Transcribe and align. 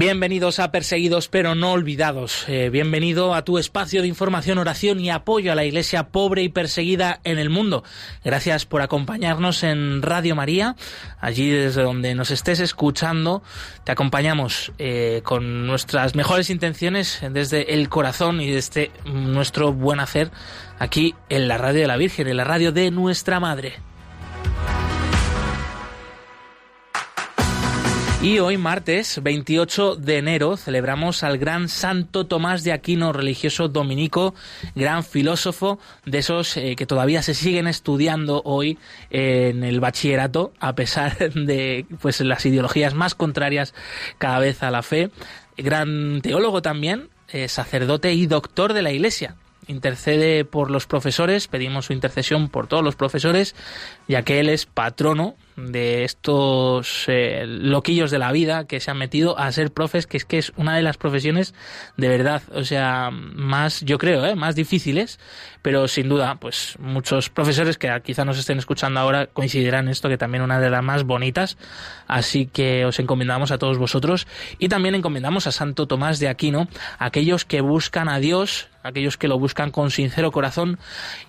Bienvenidos 0.00 0.60
a 0.60 0.72
Perseguidos 0.72 1.28
pero 1.28 1.54
no 1.54 1.72
olvidados. 1.72 2.48
Eh, 2.48 2.70
bienvenido 2.70 3.34
a 3.34 3.44
tu 3.44 3.58
espacio 3.58 4.00
de 4.00 4.08
información, 4.08 4.56
oración 4.56 4.98
y 4.98 5.10
apoyo 5.10 5.52
a 5.52 5.54
la 5.54 5.66
iglesia 5.66 6.08
pobre 6.08 6.42
y 6.42 6.48
perseguida 6.48 7.20
en 7.22 7.38
el 7.38 7.50
mundo. 7.50 7.84
Gracias 8.24 8.64
por 8.64 8.80
acompañarnos 8.80 9.62
en 9.62 10.00
Radio 10.00 10.34
María, 10.34 10.74
allí 11.20 11.50
desde 11.50 11.82
donde 11.82 12.14
nos 12.14 12.30
estés 12.30 12.60
escuchando. 12.60 13.42
Te 13.84 13.92
acompañamos 13.92 14.72
eh, 14.78 15.20
con 15.22 15.66
nuestras 15.66 16.14
mejores 16.14 16.48
intenciones 16.48 17.20
desde 17.30 17.74
el 17.74 17.90
corazón 17.90 18.40
y 18.40 18.50
desde 18.50 18.90
nuestro 19.04 19.74
buen 19.74 20.00
hacer 20.00 20.30
aquí 20.78 21.14
en 21.28 21.46
la 21.46 21.58
Radio 21.58 21.82
de 21.82 21.88
la 21.88 21.98
Virgen, 21.98 22.26
en 22.26 22.38
la 22.38 22.44
radio 22.44 22.72
de 22.72 22.90
nuestra 22.90 23.38
Madre. 23.38 23.89
Y 28.22 28.38
hoy, 28.38 28.58
martes 28.58 29.18
28 29.22 29.96
de 29.96 30.18
enero, 30.18 30.58
celebramos 30.58 31.22
al 31.22 31.38
gran 31.38 31.70
Santo 31.70 32.26
Tomás 32.26 32.62
de 32.64 32.72
Aquino, 32.72 33.14
religioso 33.14 33.68
dominico, 33.68 34.34
gran 34.74 35.04
filósofo, 35.04 35.78
de 36.04 36.18
esos 36.18 36.54
eh, 36.58 36.76
que 36.76 36.84
todavía 36.84 37.22
se 37.22 37.32
siguen 37.32 37.66
estudiando 37.66 38.42
hoy 38.44 38.78
en 39.08 39.64
el 39.64 39.80
bachillerato, 39.80 40.52
a 40.60 40.74
pesar 40.74 41.16
de 41.34 41.86
pues, 42.02 42.20
las 42.20 42.44
ideologías 42.44 42.92
más 42.92 43.14
contrarias 43.14 43.72
cada 44.18 44.38
vez 44.38 44.62
a 44.62 44.70
la 44.70 44.82
fe. 44.82 45.10
Gran 45.56 46.20
teólogo 46.20 46.60
también, 46.60 47.08
eh, 47.32 47.48
sacerdote 47.48 48.12
y 48.12 48.26
doctor 48.26 48.74
de 48.74 48.82
la 48.82 48.92
Iglesia 48.92 49.36
intercede 49.66 50.44
por 50.44 50.70
los 50.70 50.86
profesores, 50.86 51.48
pedimos 51.48 51.86
su 51.86 51.92
intercesión 51.92 52.48
por 52.48 52.66
todos 52.66 52.82
los 52.82 52.96
profesores, 52.96 53.54
ya 54.08 54.22
que 54.22 54.40
él 54.40 54.48
es 54.48 54.66
patrono 54.66 55.36
de 55.68 56.04
estos 56.04 57.04
eh, 57.08 57.44
loquillos 57.46 58.10
de 58.10 58.18
la 58.18 58.32
vida 58.32 58.66
que 58.66 58.80
se 58.80 58.90
han 58.90 58.98
metido 58.98 59.38
a 59.38 59.50
ser 59.52 59.72
profes, 59.72 60.06
que 60.06 60.16
es 60.16 60.24
que 60.24 60.38
es 60.38 60.52
una 60.56 60.76
de 60.76 60.82
las 60.82 60.96
profesiones 60.96 61.54
de 61.96 62.08
verdad, 62.08 62.42
o 62.52 62.64
sea, 62.64 63.10
más, 63.10 63.80
yo 63.82 63.98
creo, 63.98 64.24
¿eh? 64.26 64.34
más 64.34 64.54
difíciles, 64.54 65.18
pero 65.62 65.88
sin 65.88 66.08
duda, 66.08 66.36
pues 66.36 66.76
muchos 66.78 67.28
profesores 67.28 67.78
que 67.78 67.88
quizá 68.04 68.24
nos 68.24 68.38
estén 68.38 68.58
escuchando 68.58 69.00
ahora 69.00 69.26
coincidirán 69.26 69.88
esto, 69.88 70.08
que 70.08 70.18
también 70.18 70.42
una 70.42 70.60
de 70.60 70.70
las 70.70 70.82
más 70.82 71.04
bonitas, 71.04 71.58
así 72.06 72.46
que 72.46 72.84
os 72.84 72.98
encomendamos 72.98 73.50
a 73.50 73.58
todos 73.58 73.78
vosotros 73.78 74.26
y 74.58 74.68
también 74.68 74.94
encomendamos 74.94 75.46
a 75.46 75.52
Santo 75.52 75.86
Tomás 75.86 76.18
de 76.18 76.28
Aquino, 76.28 76.68
aquellos 76.98 77.44
que 77.44 77.60
buscan 77.60 78.08
a 78.08 78.18
Dios, 78.18 78.68
aquellos 78.82 79.16
que 79.16 79.28
lo 79.28 79.38
buscan 79.38 79.70
con 79.70 79.90
sincero 79.90 80.32
corazón 80.32 80.78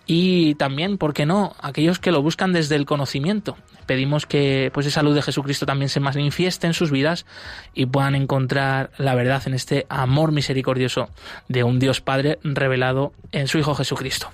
y 0.06 0.56
también, 0.56 0.98
¿por 0.98 1.14
qué 1.14 1.26
no?, 1.26 1.56
aquellos 1.62 2.00
que 2.00 2.12
lo 2.12 2.22
buscan 2.22 2.54
desde 2.54 2.76
el 2.76 2.86
conocimiento. 2.86 3.58
Pedimos 3.92 4.26
que 4.26 4.72
pues 4.74 4.86
esa 4.86 5.04
luz 5.04 5.16
de 5.16 5.22
Jesucristo 5.22 5.66
también 5.66 5.90
se 5.90 6.00
manifieste 6.00 6.66
en 6.66 6.74
sus 6.74 6.92
vidas 6.92 7.26
y 7.74 7.88
puedan 7.88 8.16
encontrar 8.16 8.90
la 8.98 9.16
verdad 9.16 9.44
en 9.48 9.54
este 9.54 9.86
amor 9.90 10.32
misericordioso 10.32 11.10
de 11.50 11.66
un 11.66 11.78
Dios 11.78 12.00
Padre 12.00 12.40
revelado 12.42 13.12
en 13.34 13.50
su 13.50 13.58
Hijo 13.58 13.76
Jesucristo. 13.76 14.32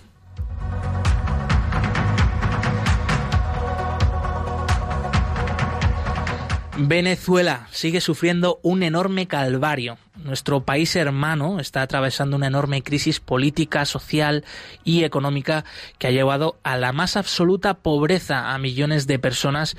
Venezuela 6.79 7.67
sigue 7.71 8.01
sufriendo 8.01 8.59
un 8.61 8.83
enorme 8.83 9.27
calvario. 9.27 9.97
Nuestro 10.15 10.63
país 10.63 10.95
hermano 10.95 11.59
está 11.59 11.81
atravesando 11.81 12.35
una 12.35 12.47
enorme 12.47 12.83
crisis 12.83 13.19
política, 13.19 13.83
social 13.85 14.45
y 14.83 15.03
económica 15.03 15.65
que 15.97 16.05
ha 16.05 16.11
llevado 16.11 16.59
a 16.61 16.77
la 16.77 16.93
más 16.93 17.17
absoluta 17.17 17.73
pobreza 17.73 18.53
a 18.53 18.59
millones 18.59 19.07
de 19.07 19.17
personas 19.17 19.75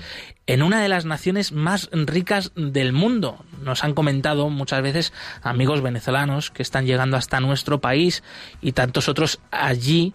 en 0.48 0.62
una 0.62 0.80
de 0.80 0.88
las 0.88 1.04
naciones 1.04 1.52
más 1.52 1.88
ricas 1.92 2.52
del 2.56 2.92
mundo. 2.92 3.44
Nos 3.62 3.84
han 3.84 3.94
comentado 3.94 4.50
muchas 4.50 4.82
veces 4.82 5.12
amigos 5.42 5.82
venezolanos 5.82 6.50
que 6.50 6.62
están 6.62 6.86
llegando 6.86 7.16
hasta 7.16 7.38
nuestro 7.38 7.80
país 7.80 8.24
y 8.60 8.72
tantos 8.72 9.08
otros 9.08 9.38
allí 9.52 10.14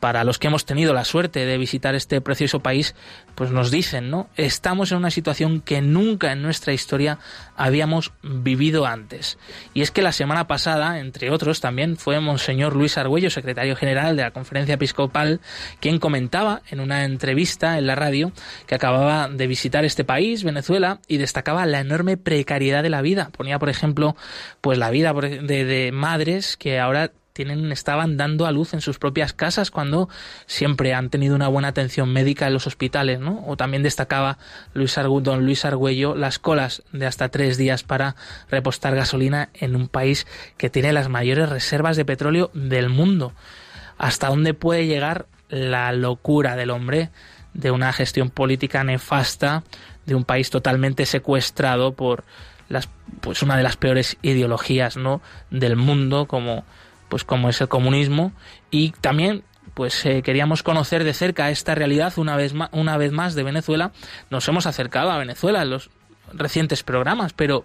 para 0.00 0.24
los 0.24 0.38
que 0.38 0.46
hemos 0.46 0.64
tenido 0.64 0.92
la 0.92 1.04
suerte 1.04 1.44
de 1.44 1.58
visitar 1.58 1.94
este 1.94 2.20
precioso 2.20 2.60
país, 2.60 2.94
pues 3.34 3.50
nos 3.50 3.70
dicen, 3.70 4.10
¿no? 4.10 4.28
Estamos 4.36 4.92
en 4.92 4.98
una 4.98 5.10
situación 5.10 5.60
que 5.60 5.80
nunca 5.80 6.32
en 6.32 6.42
nuestra 6.42 6.72
historia 6.72 7.18
habíamos 7.56 8.12
vivido 8.22 8.86
antes. 8.86 9.38
Y 9.74 9.82
es 9.82 9.90
que 9.90 10.02
la 10.02 10.12
semana 10.12 10.46
pasada, 10.46 10.98
entre 10.98 11.30
otros, 11.30 11.60
también 11.60 11.96
fue 11.96 12.20
Monseñor 12.20 12.74
Luis 12.74 12.98
Argüello, 12.98 13.30
secretario 13.30 13.76
general 13.76 14.16
de 14.16 14.22
la 14.22 14.30
Conferencia 14.30 14.74
Episcopal, 14.74 15.40
quien 15.80 15.98
comentaba 15.98 16.62
en 16.70 16.80
una 16.80 17.04
entrevista 17.04 17.78
en 17.78 17.86
la 17.86 17.94
radio 17.94 18.32
que 18.66 18.74
acababa 18.74 19.28
de 19.28 19.46
visitar 19.46 19.84
este 19.84 20.04
país, 20.04 20.44
Venezuela, 20.44 21.00
y 21.08 21.18
destacaba 21.18 21.66
la 21.66 21.80
enorme 21.80 22.16
precariedad 22.16 22.82
de 22.82 22.90
la 22.90 23.02
vida. 23.02 23.30
Ponía, 23.36 23.58
por 23.58 23.68
ejemplo, 23.68 24.16
pues 24.60 24.78
la 24.78 24.90
vida 24.90 25.12
de, 25.12 25.64
de 25.64 25.92
madres 25.92 26.56
que 26.56 26.78
ahora 26.78 27.12
estaban 27.72 28.16
dando 28.16 28.46
a 28.46 28.52
luz 28.52 28.74
en 28.74 28.80
sus 28.80 28.98
propias 28.98 29.32
casas 29.32 29.70
cuando 29.70 30.08
siempre 30.46 30.94
han 30.94 31.10
tenido 31.10 31.34
una 31.34 31.48
buena 31.48 31.68
atención 31.68 32.12
médica 32.12 32.46
en 32.46 32.52
los 32.52 32.66
hospitales, 32.66 33.20
¿no? 33.20 33.44
O 33.46 33.56
también 33.56 33.82
destacaba 33.82 34.38
Luis 34.74 34.96
don 35.22 35.44
Luis 35.44 35.64
Argüello 35.64 36.14
las 36.14 36.38
colas 36.38 36.82
de 36.92 37.06
hasta 37.06 37.28
tres 37.28 37.56
días 37.56 37.82
para 37.82 38.16
repostar 38.50 38.94
gasolina 38.94 39.50
en 39.54 39.76
un 39.76 39.88
país 39.88 40.26
que 40.56 40.70
tiene 40.70 40.92
las 40.92 41.08
mayores 41.08 41.48
reservas 41.48 41.96
de 41.96 42.04
petróleo 42.04 42.50
del 42.54 42.88
mundo. 42.88 43.32
¿Hasta 43.96 44.28
dónde 44.28 44.54
puede 44.54 44.86
llegar 44.86 45.26
la 45.48 45.92
locura 45.92 46.56
del 46.56 46.70
hombre 46.70 47.10
de 47.54 47.70
una 47.70 47.92
gestión 47.92 48.30
política 48.30 48.84
nefasta 48.84 49.64
de 50.06 50.14
un 50.14 50.24
país 50.24 50.50
totalmente 50.50 51.06
secuestrado 51.06 51.92
por 51.92 52.24
las 52.68 52.88
pues 53.20 53.42
una 53.42 53.56
de 53.56 53.62
las 53.62 53.76
peores 53.76 54.16
ideologías 54.22 54.96
no 54.96 55.20
del 55.50 55.76
mundo 55.76 56.26
como 56.26 56.64
pues 57.08 57.24
como 57.24 57.48
es 57.48 57.60
el 57.60 57.68
comunismo 57.68 58.32
y 58.70 58.90
también 58.90 59.44
pues 59.74 60.04
eh, 60.06 60.22
queríamos 60.22 60.62
conocer 60.62 61.04
de 61.04 61.14
cerca 61.14 61.50
esta 61.50 61.74
realidad 61.74 62.12
una 62.16 62.36
vez 62.36 62.52
más, 62.52 62.68
una 62.72 62.96
vez 62.96 63.12
más 63.12 63.34
de 63.34 63.44
Venezuela. 63.44 63.92
Nos 64.30 64.48
hemos 64.48 64.66
acercado 64.66 65.10
a 65.10 65.18
Venezuela 65.18 65.62
en 65.62 65.70
los 65.70 65.90
recientes 66.32 66.82
programas, 66.82 67.32
pero 67.32 67.64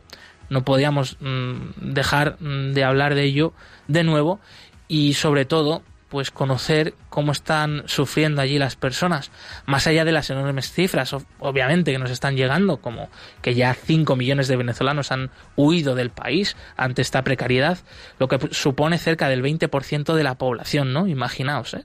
no 0.49 0.63
podíamos 0.63 1.17
mm, 1.19 1.93
dejar 1.93 2.37
mm, 2.39 2.73
de 2.73 2.83
hablar 2.83 3.15
de 3.15 3.23
ello 3.23 3.53
de 3.87 4.03
nuevo 4.03 4.39
y 4.87 5.13
sobre 5.13 5.45
todo 5.45 5.81
pues 6.13 6.29
conocer 6.29 6.93
cómo 7.09 7.31
están 7.31 7.81
sufriendo 7.87 8.39
allí 8.39 8.59
las 8.59 8.75
personas, 8.75 9.31
más 9.65 9.87
allá 9.87 10.05
de 10.05 10.11
las 10.11 10.29
enormes 10.29 10.71
cifras, 10.71 11.15
obviamente, 11.39 11.91
que 11.91 11.97
nos 11.97 12.11
están 12.11 12.35
llegando, 12.35 12.77
como 12.77 13.09
que 13.41 13.55
ya 13.55 13.73
5 13.73 14.15
millones 14.15 14.47
de 14.47 14.55
venezolanos 14.55 15.11
han 15.11 15.31
huido 15.55 15.95
del 15.95 16.11
país 16.11 16.55
ante 16.77 17.01
esta 17.01 17.23
precariedad, 17.23 17.79
lo 18.19 18.27
que 18.27 18.37
supone 18.51 18.99
cerca 18.99 19.27
del 19.27 19.41
20% 19.41 20.13
de 20.13 20.23
la 20.23 20.35
población, 20.35 20.93
¿no? 20.93 21.07
Imaginaos, 21.07 21.73
¿eh? 21.73 21.83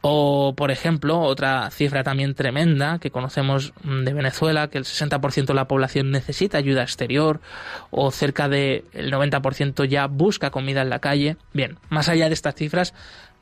O, 0.00 0.54
por 0.56 0.70
ejemplo, 0.70 1.20
otra 1.20 1.70
cifra 1.70 2.02
también 2.02 2.34
tremenda 2.34 2.98
que 2.98 3.10
conocemos 3.10 3.74
de 3.84 4.14
Venezuela, 4.14 4.68
que 4.68 4.78
el 4.78 4.84
60% 4.84 5.44
de 5.44 5.54
la 5.54 5.68
población 5.68 6.10
necesita 6.10 6.56
ayuda 6.56 6.82
exterior, 6.82 7.42
o 7.90 8.10
cerca 8.10 8.48
del 8.48 8.84
90% 8.94 9.84
ya 9.84 10.06
busca 10.06 10.48
comida 10.50 10.80
en 10.80 10.88
la 10.88 11.00
calle. 11.00 11.36
Bien, 11.52 11.76
más 11.90 12.08
allá 12.08 12.28
de 12.28 12.34
estas 12.34 12.54
cifras, 12.54 12.94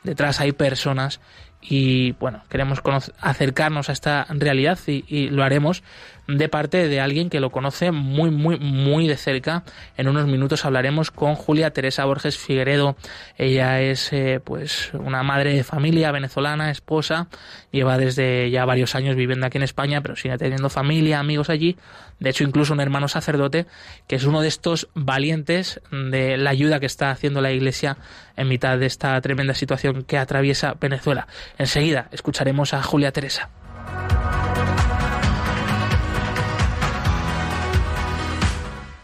detrás 0.02 0.40
hay 0.40 0.52
personas 0.52 1.20
y 1.60 2.12
bueno, 2.12 2.42
queremos 2.48 2.80
acercarnos 3.20 3.88
a 3.88 3.92
esta 3.92 4.26
realidad 4.30 4.78
y, 4.86 5.28
lo 5.30 5.42
haremos 5.42 5.82
de 6.28 6.48
parte 6.48 6.88
de 6.88 7.00
alguien 7.00 7.30
que 7.30 7.40
lo 7.40 7.50
conoce 7.50 7.90
muy, 7.90 8.30
muy, 8.30 8.58
muy 8.58 9.08
de 9.08 9.16
cerca. 9.16 9.64
En 9.96 10.08
unos 10.08 10.26
minutos 10.26 10.64
hablaremos 10.64 11.10
con 11.10 11.34
Julia 11.34 11.70
Teresa 11.72 12.04
Borges 12.04 12.38
Figueredo. 12.38 12.96
Ella 13.38 13.80
es 13.80 14.12
eh, 14.12 14.40
pues 14.42 14.92
una 14.92 15.22
madre 15.22 15.54
de 15.54 15.64
familia 15.64 16.12
venezolana, 16.12 16.70
esposa, 16.70 17.28
lleva 17.72 17.98
desde 17.98 18.50
ya 18.50 18.64
varios 18.64 18.94
años 18.94 19.16
viviendo 19.16 19.46
aquí 19.46 19.56
en 19.56 19.64
España, 19.64 20.00
pero 20.02 20.16
sigue 20.16 20.36
teniendo 20.36 20.68
familia, 20.68 21.18
amigos 21.18 21.50
allí. 21.50 21.76
De 22.20 22.30
hecho, 22.30 22.44
incluso 22.44 22.72
un 22.72 22.80
hermano 22.80 23.08
sacerdote, 23.08 23.66
que 24.06 24.16
es 24.16 24.24
uno 24.24 24.40
de 24.40 24.48
estos 24.48 24.88
valientes 24.94 25.80
de 25.90 26.36
la 26.36 26.50
ayuda 26.50 26.80
que 26.80 26.86
está 26.86 27.10
haciendo 27.10 27.40
la 27.40 27.52
Iglesia 27.52 27.96
en 28.36 28.48
mitad 28.48 28.78
de 28.78 28.86
esta 28.86 29.20
tremenda 29.20 29.54
situación 29.54 30.02
que 30.04 30.18
atraviesa 30.18 30.74
Venezuela. 30.80 31.26
Enseguida 31.56 32.08
escucharemos 32.12 32.74
a 32.74 32.82
Julia 32.82 33.12
Teresa. 33.12 33.50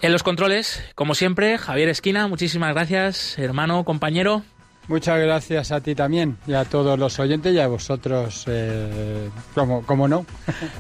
En 0.05 0.12
los 0.12 0.23
controles, 0.23 0.85
como 0.94 1.14
siempre, 1.14 1.56
Javier 1.56 1.88
Esquina, 1.88 2.29
muchísimas 2.29 2.75
gracias, 2.75 3.38
hermano, 3.38 3.85
compañero. 3.85 4.43
Muchas 4.87 5.19
gracias 5.19 5.73
a 5.73 5.81
ti 5.81 5.94
también 5.94 6.37
y 6.46 6.52
a 6.52 6.67
todos 6.67 6.99
los 6.99 7.19
oyentes 7.19 7.55
y 7.55 7.58
a 7.58 7.69
vosotros, 7.69 8.44
eh, 8.47 9.31
como, 9.55 9.82
como 9.87 10.06
no. 10.06 10.26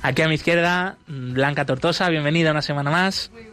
Aquí 0.02 0.20
a 0.20 0.28
mi 0.28 0.34
izquierda, 0.34 0.98
Blanca 1.06 1.64
Tortosa, 1.64 2.10
bienvenida 2.10 2.50
una 2.50 2.60
semana 2.60 2.90
más. 2.90 3.30
Muy 3.32 3.44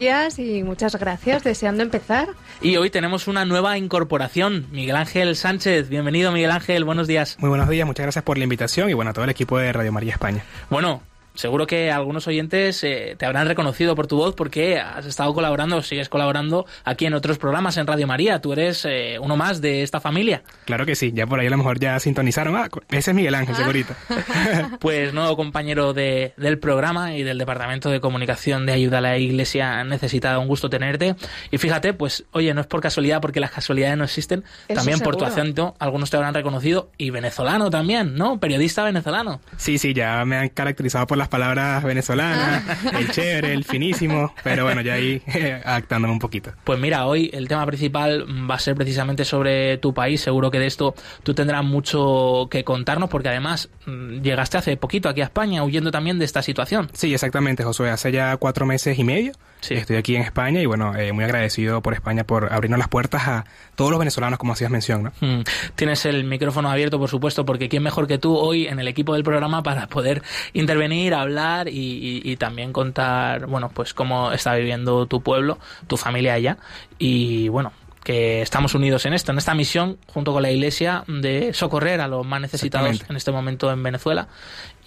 días 0.00 0.38
y 0.38 0.64
muchas 0.64 0.96
gracias, 0.96 1.44
deseando 1.44 1.82
empezar. 1.82 2.28
Y 2.62 2.76
hoy 2.76 2.90
tenemos 2.90 3.28
una 3.28 3.44
nueva 3.44 3.76
incorporación, 3.76 4.66
Miguel 4.72 4.96
Ángel 4.96 5.36
Sánchez. 5.36 5.90
Bienvenido 5.90 6.32
Miguel 6.32 6.50
Ángel, 6.50 6.84
buenos 6.84 7.06
días. 7.06 7.36
Muy 7.38 7.50
buenos 7.50 7.68
días, 7.68 7.86
muchas 7.86 8.04
gracias 8.04 8.24
por 8.24 8.38
la 8.38 8.44
invitación 8.44 8.88
y 8.88 8.94
bueno, 8.94 9.10
a 9.10 9.14
todo 9.14 9.24
el 9.24 9.30
equipo 9.30 9.58
de 9.58 9.72
Radio 9.72 9.92
María 9.92 10.14
España. 10.14 10.42
Bueno, 10.70 11.02
Seguro 11.40 11.66
que 11.66 11.90
algunos 11.90 12.26
oyentes 12.26 12.84
eh, 12.84 13.14
te 13.16 13.24
habrán 13.24 13.48
reconocido 13.48 13.96
por 13.96 14.06
tu 14.06 14.18
voz 14.18 14.34
porque 14.34 14.78
has 14.78 15.06
estado 15.06 15.32
colaborando, 15.32 15.80
sigues 15.80 16.10
colaborando 16.10 16.66
aquí 16.84 17.06
en 17.06 17.14
otros 17.14 17.38
programas 17.38 17.78
en 17.78 17.86
Radio 17.86 18.06
María. 18.06 18.42
Tú 18.42 18.52
eres 18.52 18.84
eh, 18.84 19.16
uno 19.18 19.38
más 19.38 19.62
de 19.62 19.82
esta 19.82 20.00
familia. 20.00 20.42
Claro 20.66 20.84
que 20.84 20.94
sí, 20.94 21.12
ya 21.14 21.26
por 21.26 21.40
ahí 21.40 21.46
a 21.46 21.50
lo 21.50 21.56
mejor 21.56 21.80
ya 21.80 21.98
sintonizaron. 21.98 22.56
Ah, 22.56 22.68
ese 22.90 23.12
es 23.12 23.14
Miguel 23.14 23.34
Ángel, 23.34 23.56
segurito. 23.56 23.94
pues 24.80 25.14
nuevo 25.14 25.34
compañero 25.34 25.94
de, 25.94 26.34
del 26.36 26.58
programa 26.58 27.16
y 27.16 27.22
del 27.22 27.38
Departamento 27.38 27.88
de 27.88 28.00
Comunicación 28.00 28.66
de 28.66 28.74
Ayuda 28.74 28.98
a 28.98 29.00
la 29.00 29.16
Iglesia 29.16 29.82
Necesitada. 29.84 30.40
Un 30.40 30.46
gusto 30.46 30.68
tenerte. 30.68 31.16
Y 31.50 31.56
fíjate, 31.56 31.94
pues 31.94 32.24
oye, 32.32 32.52
no 32.52 32.60
es 32.60 32.66
por 32.66 32.82
casualidad 32.82 33.22
porque 33.22 33.40
las 33.40 33.50
casualidades 33.50 33.96
no 33.96 34.04
existen. 34.04 34.44
también 34.74 35.00
por 35.00 35.16
tu 35.16 35.24
acento, 35.24 35.74
algunos 35.78 36.10
te 36.10 36.18
habrán 36.18 36.34
reconocido. 36.34 36.90
Y 36.98 37.08
venezolano 37.08 37.70
también, 37.70 38.14
¿no? 38.14 38.38
Periodista 38.38 38.84
venezolano. 38.84 39.40
Sí, 39.56 39.78
sí, 39.78 39.94
ya 39.94 40.22
me 40.26 40.36
han 40.36 40.50
caracterizado 40.50 41.06
por 41.06 41.16
las 41.16 41.29
palabras 41.30 41.82
venezolanas, 41.82 42.64
ah. 42.68 42.98
el 42.98 43.10
chévere, 43.10 43.52
el 43.52 43.64
finísimo, 43.64 44.34
pero 44.44 44.64
bueno, 44.64 44.80
ya 44.82 44.94
ahí 44.94 45.22
adaptándome 45.64 46.12
un 46.12 46.18
poquito. 46.18 46.52
Pues 46.64 46.78
mira, 46.78 47.06
hoy 47.06 47.30
el 47.32 47.48
tema 47.48 47.64
principal 47.66 48.26
va 48.50 48.56
a 48.56 48.58
ser 48.58 48.74
precisamente 48.74 49.24
sobre 49.24 49.78
tu 49.78 49.94
país. 49.94 50.20
Seguro 50.20 50.50
que 50.50 50.58
de 50.58 50.66
esto 50.66 50.94
tú 51.22 51.34
tendrás 51.34 51.64
mucho 51.64 52.48
que 52.50 52.64
contarnos, 52.64 53.08
porque 53.08 53.28
además 53.28 53.70
mm, 53.86 54.20
llegaste 54.20 54.58
hace 54.58 54.76
poquito 54.76 55.08
aquí 55.08 55.20
a 55.20 55.24
España 55.24 55.64
huyendo 55.64 55.90
también 55.90 56.18
de 56.18 56.24
esta 56.24 56.42
situación. 56.42 56.90
Sí, 56.92 57.14
exactamente, 57.14 57.64
Josué. 57.64 57.90
Hace 57.90 58.12
ya 58.12 58.36
cuatro 58.36 58.66
meses 58.66 58.98
y 58.98 59.04
medio 59.04 59.32
Sí. 59.60 59.74
Estoy 59.74 59.96
aquí 59.96 60.16
en 60.16 60.22
España 60.22 60.60
y 60.60 60.66
bueno, 60.66 60.96
eh, 60.96 61.12
muy 61.12 61.24
agradecido 61.24 61.82
por 61.82 61.92
España 61.94 62.24
por 62.24 62.52
abrirnos 62.52 62.78
las 62.78 62.88
puertas 62.88 63.28
a 63.28 63.44
todos 63.74 63.90
los 63.90 63.98
venezolanos, 63.98 64.38
como 64.38 64.52
hacías 64.52 64.70
mención. 64.70 65.02
¿no? 65.04 65.12
Mm. 65.20 65.42
Tienes 65.74 66.04
el 66.06 66.24
micrófono 66.24 66.70
abierto, 66.70 66.98
por 66.98 67.08
supuesto, 67.08 67.44
porque 67.44 67.68
quién 67.68 67.82
mejor 67.82 68.06
que 68.06 68.18
tú 68.18 68.36
hoy 68.36 68.66
en 68.66 68.78
el 68.80 68.88
equipo 68.88 69.14
del 69.14 69.24
programa 69.24 69.62
para 69.62 69.86
poder 69.86 70.22
intervenir, 70.52 71.14
hablar 71.14 71.68
y, 71.68 72.22
y 72.24 72.36
también 72.36 72.72
contar, 72.72 73.46
bueno, 73.46 73.70
pues 73.72 73.94
cómo 73.94 74.32
está 74.32 74.54
viviendo 74.54 75.06
tu 75.06 75.22
pueblo, 75.22 75.58
tu 75.86 75.96
familia 75.96 76.34
allá. 76.34 76.58
Y 76.98 77.48
bueno, 77.48 77.72
que 78.04 78.42
estamos 78.42 78.74
unidos 78.74 79.04
en 79.06 79.12
esto, 79.12 79.32
en 79.32 79.38
esta 79.38 79.54
misión, 79.54 79.98
junto 80.06 80.32
con 80.32 80.42
la 80.42 80.50
Iglesia, 80.50 81.04
de 81.06 81.52
socorrer 81.52 82.00
a 82.00 82.08
los 82.08 82.26
más 82.26 82.40
necesitados 82.40 83.04
en 83.08 83.16
este 83.16 83.30
momento 83.30 83.70
en 83.70 83.82
Venezuela. 83.82 84.28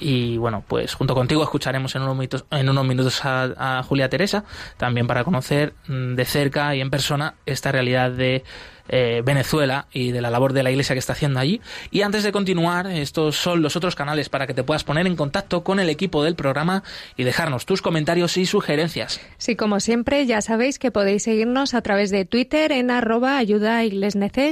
Y 0.03 0.35
bueno, 0.37 0.65
pues 0.67 0.95
junto 0.95 1.15
contigo 1.15 1.43
escucharemos 1.43 1.95
en 1.95 2.01
unos 2.01 2.17
minutos, 2.17 2.43
en 2.51 2.67
unos 2.67 2.85
minutos 2.85 3.21
a 3.23 3.81
Julia 3.87 4.09
Teresa, 4.09 4.43
también 4.75 5.07
para 5.07 5.23
conocer 5.23 5.73
mm, 5.87 6.15
de 6.15 6.25
cerca 6.25 6.75
y 6.75 6.81
en 6.81 6.89
persona 6.89 7.35
esta 7.45 7.71
realidad 7.71 8.11
de 8.11 8.43
eh, 8.89 9.21
Venezuela 9.23 9.87
y 9.93 10.11
de 10.11 10.21
la 10.21 10.29
labor 10.29 10.53
de 10.53 10.63
la 10.63 10.71
Iglesia 10.71 10.95
que 10.95 10.99
está 10.99 11.13
haciendo 11.13 11.39
allí. 11.39 11.61
Y 11.91 12.01
antes 12.01 12.23
de 12.23 12.31
continuar, 12.31 12.87
estos 12.87 13.35
son 13.35 13.61
los 13.61 13.75
otros 13.75 13.95
canales 13.95 14.29
para 14.29 14.47
que 14.47 14.53
te 14.53 14.63
puedas 14.63 14.83
poner 14.83 15.07
en 15.07 15.15
contacto 15.15 15.63
con 15.63 15.79
el 15.79 15.89
equipo 15.89 16.23
del 16.23 16.35
programa 16.35 16.83
y 17.17 17.23
dejarnos 17.23 17.65
tus 17.65 17.81
comentarios 17.81 18.37
y 18.37 18.45
sugerencias. 18.45 19.19
Sí, 19.37 19.55
como 19.55 19.79
siempre, 19.79 20.25
ya 20.25 20.41
sabéis 20.41 20.79
que 20.79 20.91
podéis 20.91 21.23
seguirnos 21.23 21.73
a 21.73 21.81
través 21.81 22.09
de 22.09 22.25
Twitter 22.25 22.71
en 22.71 22.91
arroba 22.91 23.37
ayuda 23.37 23.77
a 23.77 23.83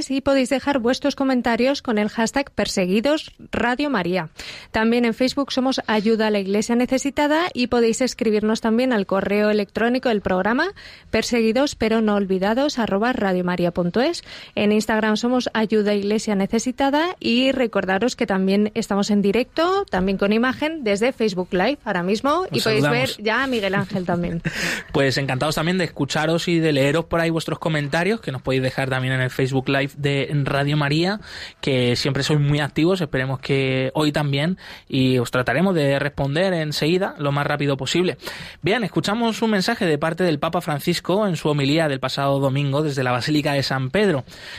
y 0.08 0.20
podéis 0.20 0.48
dejar 0.48 0.78
vuestros 0.78 1.16
comentarios 1.16 1.82
con 1.82 1.98
el 1.98 2.08
hashtag 2.08 2.50
perseguidos 2.50 3.32
Radio 3.50 3.90
María. 3.90 4.28
También 4.70 5.04
en 5.04 5.14
Facebook 5.14 5.52
somos 5.52 5.80
Ayuda 5.86 6.28
a 6.28 6.30
la 6.30 6.38
Iglesia 6.38 6.74
Necesitada 6.76 7.46
y 7.52 7.66
podéis 7.66 8.00
escribirnos 8.00 8.60
también 8.60 8.92
al 8.92 9.06
correo 9.06 9.50
electrónico 9.50 10.08
del 10.08 10.20
programa 10.20 10.72
perseguidos 11.10 11.74
pero 11.74 12.00
no 12.00 12.14
olvidados 12.14 12.78
arroba 12.78 13.12
radiomaria.es 13.12 14.21
en 14.54 14.72
Instagram 14.72 15.16
somos 15.16 15.50
Ayuda 15.52 15.94
Iglesia 15.94 16.34
Necesitada 16.34 17.16
y 17.20 17.52
recordaros 17.52 18.16
que 18.16 18.26
también 18.26 18.70
estamos 18.74 19.10
en 19.10 19.22
directo, 19.22 19.84
también 19.90 20.18
con 20.18 20.32
imagen, 20.32 20.84
desde 20.84 21.12
Facebook 21.12 21.48
Live 21.52 21.78
ahora 21.84 22.02
mismo 22.02 22.46
y 22.50 22.60
podéis 22.60 22.88
ver 22.88 23.10
ya 23.18 23.44
a 23.44 23.46
Miguel 23.46 23.74
Ángel 23.74 24.04
también. 24.04 24.42
pues 24.92 25.16
encantados 25.18 25.54
también 25.54 25.78
de 25.78 25.84
escucharos 25.84 26.48
y 26.48 26.58
de 26.58 26.72
leeros 26.72 27.06
por 27.06 27.20
ahí 27.20 27.30
vuestros 27.30 27.58
comentarios, 27.58 28.20
que 28.20 28.32
nos 28.32 28.42
podéis 28.42 28.62
dejar 28.62 28.90
también 28.90 29.14
en 29.14 29.20
el 29.20 29.30
Facebook 29.30 29.68
Live 29.68 29.92
de 29.96 30.30
Radio 30.44 30.76
María, 30.76 31.20
que 31.60 31.96
siempre 31.96 32.22
sois 32.22 32.40
muy 32.40 32.60
activos, 32.60 33.00
esperemos 33.00 33.40
que 33.40 33.90
hoy 33.94 34.12
también 34.12 34.58
y 34.88 35.18
os 35.18 35.30
trataremos 35.30 35.74
de 35.74 35.98
responder 35.98 36.52
enseguida 36.52 37.14
lo 37.18 37.32
más 37.32 37.46
rápido 37.46 37.76
posible. 37.76 38.18
Bien, 38.60 38.84
escuchamos 38.84 39.40
un 39.42 39.50
mensaje 39.50 39.86
de 39.86 39.98
parte 39.98 40.24
del 40.24 40.38
Papa 40.38 40.60
Francisco 40.60 41.26
en 41.26 41.36
su 41.36 41.48
homilía 41.48 41.88
del 41.88 42.00
pasado 42.00 42.38
domingo 42.38 42.82
desde 42.82 43.02
la 43.02 43.12
Basílica 43.12 43.52
de 43.52 43.62
San 43.62 43.90
Pedro 43.90 44.11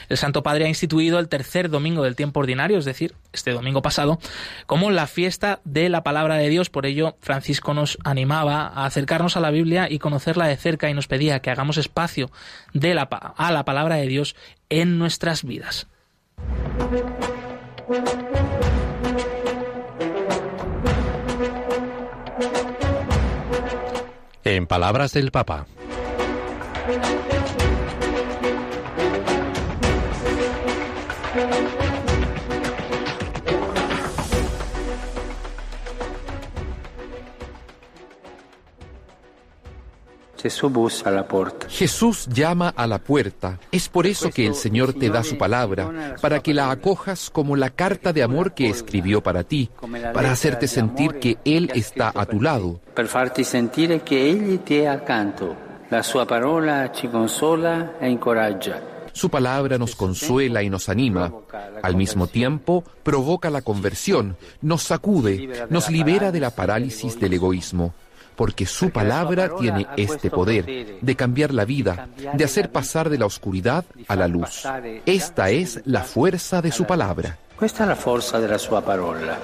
el 0.09 0.17
Santo 0.17 0.43
Padre 0.43 0.65
ha 0.65 0.69
instituido 0.69 1.19
el 1.19 1.29
tercer 1.29 1.69
domingo 1.69 2.03
del 2.03 2.15
tiempo 2.15 2.39
ordinario, 2.39 2.77
es 2.77 2.85
decir, 2.85 3.13
este 3.31 3.51
domingo 3.51 3.81
pasado, 3.81 4.19
como 4.65 4.91
la 4.91 5.07
fiesta 5.07 5.59
de 5.63 5.89
la 5.89 6.03
palabra 6.03 6.35
de 6.35 6.49
Dios. 6.49 6.69
Por 6.69 6.85
ello, 6.85 7.15
Francisco 7.21 7.73
nos 7.73 7.97
animaba 8.03 8.67
a 8.67 8.85
acercarnos 8.85 9.37
a 9.37 9.39
la 9.39 9.51
Biblia 9.51 9.87
y 9.89 9.99
conocerla 9.99 10.47
de 10.47 10.57
cerca 10.57 10.89
y 10.89 10.93
nos 10.93 11.07
pedía 11.07 11.39
que 11.39 11.51
hagamos 11.51 11.77
espacio 11.77 12.31
a 13.37 13.51
la 13.51 13.65
palabra 13.65 13.95
de 13.95 14.07
Dios 14.07 14.35
en 14.69 14.97
nuestras 14.97 15.43
vidas. 15.43 15.87
En 24.43 24.67
palabras 24.67 25.13
del 25.13 25.31
Papa. 25.31 25.65
Jesús 41.69 42.27
llama 42.27 42.69
a 42.75 42.87
la 42.87 42.97
puerta. 42.97 43.59
Es 43.71 43.87
por 43.87 44.07
eso 44.07 44.29
que 44.29 44.45
el 44.45 44.55
Señor 44.55 44.93
te 44.93 45.09
da 45.09 45.23
su 45.23 45.37
palabra, 45.37 46.15
para 46.21 46.41
que 46.41 46.53
la 46.53 46.71
acojas 46.71 47.29
como 47.29 47.55
la 47.55 47.69
carta 47.69 48.11
de 48.11 48.23
amor 48.23 48.53
que 48.53 48.67
escribió 48.67 49.21
para 49.21 49.43
ti, 49.43 49.69
para 50.13 50.31
hacerte 50.31 50.67
sentir 50.67 51.19
que 51.19 51.37
Él 51.45 51.71
está 51.73 52.11
a 52.13 52.25
tu 52.25 52.41
lado. 52.41 52.81
Para 52.93 53.07
farti 53.07 53.43
sentir 53.43 54.01
que 54.01 54.29
Él 54.31 54.59
te 54.59 54.87
accanto. 54.87 55.55
La 55.89 56.01
sua 56.03 56.25
parola 56.25 56.91
ci 56.93 57.07
consola 57.07 57.93
e 58.01 58.09
incoraggia. 58.09 58.81
Su 59.13 59.29
palabra 59.29 59.77
nos 59.77 59.95
consuela 59.95 60.63
y 60.63 60.69
nos 60.69 60.89
anima. 60.89 61.31
Al 61.83 61.95
mismo 61.95 62.25
tiempo, 62.25 62.83
provoca 63.03 63.51
la 63.51 63.61
conversión, 63.61 64.35
nos 64.61 64.81
sacude, 64.81 65.67
nos 65.69 65.91
libera 65.91 66.31
de 66.31 66.39
la 66.39 66.49
parálisis 66.49 67.19
del 67.19 67.33
egoísmo 67.33 67.93
porque 68.35 68.65
su 68.65 68.89
palabra 68.89 69.55
tiene 69.57 69.87
este 69.97 70.29
poder 70.29 70.99
de 71.01 71.15
cambiar 71.15 71.53
la 71.53 71.65
vida, 71.65 72.07
de 72.33 72.43
hacer 72.43 72.71
pasar 72.71 73.09
de 73.09 73.17
la 73.17 73.25
oscuridad 73.25 73.85
a 74.07 74.15
la 74.15 74.27
luz. 74.27 74.63
Esta 75.05 75.49
es 75.49 75.81
la 75.85 76.01
fuerza 76.03 76.61
de 76.61 76.71
su 76.71 76.85
palabra. 76.85 77.37
Esta 77.61 77.83
es 77.83 77.89
la 77.89 77.95
fuerza 77.95 78.39
de 78.39 78.47
la 78.47 78.59
sua 78.59 78.83
parola. 78.83 79.37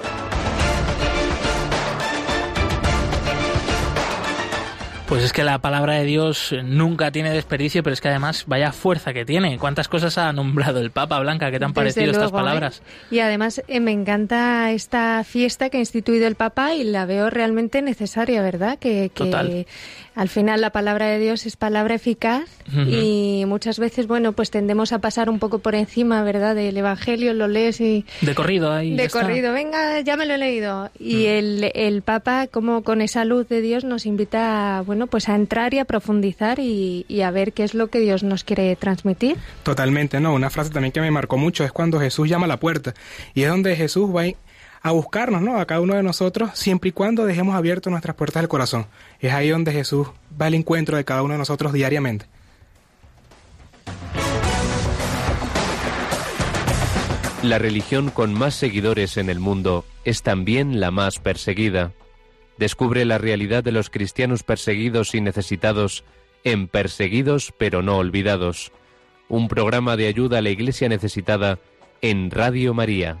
Pues 5.10 5.24
es 5.24 5.32
que 5.32 5.42
la 5.42 5.58
palabra 5.58 5.94
de 5.94 6.04
Dios 6.04 6.54
nunca 6.62 7.10
tiene 7.10 7.32
desperdicio, 7.32 7.82
pero 7.82 7.94
es 7.94 8.00
que 8.00 8.06
además 8.06 8.44
vaya 8.46 8.70
fuerza 8.70 9.12
que 9.12 9.24
tiene. 9.24 9.58
¿Cuántas 9.58 9.88
cosas 9.88 10.16
ha 10.18 10.32
nombrado 10.32 10.78
el 10.78 10.92
Papa 10.92 11.18
Blanca? 11.18 11.50
¿Qué 11.50 11.58
te 11.58 11.64
han 11.64 11.72
parecido 11.72 12.12
estas 12.12 12.30
¿eh? 12.30 12.32
palabras? 12.32 12.80
Y 13.10 13.18
además 13.18 13.60
eh, 13.66 13.80
me 13.80 13.90
encanta 13.90 14.70
esta 14.70 15.24
fiesta 15.24 15.68
que 15.68 15.78
ha 15.78 15.80
instituido 15.80 16.28
el 16.28 16.36
Papa 16.36 16.74
y 16.74 16.84
la 16.84 17.06
veo 17.06 17.28
realmente 17.28 17.82
necesaria, 17.82 18.40
¿verdad? 18.40 18.78
Que, 18.78 19.10
que 19.12 19.66
al 20.20 20.28
final 20.28 20.60
la 20.60 20.68
palabra 20.68 21.06
de 21.06 21.18
Dios 21.18 21.46
es 21.46 21.56
palabra 21.56 21.94
eficaz 21.94 22.44
y 22.86 23.42
muchas 23.46 23.78
veces, 23.78 24.06
bueno, 24.06 24.32
pues 24.32 24.50
tendemos 24.50 24.92
a 24.92 24.98
pasar 24.98 25.30
un 25.30 25.38
poco 25.38 25.60
por 25.60 25.74
encima, 25.74 26.22
¿verdad? 26.22 26.54
Del 26.54 26.76
Evangelio, 26.76 27.32
lo 27.32 27.48
lees 27.48 27.80
y... 27.80 28.04
De 28.20 28.34
corrido 28.34 28.70
ahí. 28.70 28.94
De 28.96 29.08
corrido, 29.08 29.54
venga, 29.54 29.98
ya 30.00 30.18
me 30.18 30.26
lo 30.26 30.34
he 30.34 30.38
leído. 30.38 30.90
Y 30.98 31.24
el, 31.24 31.72
el 31.74 32.02
Papa, 32.02 32.48
como 32.48 32.82
con 32.82 33.00
esa 33.00 33.24
luz 33.24 33.48
de 33.48 33.62
Dios, 33.62 33.84
nos 33.84 34.04
invita, 34.04 34.82
bueno, 34.84 35.06
pues 35.06 35.30
a 35.30 35.34
entrar 35.34 35.72
y 35.72 35.78
a 35.78 35.86
profundizar 35.86 36.58
y, 36.58 37.06
y 37.08 37.22
a 37.22 37.30
ver 37.30 37.54
qué 37.54 37.64
es 37.64 37.72
lo 37.72 37.86
que 37.86 38.00
Dios 38.00 38.22
nos 38.22 38.44
quiere 38.44 38.76
transmitir. 38.76 39.38
Totalmente, 39.62 40.20
¿no? 40.20 40.34
Una 40.34 40.50
frase 40.50 40.68
también 40.68 40.92
que 40.92 41.00
me 41.00 41.10
marcó 41.10 41.38
mucho 41.38 41.64
es 41.64 41.72
cuando 41.72 41.98
Jesús 41.98 42.28
llama 42.28 42.44
a 42.44 42.48
la 42.48 42.60
puerta 42.60 42.92
y 43.32 43.44
es 43.44 43.48
donde 43.48 43.74
Jesús 43.74 44.14
va 44.14 44.24
a 44.24 44.26
buscarnos, 44.88 45.42
¿no? 45.42 45.58
A 45.58 45.66
cada 45.66 45.80
uno 45.80 45.94
de 45.94 46.02
nosotros, 46.02 46.50
siempre 46.54 46.88
y 46.88 46.92
cuando 46.92 47.26
dejemos 47.26 47.54
abiertas 47.54 47.90
nuestras 47.90 48.16
puertas 48.16 48.42
del 48.42 48.48
corazón. 48.48 48.86
Es 49.20 49.32
ahí 49.32 49.50
donde 49.50 49.72
Jesús 49.72 50.08
va 50.40 50.46
al 50.46 50.54
encuentro 50.54 50.96
de 50.96 51.04
cada 51.04 51.22
uno 51.22 51.34
de 51.34 51.38
nosotros 51.38 51.72
diariamente. 51.72 52.26
La 57.42 57.58
religión 57.58 58.10
con 58.10 58.34
más 58.34 58.54
seguidores 58.54 59.16
en 59.16 59.30
el 59.30 59.40
mundo 59.40 59.86
es 60.04 60.22
también 60.22 60.78
la 60.78 60.90
más 60.90 61.18
perseguida. 61.18 61.92
Descubre 62.58 63.06
la 63.06 63.16
realidad 63.16 63.64
de 63.64 63.72
los 63.72 63.88
cristianos 63.88 64.42
perseguidos 64.42 65.14
y 65.14 65.22
necesitados 65.22 66.04
en 66.44 66.68
Perseguidos 66.68 67.52
pero 67.56 67.82
no 67.82 67.98
olvidados, 67.98 68.72
un 69.28 69.48
programa 69.48 69.96
de 69.96 70.06
ayuda 70.06 70.38
a 70.38 70.42
la 70.42 70.50
Iglesia 70.50 70.88
necesitada 70.88 71.58
en 72.02 72.30
Radio 72.30 72.74
María. 72.74 73.18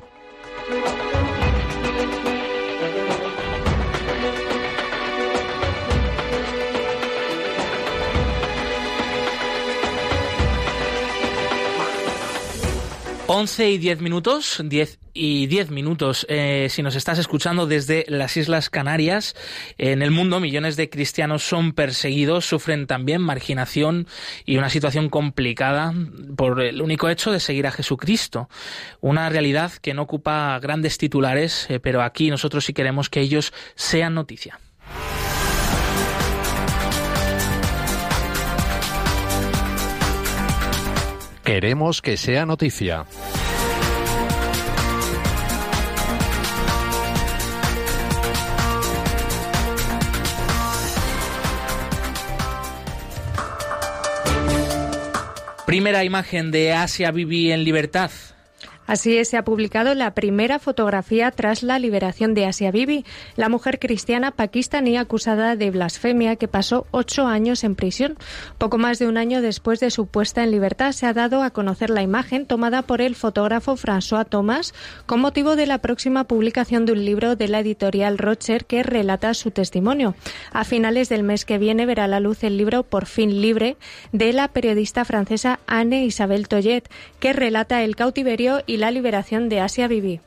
Once 13.32 13.70
y 13.70 13.78
diez 13.78 14.00
minutos, 14.00 14.60
diez 14.64 14.98
y 15.14 15.46
diez 15.46 15.70
minutos. 15.70 16.26
Eh, 16.28 16.66
si 16.68 16.82
nos 16.82 16.96
estás 16.96 17.16
escuchando 17.20 17.68
desde 17.68 18.04
las 18.08 18.36
Islas 18.36 18.70
Canarias, 18.70 19.36
en 19.78 20.02
el 20.02 20.10
mundo 20.10 20.40
millones 20.40 20.74
de 20.74 20.90
cristianos 20.90 21.44
son 21.44 21.72
perseguidos, 21.72 22.44
sufren 22.44 22.88
también 22.88 23.22
marginación 23.22 24.08
y 24.44 24.56
una 24.56 24.68
situación 24.68 25.08
complicada 25.10 25.94
por 26.36 26.60
el 26.60 26.82
único 26.82 27.08
hecho 27.08 27.30
de 27.30 27.38
seguir 27.38 27.68
a 27.68 27.70
Jesucristo. 27.70 28.48
Una 29.00 29.28
realidad 29.28 29.70
que 29.80 29.94
no 29.94 30.02
ocupa 30.02 30.58
grandes 30.58 30.98
titulares, 30.98 31.70
eh, 31.70 31.78
pero 31.78 32.02
aquí 32.02 32.30
nosotros 32.30 32.64
sí 32.64 32.72
queremos 32.72 33.10
que 33.10 33.20
ellos 33.20 33.52
sean 33.76 34.14
noticia. 34.14 34.58
Queremos 41.52 42.00
que 42.00 42.16
sea 42.16 42.46
noticia. 42.46 43.06
Primera 55.66 56.04
imagen 56.04 56.52
de 56.52 56.72
Asia 56.72 57.10
Bibi 57.10 57.50
en 57.50 57.64
libertad. 57.64 58.12
Así 58.90 59.16
es, 59.16 59.28
se 59.28 59.36
ha 59.36 59.44
publicado 59.44 59.94
la 59.94 60.14
primera 60.14 60.58
fotografía 60.58 61.30
tras 61.30 61.62
la 61.62 61.78
liberación 61.78 62.34
de 62.34 62.46
Asia 62.46 62.72
Bibi, 62.72 63.04
la 63.36 63.48
mujer 63.48 63.78
cristiana 63.78 64.32
pakistaní 64.32 64.96
acusada 64.96 65.54
de 65.54 65.70
blasfemia 65.70 66.34
que 66.34 66.48
pasó 66.48 66.88
ocho 66.90 67.28
años 67.28 67.62
en 67.62 67.76
prisión. 67.76 68.18
Poco 68.58 68.78
más 68.78 68.98
de 68.98 69.06
un 69.06 69.16
año 69.16 69.42
después 69.42 69.78
de 69.78 69.92
su 69.92 70.08
puesta 70.08 70.42
en 70.42 70.50
libertad 70.50 70.90
se 70.90 71.06
ha 71.06 71.12
dado 71.12 71.44
a 71.44 71.50
conocer 71.50 71.88
la 71.88 72.02
imagen 72.02 72.46
tomada 72.46 72.82
por 72.82 73.00
el 73.00 73.14
fotógrafo 73.14 73.76
François 73.76 74.28
Thomas 74.28 74.74
con 75.06 75.20
motivo 75.20 75.54
de 75.54 75.68
la 75.68 75.78
próxima 75.78 76.24
publicación 76.24 76.84
de 76.84 76.90
un 76.90 77.04
libro 77.04 77.36
de 77.36 77.46
la 77.46 77.60
editorial 77.60 78.18
Rocher 78.18 78.64
que 78.64 78.82
relata 78.82 79.34
su 79.34 79.52
testimonio. 79.52 80.16
A 80.52 80.64
finales 80.64 81.08
del 81.08 81.22
mes 81.22 81.44
que 81.44 81.58
viene 81.58 81.86
verá 81.86 82.08
la 82.08 82.18
luz 82.18 82.42
el 82.42 82.56
libro 82.56 82.82
Por 82.82 83.06
fin 83.06 83.40
libre 83.40 83.76
de 84.10 84.32
la 84.32 84.48
periodista 84.48 85.04
francesa 85.04 85.60
Anne 85.68 86.04
Isabel 86.04 86.48
Toyet, 86.48 86.90
que 87.20 87.32
relata 87.32 87.84
el 87.84 87.94
cautiverio 87.94 88.64
y 88.66 88.79
la 88.80 88.90
liberación 88.90 89.50
de 89.50 89.60
Asia 89.60 89.86
Bibi. 89.88 90.20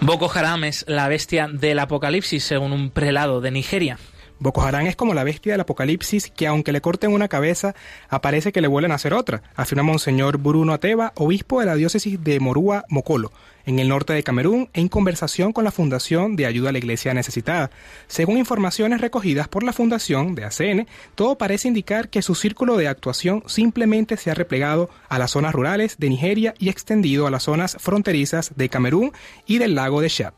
Boko 0.00 0.30
Haram 0.34 0.64
es 0.64 0.86
la 0.88 1.06
bestia 1.06 1.48
del 1.48 1.78
apocalipsis, 1.78 2.42
según 2.42 2.72
un 2.72 2.90
prelado 2.90 3.42
de 3.42 3.50
Nigeria. 3.50 3.98
Boko 4.42 4.62
Haram 4.62 4.86
es 4.86 4.96
como 4.96 5.12
la 5.12 5.22
bestia 5.22 5.52
del 5.52 5.60
apocalipsis 5.60 6.30
que 6.30 6.46
aunque 6.46 6.72
le 6.72 6.80
corten 6.80 7.12
una 7.12 7.28
cabeza, 7.28 7.74
aparece 8.08 8.52
que 8.52 8.62
le 8.62 8.68
vuelven 8.68 8.90
a 8.90 8.94
hacer 8.94 9.12
otra, 9.12 9.42
afirma 9.54 9.82
Monseñor 9.82 10.38
Bruno 10.38 10.72
Ateba, 10.72 11.12
obispo 11.16 11.60
de 11.60 11.66
la 11.66 11.74
diócesis 11.74 12.24
de 12.24 12.40
Morúa 12.40 12.86
Mokolo, 12.88 13.32
en 13.66 13.78
el 13.80 13.90
norte 13.90 14.14
de 14.14 14.22
Camerún, 14.22 14.70
en 14.72 14.88
conversación 14.88 15.52
con 15.52 15.64
la 15.64 15.70
Fundación 15.70 16.36
de 16.36 16.46
Ayuda 16.46 16.70
a 16.70 16.72
la 16.72 16.78
Iglesia 16.78 17.12
Necesitada. 17.12 17.70
Según 18.06 18.38
informaciones 18.38 19.02
recogidas 19.02 19.46
por 19.46 19.62
la 19.62 19.74
Fundación 19.74 20.34
de 20.34 20.46
ACN, 20.46 20.86
todo 21.14 21.36
parece 21.36 21.68
indicar 21.68 22.08
que 22.08 22.22
su 22.22 22.34
círculo 22.34 22.78
de 22.78 22.88
actuación 22.88 23.42
simplemente 23.44 24.16
se 24.16 24.30
ha 24.30 24.34
replegado 24.34 24.88
a 25.10 25.18
las 25.18 25.32
zonas 25.32 25.52
rurales 25.52 25.96
de 25.98 26.08
Nigeria 26.08 26.54
y 26.58 26.70
extendido 26.70 27.26
a 27.26 27.30
las 27.30 27.42
zonas 27.42 27.76
fronterizas 27.78 28.52
de 28.56 28.70
Camerún 28.70 29.12
y 29.44 29.58
del 29.58 29.74
lago 29.74 30.00
de 30.00 30.08
Chad. 30.08 30.32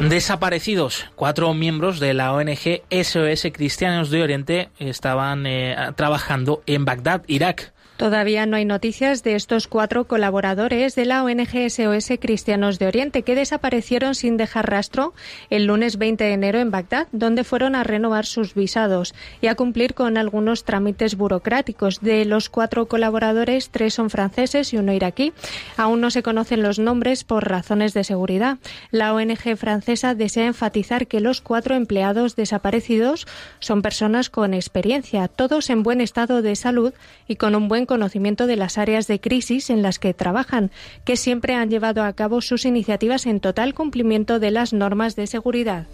Desaparecidos. 0.00 1.06
Cuatro 1.16 1.52
miembros 1.54 1.98
de 1.98 2.14
la 2.14 2.32
ONG 2.32 2.82
SOS 2.90 3.48
Cristianos 3.52 4.10
de 4.10 4.22
Oriente 4.22 4.68
estaban 4.78 5.46
eh, 5.46 5.74
trabajando 5.96 6.62
en 6.66 6.84
Bagdad, 6.84 7.22
Irak. 7.26 7.72
Todavía 7.96 8.44
no 8.44 8.56
hay 8.56 8.66
noticias 8.66 9.22
de 9.22 9.36
estos 9.36 9.68
cuatro 9.68 10.06
colaboradores 10.06 10.94
de 10.94 11.06
la 11.06 11.24
ONG 11.24 11.70
SOS 11.70 12.10
Cristianos 12.20 12.78
de 12.78 12.86
Oriente 12.86 13.22
que 13.22 13.34
desaparecieron 13.34 14.14
sin 14.14 14.36
dejar 14.36 14.70
rastro 14.70 15.14
el 15.48 15.64
lunes 15.64 15.96
20 15.96 16.22
de 16.22 16.32
enero 16.32 16.58
en 16.58 16.70
Bagdad, 16.70 17.08
donde 17.12 17.42
fueron 17.42 17.74
a 17.74 17.84
renovar 17.84 18.26
sus 18.26 18.54
visados 18.54 19.14
y 19.40 19.46
a 19.46 19.54
cumplir 19.54 19.94
con 19.94 20.18
algunos 20.18 20.64
trámites 20.64 21.16
burocráticos. 21.16 22.00
De 22.02 22.26
los 22.26 22.50
cuatro 22.50 22.84
colaboradores, 22.86 23.70
tres 23.70 23.94
son 23.94 24.10
franceses 24.10 24.74
y 24.74 24.76
uno 24.76 24.92
iraquí. 24.92 25.32
Aún 25.78 26.02
no 26.02 26.10
se 26.10 26.22
conocen 26.22 26.62
los 26.62 26.78
nombres 26.78 27.24
por 27.24 27.48
razones 27.48 27.94
de 27.94 28.04
seguridad. 28.04 28.58
La 28.90 29.14
ONG 29.14 29.56
francesa 29.56 30.14
desea 30.14 30.46
enfatizar 30.46 31.06
que 31.06 31.20
los 31.20 31.40
cuatro 31.40 31.74
empleados 31.74 32.36
desaparecidos 32.36 33.26
son 33.58 33.80
personas 33.80 34.28
con 34.28 34.52
experiencia, 34.52 35.28
todos 35.28 35.70
en 35.70 35.82
buen 35.82 36.02
estado 36.02 36.42
de 36.42 36.56
salud 36.56 36.92
y 37.26 37.36
con 37.36 37.54
un 37.54 37.68
buen 37.68 37.85
conocimiento 37.86 38.46
de 38.46 38.56
las 38.56 38.78
áreas 38.78 39.06
de 39.06 39.20
crisis 39.20 39.70
en 39.70 39.82
las 39.82 39.98
que 39.98 40.14
trabajan, 40.14 40.70
que 41.04 41.16
siempre 41.16 41.54
han 41.54 41.70
llevado 41.70 42.02
a 42.02 42.12
cabo 42.12 42.40
sus 42.40 42.64
iniciativas 42.64 43.26
en 43.26 43.40
total 43.40 43.74
cumplimiento 43.74 44.38
de 44.38 44.50
las 44.50 44.72
normas 44.72 45.16
de 45.16 45.26
seguridad. 45.26 45.86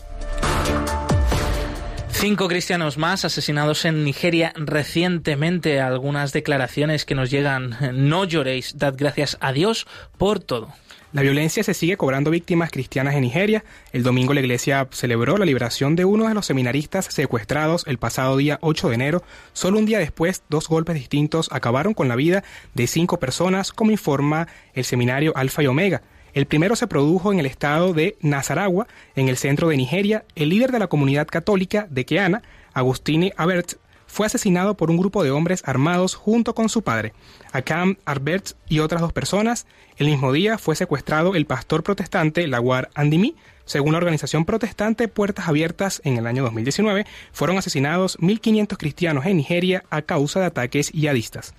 Cinco 2.22 2.46
cristianos 2.46 2.98
más 2.98 3.24
asesinados 3.24 3.84
en 3.84 4.04
Nigeria 4.04 4.52
recientemente. 4.54 5.80
Algunas 5.80 6.32
declaraciones 6.32 7.04
que 7.04 7.16
nos 7.16 7.32
llegan. 7.32 7.76
No 7.94 8.24
lloréis, 8.24 8.78
dad 8.78 8.94
gracias 8.96 9.38
a 9.40 9.52
Dios 9.52 9.88
por 10.18 10.38
todo. 10.38 10.72
La 11.12 11.20
violencia 11.20 11.62
se 11.62 11.74
sigue 11.74 11.98
cobrando 11.98 12.30
víctimas 12.30 12.70
cristianas 12.70 13.14
en 13.14 13.20
Nigeria. 13.20 13.64
El 13.92 14.02
domingo 14.02 14.32
la 14.32 14.40
iglesia 14.40 14.88
celebró 14.92 15.36
la 15.36 15.44
liberación 15.44 15.94
de 15.94 16.06
uno 16.06 16.26
de 16.26 16.32
los 16.32 16.46
seminaristas 16.46 17.04
secuestrados 17.04 17.84
el 17.86 17.98
pasado 17.98 18.38
día 18.38 18.58
8 18.62 18.88
de 18.88 18.94
enero. 18.94 19.22
Solo 19.52 19.78
un 19.78 19.84
día 19.84 19.98
después, 19.98 20.42
dos 20.48 20.68
golpes 20.68 20.94
distintos 20.94 21.50
acabaron 21.52 21.92
con 21.92 22.08
la 22.08 22.16
vida 22.16 22.44
de 22.72 22.86
cinco 22.86 23.18
personas, 23.18 23.72
como 23.72 23.90
informa 23.90 24.48
el 24.72 24.84
seminario 24.84 25.36
Alfa 25.36 25.62
y 25.62 25.66
Omega. 25.66 26.00
El 26.32 26.46
primero 26.46 26.76
se 26.76 26.86
produjo 26.86 27.30
en 27.30 27.40
el 27.40 27.44
estado 27.44 27.92
de 27.92 28.16
Nazaragua, 28.22 28.86
en 29.14 29.28
el 29.28 29.36
centro 29.36 29.68
de 29.68 29.76
Nigeria. 29.76 30.24
El 30.34 30.48
líder 30.48 30.72
de 30.72 30.78
la 30.78 30.86
comunidad 30.86 31.26
católica 31.26 31.86
de 31.90 32.06
Keana, 32.06 32.40
Agustini 32.72 33.32
Abert, 33.36 33.74
fue 34.12 34.26
asesinado 34.26 34.76
por 34.76 34.90
un 34.90 34.98
grupo 34.98 35.24
de 35.24 35.30
hombres 35.30 35.62
armados 35.64 36.16
junto 36.16 36.54
con 36.54 36.68
su 36.68 36.82
padre, 36.82 37.14
Akam 37.50 37.96
Arbert 38.04 38.50
y 38.68 38.80
otras 38.80 39.00
dos 39.00 39.14
personas. 39.14 39.66
El 39.96 40.08
mismo 40.08 40.32
día 40.32 40.58
fue 40.58 40.76
secuestrado 40.76 41.34
el 41.34 41.46
pastor 41.46 41.82
protestante 41.82 42.46
Lawar 42.46 42.90
Andimi. 42.94 43.36
Según 43.64 43.92
la 43.92 43.98
organización 43.98 44.44
protestante 44.44 45.08
Puertas 45.08 45.48
Abiertas, 45.48 46.02
en 46.04 46.18
el 46.18 46.26
año 46.26 46.42
2019 46.42 47.06
fueron 47.32 47.56
asesinados 47.56 48.18
1.500 48.18 48.76
cristianos 48.76 49.24
en 49.24 49.38
Nigeria 49.38 49.82
a 49.88 50.02
causa 50.02 50.40
de 50.40 50.46
ataques 50.46 50.92
yihadistas. 50.92 51.54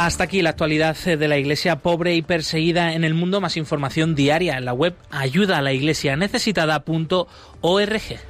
Hasta 0.00 0.24
aquí 0.24 0.40
la 0.40 0.48
actualidad 0.48 0.96
de 0.96 1.28
la 1.28 1.36
iglesia 1.36 1.80
pobre 1.80 2.14
y 2.14 2.22
perseguida 2.22 2.94
en 2.94 3.04
el 3.04 3.12
mundo. 3.12 3.42
Más 3.42 3.58
información 3.58 4.14
diaria 4.14 4.56
en 4.56 4.64
la 4.64 4.72
web 4.72 4.94
ayuda 5.10 5.58
a 5.58 5.60
la 5.60 5.74
iglesia 5.74 6.16
necesitada.org. 6.16 8.29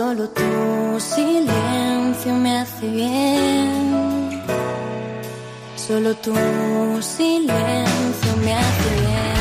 Solo 0.00 0.30
tu 0.30 0.98
silencio 0.98 2.32
me 2.34 2.50
hace 2.60 2.86
bien. 2.88 4.42
Solo 5.76 6.14
tu 6.24 6.34
silencio 7.02 8.30
me 8.44 8.52
hace 8.54 8.90
bien. 9.00 9.40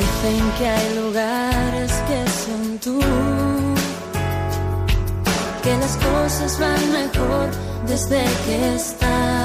Dicen 0.00 0.44
que 0.58 0.68
hay 0.68 0.94
lugares 0.96 1.45
las 5.80 5.96
cosas 5.96 6.58
van 6.58 6.92
mejor 6.92 7.50
desde 7.86 8.24
que 8.44 8.74
estás. 8.74 9.35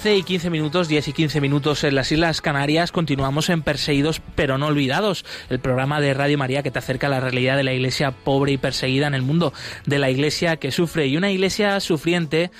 12 0.00 0.16
y 0.16 0.22
15 0.22 0.48
minutos, 0.48 0.88
10 0.88 1.08
y 1.08 1.12
15 1.12 1.40
minutos 1.42 1.84
en 1.84 1.94
las 1.94 2.10
Islas 2.10 2.40
Canarias, 2.40 2.90
continuamos 2.90 3.50
en 3.50 3.60
Perseguidos 3.60 4.22
pero 4.34 4.56
no 4.56 4.68
olvidados, 4.68 5.26
el 5.50 5.60
programa 5.60 6.00
de 6.00 6.14
Radio 6.14 6.38
María 6.38 6.62
que 6.62 6.70
te 6.70 6.78
acerca 6.78 7.08
a 7.08 7.10
la 7.10 7.20
realidad 7.20 7.58
de 7.58 7.64
la 7.64 7.74
iglesia 7.74 8.10
pobre 8.10 8.52
y 8.52 8.56
perseguida 8.56 9.08
en 9.08 9.12
el 9.12 9.20
mundo, 9.20 9.52
de 9.84 9.98
la 9.98 10.08
iglesia 10.08 10.56
que 10.56 10.72
sufre 10.72 11.06
y 11.06 11.18
una 11.18 11.30
iglesia 11.30 11.78
sufriente 11.80 12.50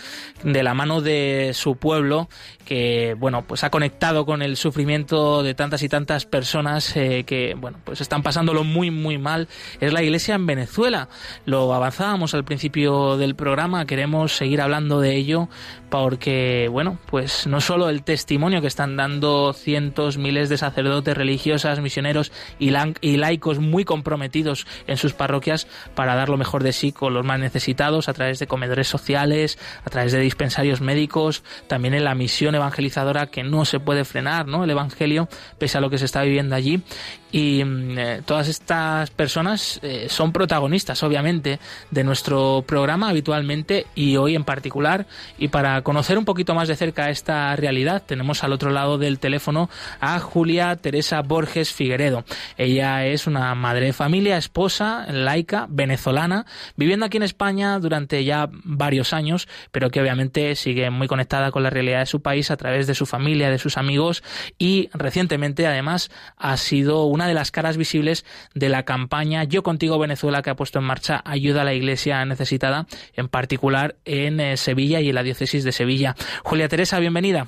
de 0.45 0.63
la 0.63 0.75
mano 0.75 1.01
de 1.01 1.53
su 1.55 1.77
pueblo 1.77 2.29
que 2.71 3.17
bueno 3.19 3.43
pues 3.49 3.65
ha 3.65 3.71
conectado 3.71 4.25
con 4.25 4.43
el 4.43 4.57
sufrimiento 4.57 5.43
de 5.43 5.55
tantas 5.55 5.83
y 5.83 5.89
tantas 5.89 6.25
personas 6.25 6.97
eh, 6.97 7.25
que 7.27 7.57
bueno 7.59 7.79
pues 7.83 8.01
están 8.01 8.23
pasándolo 8.23 8.63
muy 8.63 8.93
muy 8.93 9.19
mal. 9.19 9.49
Es 9.81 9.93
la 9.93 10.05
iglesia 10.05 10.37
en 10.37 10.47
Venezuela. 10.47 11.09
Lo 11.47 11.75
avanzábamos 11.75 12.33
al 12.33 12.45
principio 12.45 13.17
del 13.17 13.35
programa. 13.35 13.87
Queremos 13.87 14.37
seguir 14.37 14.61
hablando 14.61 15.01
de 15.01 15.17
ello 15.17 15.49
porque 15.91 16.69
bueno 16.71 17.01
pues 17.07 17.49
no 17.49 17.61
solo 17.61 17.89
el 17.89 18.05
testimonio 18.05 18.61
que 18.61 18.69
están 18.69 18.97
dando 18.97 19.53
cientos 19.53 20.17
miles 20.17 20.49
de 20.49 20.57
sacerdotes 20.57 21.17
religiosas 21.17 21.81
misioneros 21.81 22.31
y, 22.61 22.73
y 23.01 23.17
laicos 23.17 23.59
muy 23.59 23.85
comprometidos 23.85 24.69
en 24.87 24.97
sus 24.97 25.13
parroquias 25.13 25.67
para 25.97 26.15
dar 26.15 26.29
lo 26.29 26.37
mejor 26.37 26.63
de 26.63 26.73
sí 26.73 26.93
con 26.93 27.15
los 27.15 27.27
más 27.27 27.41
necesitados 27.41 28.09
a 28.09 28.13
través 28.13 28.39
de 28.39 28.47
comedores 28.47 28.87
sociales 28.87 29.59
a 29.85 29.91
través 29.91 30.13
de 30.13 30.21
dispensarios 30.21 30.81
médicos 30.81 31.43
también 31.67 31.95
en 31.95 32.05
la 32.05 32.15
misión 32.15 32.55
evangelizadora 32.61 33.27
que 33.27 33.43
no 33.43 33.65
se 33.65 33.81
puede 33.81 34.05
frenar 34.05 34.47
no 34.47 34.65
el 34.65 34.71
evangelio 34.71 35.29
pese 35.59 35.79
a 35.79 35.81
lo 35.81 35.91
que 35.91 35.99
se 35.99 36.05
está 36.05 36.23
viviendo 36.23 36.55
allí 36.55 36.83
y 37.33 37.65
mm, 37.65 37.99
eh, 37.99 38.23
todas 38.25 38.49
estas 38.49 39.11
personas 39.11 39.81
eh, 39.83 40.07
son 40.09 40.33
protagonistas 40.33 41.03
obviamente 41.03 41.59
de 41.91 42.05
nuestro 42.05 42.65
programa 42.67 43.09
habitualmente 43.09 43.87
y 43.95 44.17
hoy 44.17 44.35
en 44.35 44.45
particular. 44.45 45.07
Y 45.39 45.49
para 45.49 45.83
conocer 45.83 46.19
un 46.19 46.25
poquito 46.25 46.55
más 46.55 46.69
de 46.69 46.77
cerca 46.77 47.11
esta 47.11 47.55
realidad 47.57 48.03
tenemos 48.05 48.45
al 48.45 48.53
otro 48.53 48.71
lado 48.71 48.99
del 48.99 49.19
teléfono 49.19 49.71
a 50.01 50.19
Julia 50.19 50.77
Teresa 50.77 51.23
Borges 51.23 51.73
Figueredo. 51.73 52.25
Ella 52.57 53.07
es 53.07 53.27
una 53.27 53.55
madre 53.55 53.87
de 53.87 53.93
familia 53.93 54.37
esposa 54.37 55.07
laica 55.11 55.67
venezolana 55.69 56.47
viviendo 56.77 57.07
aquí 57.07 57.17
en 57.17 57.23
España 57.23 57.79
durante 57.79 58.25
ya 58.25 58.49
varios 58.51 59.13
años 59.13 59.49
pero 59.73 59.91
que 59.91 60.01
obviamente 60.01 60.55
sigue 60.57 60.91
muy 60.91 61.09
conectada 61.09 61.51
con 61.51 61.63
la 61.63 61.71
realidad 61.71 62.01
de 62.01 62.07
su 62.07 62.21
país 62.21 62.51
a 62.51 62.57
través 62.57 62.87
de 62.87 62.95
su 62.95 63.07
familia 63.07 63.51
de 63.51 63.59
sus 63.59 63.77
amigos 63.77 64.23
y 64.59 64.89
recientemente 64.93 65.67
además 65.67 66.11
ha 66.37 66.57
sido 66.57 67.05
una 67.05 67.20
de 67.27 67.35
las 67.35 67.51
caras 67.51 67.77
visibles 67.77 68.25
de 68.55 68.69
la 68.69 68.85
campaña 68.85 69.45
Yo 69.45 69.63
contigo 69.63 69.99
Venezuela 69.99 70.43
que 70.43 70.51
ha 70.51 70.57
puesto 70.57 70.79
en 70.79 70.85
marcha 70.85 71.23
Ayuda 71.25 71.63
a 71.63 71.65
la 71.65 71.75
Iglesia 71.75 72.25
Necesitada, 72.25 72.87
en 73.15 73.29
particular 73.29 73.97
en 74.05 74.41
eh, 74.41 74.57
Sevilla 74.57 75.01
y 75.01 75.09
en 75.09 75.15
la 75.15 75.23
diócesis 75.23 75.65
de 75.65 75.73
Sevilla. 75.73 76.17
Julia 76.45 76.69
Teresa, 76.69 76.99
bienvenida. 76.99 77.47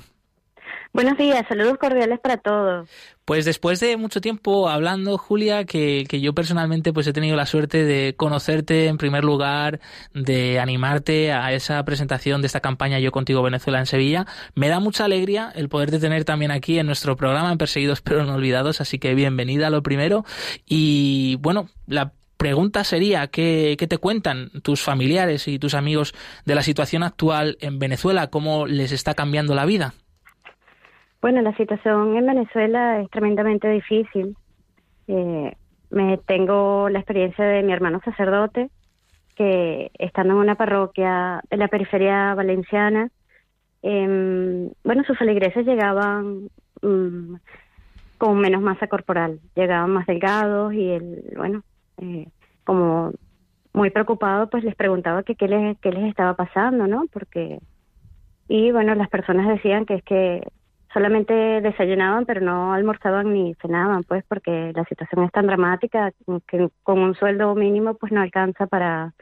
Buenos 0.93 1.17
días, 1.17 1.43
saludos 1.49 1.79
cordiales 1.79 2.19
para 2.19 2.37
todos. 2.37 2.87
Pues 3.25 3.45
después 3.45 3.79
de 3.79 3.97
mucho 3.97 4.21
tiempo 4.21 4.69
hablando, 4.69 5.17
Julia, 5.17 5.65
que, 5.65 6.05
que 6.07 6.21
yo 6.21 6.35
personalmente 6.35 6.93
pues 6.93 7.07
he 7.07 7.13
tenido 7.13 7.35
la 7.35 7.47
suerte 7.47 7.83
de 7.83 8.13
conocerte 8.15 8.85
en 8.85 8.99
primer 8.99 9.23
lugar, 9.23 9.79
de 10.13 10.59
animarte 10.59 11.31
a 11.31 11.51
esa 11.51 11.83
presentación 11.83 12.41
de 12.41 12.47
esta 12.47 12.59
campaña 12.59 12.99
Yo 12.99 13.11
Contigo 13.11 13.41
Venezuela 13.41 13.79
en 13.79 13.87
Sevilla, 13.87 14.27
me 14.53 14.69
da 14.69 14.79
mucha 14.79 15.05
alegría 15.05 15.51
el 15.55 15.67
poderte 15.67 15.97
tener 15.97 16.25
también 16.25 16.51
aquí 16.51 16.77
en 16.77 16.85
nuestro 16.85 17.15
programa 17.15 17.51
en 17.51 17.57
Perseguidos 17.57 18.01
pero 18.01 18.23
no 18.23 18.35
olvidados, 18.35 18.79
así 18.79 18.99
que 18.99 19.15
bienvenida 19.15 19.71
lo 19.71 19.81
primero. 19.81 20.25
Y 20.67 21.37
bueno, 21.37 21.69
la 21.87 22.13
pregunta 22.37 22.83
sería, 22.83 23.25
¿qué, 23.29 23.77
¿qué 23.79 23.87
te 23.87 23.97
cuentan 23.97 24.51
tus 24.61 24.83
familiares 24.83 25.47
y 25.47 25.57
tus 25.57 25.73
amigos 25.73 26.13
de 26.45 26.53
la 26.53 26.61
situación 26.61 27.01
actual 27.01 27.57
en 27.61 27.79
Venezuela? 27.79 28.27
¿Cómo 28.27 28.67
les 28.67 28.91
está 28.91 29.15
cambiando 29.15 29.55
la 29.55 29.65
vida? 29.65 29.95
Bueno, 31.23 31.41
la 31.41 31.55
situación 31.55 32.17
en 32.17 32.25
Venezuela 32.25 32.99
es 32.99 33.09
tremendamente 33.09 33.69
difícil. 33.69 34.35
Eh, 35.07 35.55
me 35.89 36.17
tengo 36.17 36.89
la 36.89 36.99
experiencia 36.99 37.45
de 37.45 37.63
mi 37.63 37.71
hermano 37.71 38.01
sacerdote, 38.03 38.69
que 39.37 39.89
estando 39.99 40.33
en 40.33 40.39
una 40.39 40.55
parroquia 40.55 41.41
de 41.49 41.55
la 41.55 41.69
periferia 41.69 42.35
valenciana, 42.35 43.09
em, 43.83 44.69
bueno, 44.83 45.05
sus 45.05 45.17
feligreses 45.17 45.65
llegaban 45.65 46.49
mm, 46.81 47.35
con 48.17 48.37
menos 48.39 48.61
masa 48.61 48.87
corporal, 48.87 49.39
llegaban 49.55 49.91
más 49.91 50.05
delgados 50.05 50.73
y 50.73 50.89
él, 50.89 51.23
bueno, 51.37 51.63
eh, 51.99 52.27
como 52.65 53.13
muy 53.71 53.91
preocupado, 53.91 54.49
pues 54.49 54.65
les 54.65 54.75
preguntaba 54.75 55.23
que 55.23 55.35
qué 55.35 55.47
les, 55.47 55.79
qué 55.79 55.89
les 55.93 56.03
estaba 56.03 56.35
pasando, 56.35 56.85
¿no? 56.85 57.05
Porque, 57.13 57.59
y 58.49 58.73
bueno, 58.73 58.93
las 58.95 59.07
personas 59.07 59.47
decían 59.47 59.85
que 59.85 59.93
es 59.95 60.03
que 60.03 60.43
solamente 60.93 61.33
desayunaban, 61.33 62.25
pero 62.25 62.41
no 62.41 62.73
almorzaban 62.73 63.33
ni 63.33 63.55
cenaban, 63.55 64.03
pues, 64.03 64.23
porque 64.27 64.71
la 64.75 64.85
situación 64.85 65.23
es 65.23 65.31
tan 65.31 65.47
dramática 65.47 66.11
que 66.47 66.69
con 66.83 66.99
un 66.99 67.15
sueldo 67.15 67.55
mínimo, 67.55 67.95
pues, 67.95 68.11
no 68.11 68.21
alcanza 68.21 68.67
para, 68.67 69.13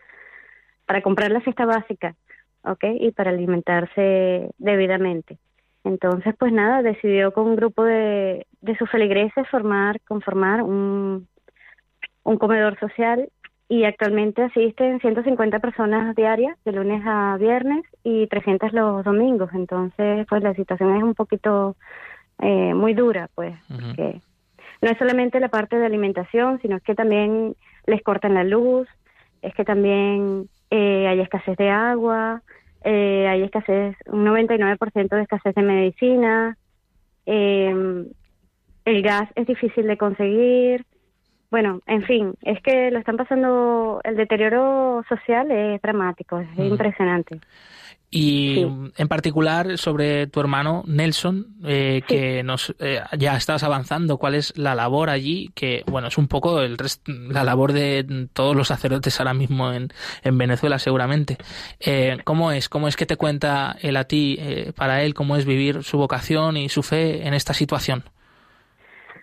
para 0.85 1.01
comprar 1.01 1.31
la 1.31 1.41
cesta 1.41 1.65
básica, 1.65 2.15
¿ok? 2.63 2.83
Y 2.99 3.11
para 3.11 3.31
alimentarse 3.31 4.51
debidamente. 4.57 5.37
Entonces, 5.83 6.35
pues 6.37 6.53
nada, 6.53 6.83
decidió 6.83 7.31
con 7.33 7.47
un 7.47 7.55
grupo 7.55 7.83
de, 7.83 8.45
de 8.61 8.77
sus 8.77 8.89
feligreses 8.89 9.47
formar, 9.49 9.99
conformar 10.01 10.61
un, 10.61 11.27
un 12.23 12.37
comedor 12.37 12.79
social 12.79 13.29
y 13.71 13.85
actualmente 13.85 14.43
asisten 14.43 14.99
150 14.99 15.59
personas 15.59 16.13
diarias 16.13 16.57
de 16.65 16.73
lunes 16.73 17.01
a 17.05 17.37
viernes 17.39 17.85
y 18.03 18.27
300 18.27 18.73
los 18.73 19.05
domingos. 19.05 19.49
Entonces, 19.53 20.27
pues 20.27 20.43
la 20.43 20.53
situación 20.55 20.93
es 20.97 21.01
un 21.01 21.15
poquito 21.15 21.77
eh, 22.41 22.73
muy 22.73 22.93
dura, 22.93 23.29
pues, 23.33 23.55
porque 23.69 24.19
no 24.81 24.91
es 24.91 24.97
solamente 24.97 25.39
la 25.39 25.47
parte 25.47 25.77
de 25.77 25.85
alimentación, 25.85 26.59
sino 26.61 26.81
que 26.81 26.95
también 26.95 27.55
les 27.87 28.03
cortan 28.03 28.33
la 28.33 28.43
luz, 28.43 28.89
es 29.41 29.55
que 29.55 29.63
también 29.63 30.49
eh, 30.69 31.07
hay 31.07 31.21
escasez 31.21 31.55
de 31.55 31.69
agua, 31.69 32.41
eh, 32.83 33.25
hay 33.29 33.43
escasez, 33.43 33.95
un 34.07 34.25
99% 34.25 35.15
de 35.15 35.21
escasez 35.21 35.55
de 35.55 35.61
medicina, 35.61 36.57
eh, 37.25 38.03
el 38.83 39.01
gas 39.01 39.29
es 39.35 39.47
difícil 39.47 39.87
de 39.87 39.95
conseguir, 39.95 40.85
bueno, 41.51 41.81
en 41.85 42.03
fin, 42.03 42.33
es 42.43 42.61
que 42.61 42.89
lo 42.91 42.99
están 42.99 43.17
pasando, 43.17 43.99
el 44.05 44.15
deterioro 44.15 45.03
social 45.09 45.51
es 45.51 45.81
dramático, 45.81 46.39
es 46.39 46.47
impresionante. 46.57 47.41
y 48.09 48.59
en 48.59 49.07
particular 49.09 49.77
sobre 49.77 50.27
tu 50.27 50.39
hermano 50.39 50.83
Nelson, 50.87 51.47
eh, 51.65 52.03
que 52.07 52.41
nos 52.43 52.73
eh, 52.79 53.01
ya 53.17 53.35
estás 53.35 53.63
avanzando. 53.63 54.17
¿Cuál 54.17 54.35
es 54.35 54.57
la 54.57 54.75
labor 54.75 55.09
allí? 55.09 55.51
Que 55.53 55.83
bueno, 55.87 56.07
es 56.07 56.17
un 56.17 56.29
poco 56.29 56.61
el 56.61 56.77
la 57.05 57.43
labor 57.43 57.73
de 57.73 58.27
todos 58.31 58.55
los 58.55 58.69
sacerdotes 58.69 59.19
ahora 59.19 59.33
mismo 59.33 59.73
en, 59.73 59.89
en 60.23 60.37
Venezuela, 60.37 60.79
seguramente. 60.79 61.37
Eh, 61.81 62.17
¿Cómo 62.23 62.53
es? 62.53 62.69
¿Cómo 62.69 62.87
es 62.87 62.95
que 62.95 63.05
te 63.05 63.17
cuenta 63.17 63.75
él 63.81 63.97
a 63.97 64.05
ti, 64.05 64.39
para 64.77 65.03
él, 65.03 65.13
cómo 65.13 65.35
es 65.35 65.45
vivir 65.45 65.83
su 65.83 65.97
vocación 65.97 66.55
y 66.55 66.69
su 66.69 66.81
fe 66.81 67.27
en 67.27 67.33
esta 67.33 67.53
situación? 67.53 68.03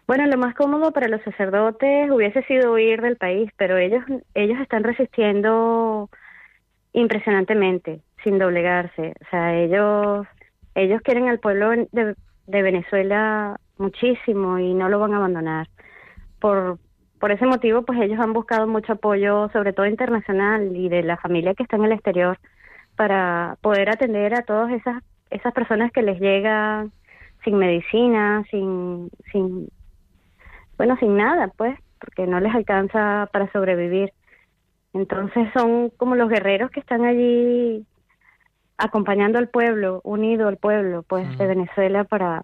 Bueno, 0.08 0.26
lo 0.26 0.38
más 0.38 0.54
cómodo 0.54 0.90
para 0.90 1.06
los 1.06 1.20
sacerdotes 1.22 2.10
hubiese 2.10 2.42
sido 2.44 2.72
huir 2.72 3.02
del 3.02 3.18
país, 3.18 3.50
pero 3.58 3.76
ellos 3.76 4.02
ellos 4.34 4.58
están 4.58 4.82
resistiendo 4.82 6.08
impresionantemente 6.94 8.00
sin 8.24 8.38
doblegarse. 8.38 9.12
O 9.20 9.30
sea, 9.30 9.54
ellos, 9.54 10.26
ellos 10.74 11.02
quieren 11.02 11.28
al 11.28 11.40
pueblo 11.40 11.70
de, 11.92 12.16
de 12.46 12.62
Venezuela 12.62 13.60
muchísimo 13.76 14.58
y 14.58 14.72
no 14.72 14.88
lo 14.88 14.98
van 14.98 15.12
a 15.12 15.18
abandonar. 15.18 15.68
Por, 16.40 16.78
por 17.20 17.30
ese 17.30 17.44
motivo, 17.44 17.82
pues 17.82 18.00
ellos 18.00 18.18
han 18.18 18.32
buscado 18.32 18.66
mucho 18.66 18.94
apoyo, 18.94 19.50
sobre 19.52 19.74
todo 19.74 19.84
internacional 19.84 20.74
y 20.74 20.88
de 20.88 21.02
la 21.02 21.18
familia 21.18 21.52
que 21.52 21.64
está 21.64 21.76
en 21.76 21.84
el 21.84 21.92
exterior, 21.92 22.38
para 22.96 23.58
poder 23.60 23.90
atender 23.90 24.34
a 24.34 24.42
todas 24.42 24.72
esas, 24.72 25.02
esas 25.28 25.52
personas 25.52 25.92
que 25.92 26.00
les 26.00 26.18
llegan 26.18 26.92
sin 27.44 27.58
medicina, 27.58 28.42
sin, 28.50 29.10
sin, 29.32 29.68
bueno, 30.78 30.96
sin 30.98 31.16
nada, 31.16 31.48
pues, 31.48 31.78
porque 32.00 32.26
no 32.26 32.40
les 32.40 32.54
alcanza 32.54 33.28
para 33.32 33.50
sobrevivir. 33.52 34.12
Entonces 34.94 35.48
son 35.52 35.90
como 35.90 36.14
los 36.14 36.30
guerreros 36.30 36.70
que 36.70 36.80
están 36.80 37.04
allí 37.04 37.84
acompañando 38.78 39.38
al 39.38 39.48
pueblo, 39.48 40.00
unido 40.04 40.48
al 40.48 40.56
pueblo, 40.56 41.02
pues, 41.02 41.36
de 41.36 41.46
Venezuela 41.46 42.04
para 42.04 42.40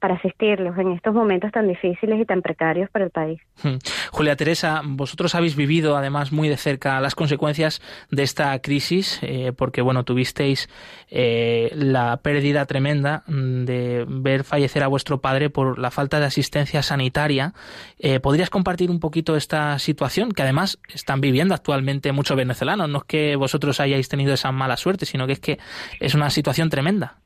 para 0.00 0.14
asistirlos 0.14 0.76
en 0.78 0.92
estos 0.92 1.14
momentos 1.14 1.52
tan 1.52 1.68
difíciles 1.68 2.20
y 2.20 2.24
tan 2.24 2.40
precarios 2.40 2.90
para 2.90 3.04
el 3.04 3.10
país. 3.10 3.40
Hmm. 3.62 3.76
Julia 4.10 4.34
Teresa, 4.34 4.80
vosotros 4.84 5.34
habéis 5.34 5.56
vivido 5.56 5.96
además 5.96 6.32
muy 6.32 6.48
de 6.48 6.56
cerca 6.56 7.00
las 7.00 7.14
consecuencias 7.14 7.82
de 8.10 8.22
esta 8.22 8.58
crisis, 8.60 9.20
eh, 9.22 9.52
porque 9.54 9.82
bueno, 9.82 10.04
tuvisteis 10.04 10.68
eh, 11.10 11.70
la 11.74 12.16
pérdida 12.22 12.64
tremenda 12.64 13.24
de 13.26 14.06
ver 14.08 14.44
fallecer 14.44 14.82
a 14.82 14.88
vuestro 14.88 15.20
padre 15.20 15.50
por 15.50 15.78
la 15.78 15.90
falta 15.90 16.18
de 16.18 16.26
asistencia 16.26 16.82
sanitaria. 16.82 17.52
Eh, 17.98 18.20
¿Podrías 18.20 18.48
compartir 18.48 18.90
un 18.90 19.00
poquito 19.00 19.36
esta 19.36 19.78
situación 19.78 20.32
que 20.32 20.42
además 20.42 20.78
están 20.88 21.20
viviendo 21.20 21.54
actualmente 21.54 22.12
muchos 22.12 22.36
venezolanos? 22.36 22.88
No 22.88 22.98
es 22.98 23.04
que 23.04 23.36
vosotros 23.36 23.80
hayáis 23.80 24.08
tenido 24.08 24.32
esa 24.32 24.50
mala 24.50 24.78
suerte, 24.78 25.04
sino 25.04 25.26
que 25.26 25.34
es 25.34 25.40
que 25.40 25.58
es 26.00 26.14
una 26.14 26.30
situación 26.30 26.70
tremenda. 26.70 27.18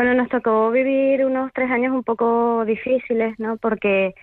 Bueno, 0.00 0.14
nos 0.14 0.30
tocó 0.30 0.70
vivir 0.70 1.26
unos 1.26 1.52
tres 1.52 1.70
años 1.70 1.92
un 1.92 2.02
poco 2.02 2.64
difíciles, 2.64 3.38
¿no? 3.38 3.58
Porque, 3.58 4.14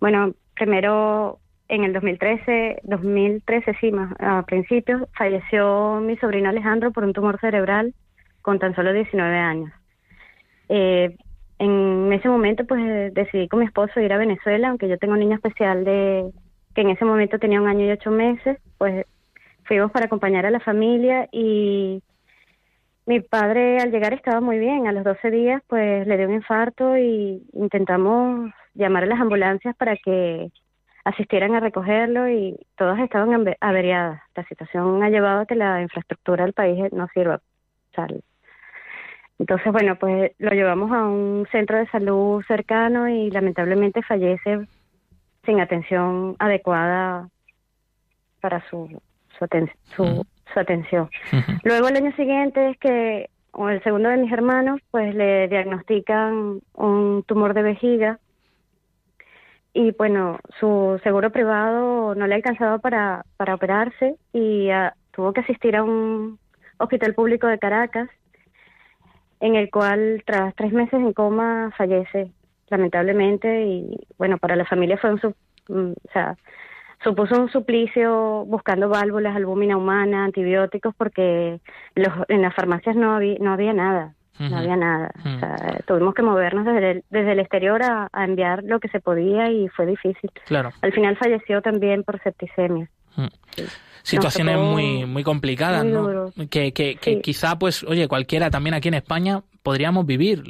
bueno, 0.00 0.32
primero 0.54 1.40
en 1.68 1.84
el 1.84 1.92
2013, 1.92 2.80
2013 2.84 3.76
sí, 3.78 3.92
más 3.92 4.14
a 4.18 4.44
principios, 4.44 5.02
falleció 5.12 6.00
mi 6.00 6.16
sobrino 6.16 6.48
Alejandro 6.48 6.90
por 6.90 7.04
un 7.04 7.12
tumor 7.12 7.38
cerebral 7.38 7.92
con 8.40 8.58
tan 8.58 8.74
solo 8.74 8.94
19 8.94 9.36
años. 9.36 9.70
Eh, 10.70 11.14
en 11.58 12.10
ese 12.14 12.30
momento, 12.30 12.64
pues 12.64 13.12
decidí 13.12 13.46
con 13.46 13.60
mi 13.60 13.66
esposo 13.66 14.00
ir 14.00 14.14
a 14.14 14.16
Venezuela, 14.16 14.70
aunque 14.70 14.88
yo 14.88 14.96
tengo 14.96 15.12
un 15.12 15.20
niño 15.20 15.34
especial 15.34 15.84
de 15.84 16.30
que 16.74 16.80
en 16.80 16.88
ese 16.88 17.04
momento 17.04 17.38
tenía 17.38 17.60
un 17.60 17.68
año 17.68 17.84
y 17.84 17.90
ocho 17.90 18.10
meses, 18.10 18.56
pues 18.78 19.04
fuimos 19.64 19.92
para 19.92 20.06
acompañar 20.06 20.46
a 20.46 20.50
la 20.50 20.60
familia 20.60 21.28
y 21.30 22.02
mi 23.06 23.20
padre 23.20 23.78
al 23.78 23.92
llegar 23.92 24.12
estaba 24.12 24.40
muy 24.40 24.58
bien. 24.58 24.86
A 24.86 24.92
los 24.92 25.04
12 25.04 25.30
días 25.30 25.62
pues 25.68 26.06
le 26.06 26.16
dio 26.16 26.26
un 26.26 26.34
infarto 26.34 26.98
y 26.98 27.42
intentamos 27.52 28.52
llamar 28.74 29.04
a 29.04 29.06
las 29.06 29.20
ambulancias 29.20 29.74
para 29.76 29.96
que 29.96 30.50
asistieran 31.04 31.54
a 31.54 31.60
recogerlo 31.60 32.28
y 32.28 32.58
todas 32.76 32.98
estaban 32.98 33.48
averiadas. 33.60 34.20
La 34.34 34.44
situación 34.48 35.04
ha 35.04 35.08
llevado 35.08 35.42
a 35.42 35.46
que 35.46 35.54
la 35.54 35.80
infraestructura 35.80 36.44
del 36.44 36.52
país 36.52 36.92
no 36.92 37.06
sirva. 37.14 37.40
entonces, 39.38 39.72
bueno, 39.72 39.96
pues 39.96 40.32
lo 40.38 40.50
llevamos 40.50 40.90
a 40.90 41.06
un 41.06 41.46
centro 41.52 41.78
de 41.78 41.86
salud 41.86 42.42
cercano 42.48 43.08
y 43.08 43.30
lamentablemente 43.30 44.02
fallece 44.02 44.66
sin 45.44 45.60
atención 45.60 46.34
adecuada 46.40 47.28
para 48.40 48.68
su, 48.68 49.00
su, 49.38 49.46
su, 49.94 50.26
su 50.52 50.60
atención. 50.60 51.10
Luego 51.64 51.88
el 51.88 51.96
año 51.96 52.12
siguiente 52.16 52.70
es 52.70 52.78
que 52.78 53.30
o 53.52 53.70
el 53.70 53.82
segundo 53.82 54.10
de 54.10 54.18
mis 54.18 54.32
hermanos 54.32 54.80
pues 54.90 55.14
le 55.14 55.48
diagnostican 55.48 56.60
un 56.74 57.24
tumor 57.26 57.54
de 57.54 57.62
vejiga. 57.62 58.18
Y 59.72 59.92
bueno, 59.92 60.38
su 60.58 61.00
seguro 61.02 61.30
privado 61.30 62.14
no 62.14 62.26
le 62.26 62.34
ha 62.34 62.36
alcanzado 62.36 62.78
para, 62.80 63.24
para 63.36 63.54
operarse 63.54 64.16
y 64.32 64.70
ah, 64.70 64.94
tuvo 65.10 65.32
que 65.32 65.40
asistir 65.40 65.76
a 65.76 65.82
un 65.82 66.38
hospital 66.78 67.14
público 67.14 67.46
de 67.46 67.58
Caracas 67.58 68.08
en 69.40 69.54
el 69.54 69.70
cual 69.70 70.22
tras 70.26 70.54
tres 70.54 70.72
meses 70.72 70.94
en 70.94 71.12
coma 71.12 71.72
fallece 71.76 72.30
lamentablemente. 72.68 73.64
Y 73.64 74.06
bueno, 74.18 74.38
para 74.38 74.56
la 74.56 74.64
familia 74.64 74.98
fue 74.98 75.12
un, 75.12 75.20
mm, 75.68 75.92
o 75.92 76.12
sea, 76.12 76.36
supuso 77.02 77.40
un 77.40 77.50
suplicio 77.50 78.44
buscando 78.46 78.88
válvulas, 78.88 79.36
albúmina 79.36 79.76
humana, 79.76 80.24
antibióticos, 80.24 80.94
porque 80.96 81.60
los, 81.94 82.12
en 82.28 82.42
las 82.42 82.54
farmacias 82.54 82.96
no 82.96 83.14
había, 83.14 83.36
no 83.40 83.52
había 83.52 83.72
nada. 83.72 84.14
No 84.38 84.58
había 84.58 84.76
nada. 84.76 85.10
tuvimos 85.86 86.14
que 86.14 86.20
movernos 86.20 86.66
desde 86.66 86.90
el, 86.90 87.04
desde 87.08 87.32
el 87.32 87.38
exterior 87.40 87.82
a, 87.82 88.10
enviar 88.22 88.62
lo 88.64 88.80
que 88.80 88.88
se 88.88 89.00
podía 89.00 89.50
y 89.50 89.66
fue 89.68 89.86
difícil. 89.86 90.30
Claro. 90.44 90.72
Al 90.82 90.92
final 90.92 91.16
falleció 91.16 91.62
también 91.62 92.04
por 92.04 92.22
septicemia 92.22 92.90
situaciones 94.02 94.56
muy 94.58 95.04
muy 95.04 95.24
complicadas, 95.24 95.84
¿no? 95.84 96.32
Que, 96.48 96.72
que, 96.72 96.94
que 96.96 97.20
quizá, 97.20 97.58
pues, 97.58 97.82
oye, 97.82 98.06
cualquiera 98.06 98.50
también 98.50 98.74
aquí 98.74 98.88
en 98.88 98.94
España 98.94 99.42
podríamos 99.66 100.06
vivir 100.06 100.44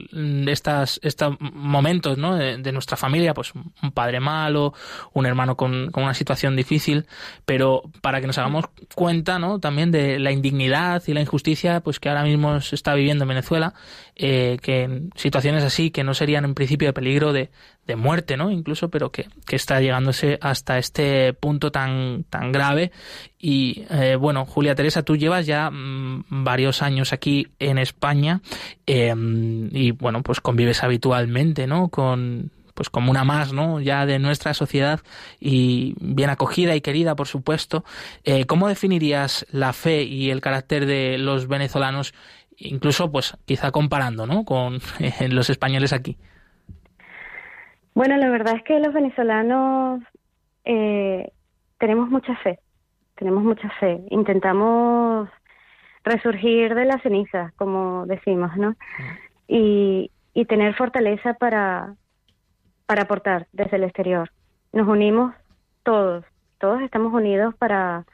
estas, 0.46 1.00
estos 1.02 1.40
momentos, 1.40 2.18
¿no? 2.18 2.36
De, 2.36 2.70
nuestra 2.70 2.98
familia, 2.98 3.32
pues 3.32 3.54
un 3.54 3.90
padre 3.90 4.20
malo, 4.20 4.74
un 5.14 5.24
hermano 5.24 5.56
con, 5.56 5.90
con, 5.90 6.02
una 6.02 6.12
situación 6.12 6.54
difícil, 6.54 7.06
pero 7.46 7.84
para 8.02 8.20
que 8.20 8.26
nos 8.26 8.36
hagamos 8.36 8.66
cuenta, 8.94 9.38
¿no? 9.38 9.58
También 9.58 9.90
de 9.90 10.18
la 10.18 10.32
indignidad 10.32 11.02
y 11.06 11.14
la 11.14 11.22
injusticia, 11.22 11.80
pues 11.80 11.98
que 11.98 12.10
ahora 12.10 12.24
mismo 12.24 12.60
se 12.60 12.74
está 12.74 12.92
viviendo 12.92 13.24
en 13.24 13.28
Venezuela, 13.28 13.72
eh, 14.18 14.56
que 14.62 15.02
situaciones 15.14 15.62
así, 15.62 15.90
que 15.90 16.02
no 16.02 16.14
serían 16.14 16.46
en 16.46 16.54
principio 16.54 16.88
de 16.88 16.94
peligro 16.94 17.34
de, 17.34 17.50
de 17.86 17.96
muerte, 17.96 18.38
¿no? 18.38 18.50
Incluso, 18.50 18.88
pero 18.88 19.12
que, 19.12 19.28
que 19.46 19.56
está 19.56 19.80
llegándose 19.80 20.38
hasta 20.40 20.78
este 20.78 21.34
punto 21.34 21.70
tan, 21.70 22.24
tan 22.24 22.50
grave. 22.50 22.92
Y 23.38 23.84
eh, 23.90 24.16
bueno, 24.16 24.46
Julia 24.46 24.74
Teresa, 24.74 25.02
tú 25.02 25.16
llevas 25.16 25.44
ya 25.44 25.70
mm, 25.70 26.24
varios 26.30 26.80
años 26.80 27.12
aquí 27.12 27.48
en 27.58 27.76
España 27.76 28.40
em, 28.86 29.68
y 29.70 29.90
bueno, 29.90 30.22
pues 30.22 30.40
convives 30.40 30.82
habitualmente, 30.82 31.66
¿no? 31.66 31.88
Con 31.88 32.50
pues 32.76 32.90
como 32.90 33.10
una 33.10 33.24
más, 33.24 33.54
¿no? 33.54 33.80
Ya 33.80 34.04
de 34.04 34.18
nuestra 34.18 34.52
sociedad 34.52 35.00
y 35.40 35.94
bien 35.98 36.28
acogida 36.28 36.76
y 36.76 36.82
querida, 36.82 37.16
por 37.16 37.26
supuesto. 37.26 37.84
Eh, 38.22 38.44
¿Cómo 38.44 38.68
definirías 38.68 39.46
la 39.50 39.72
fe 39.72 40.02
y 40.02 40.30
el 40.30 40.42
carácter 40.42 40.84
de 40.84 41.16
los 41.16 41.48
venezolanos, 41.48 42.12
incluso, 42.58 43.10
pues, 43.10 43.36
quizá 43.44 43.70
comparando, 43.70 44.26
¿no? 44.26 44.44
Con 44.44 44.78
los 45.30 45.50
españoles 45.50 45.92
aquí. 45.92 46.16
Bueno, 47.94 48.16
la 48.16 48.28
verdad 48.28 48.56
es 48.56 48.62
que 48.62 48.78
los 48.78 48.92
venezolanos 48.92 50.02
eh, 50.64 51.32
tenemos 51.78 52.10
mucha 52.10 52.36
fe, 52.36 52.58
tenemos 53.14 53.42
mucha 53.42 53.70
fe. 53.80 54.00
Intentamos 54.10 55.28
resurgir 56.04 56.74
de 56.74 56.84
las 56.84 57.02
cenizas, 57.02 57.52
como 57.54 58.04
decimos, 58.06 58.56
¿no? 58.56 58.76
Y, 59.48 60.10
y 60.34 60.44
tener 60.44 60.74
fortaleza 60.74 61.34
para, 61.34 61.94
para 62.86 63.02
aportar 63.02 63.46
desde 63.52 63.76
el 63.76 63.84
exterior. 63.84 64.30
Nos 64.72 64.86
unimos 64.86 65.34
todos, 65.82 66.24
todos 66.58 66.82
estamos 66.82 67.12
unidos 67.12 67.54
para 67.56 68.04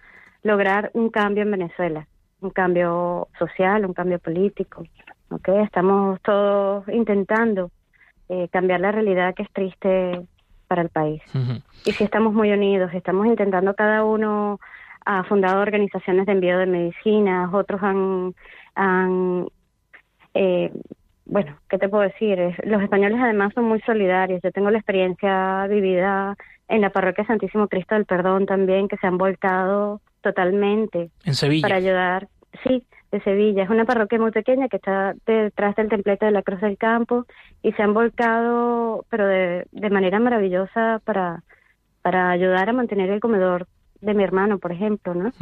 lograr 0.43 0.91
un 0.95 1.11
cambio 1.11 1.43
en 1.43 1.51
Venezuela, 1.51 2.07
un 2.43 2.51
cambio 2.51 3.29
social, 3.39 3.85
un 3.85 3.95
cambio 3.95 4.19
político. 4.19 4.85
¿okay? 5.31 5.63
Estamos 5.63 6.21
todos 6.23 6.87
intentando 6.89 7.71
eh, 8.29 8.49
cambiar 8.51 8.81
la 8.81 8.93
realidad 8.93 9.35
que 9.35 9.43
es 9.43 9.51
triste 9.53 10.27
para 10.69 10.83
el 10.83 10.89
país. 10.89 11.23
Y 11.85 11.93
si 11.93 12.05
estamos 12.05 12.33
muy 12.33 12.51
unidos, 12.51 12.91
estamos 12.95 13.27
intentando 13.27 13.75
cada 13.75 14.05
uno 14.05 14.59
ha 15.05 15.25
fundado 15.25 15.61
organizaciones 15.61 16.27
de 16.27 16.33
envío 16.33 16.59
de 16.59 16.67
medicinas, 16.67 17.53
otros 17.53 17.83
han, 17.83 18.35
han 18.75 19.47
eh, 20.35 20.73
bueno, 21.25 21.57
¿qué 21.69 21.79
te 21.79 21.89
puedo 21.89 22.05
decir? 22.05 22.39
Los 22.65 22.83
españoles 22.83 23.19
además 23.21 23.53
son 23.55 23.65
muy 23.65 23.81
solidarios. 23.83 24.41
Yo 24.43 24.51
tengo 24.51 24.71
la 24.71 24.79
experiencia 24.79 25.67
vivida 25.67 26.37
en 26.69 26.81
la 26.81 26.91
parroquia 26.91 27.27
Santísimo 27.27 27.69
Cristo 27.69 27.95
del 27.95 28.07
Perdón 28.07 28.47
también, 28.47 28.89
que 28.89 28.97
se 28.97 29.07
han 29.07 29.19
volcado 29.19 30.01
totalmente 30.23 31.11
en 31.25 31.35
Sevilla 31.35 31.63
para 31.63 31.77
ayudar, 31.77 32.29
sí, 32.67 32.85
de 33.11 33.21
Sevilla. 33.21 33.65
Es 33.65 33.71
una 33.71 33.85
parroquia 33.85 34.19
muy 34.19 34.31
pequeña 34.31 34.69
que 34.69 34.77
está 34.77 35.15
detrás 35.27 35.77
del 35.77 35.89
templete 35.89 36.27
de 36.27 36.33
la 36.33 36.43
Cruz 36.43 36.61
del 36.61 36.79
Campo 36.79 37.27
y 37.63 37.73
se 37.73 37.83
han 37.83 37.93
volcado, 37.93 39.05
pero 39.11 39.27
de, 39.27 39.67
de 39.71 39.91
manera 39.91 40.19
maravillosa 40.19 41.01
para, 41.05 41.43
para 42.01 42.31
ayudar 42.31 42.69
a 42.69 42.73
mantener 42.73 43.11
el 43.11 43.21
comedor 43.21 43.67
de 44.01 44.15
mi 44.15 44.25
hermano, 44.25 44.59
por 44.59 44.73
ejemplo, 44.73 45.15
¿no? 45.15 45.33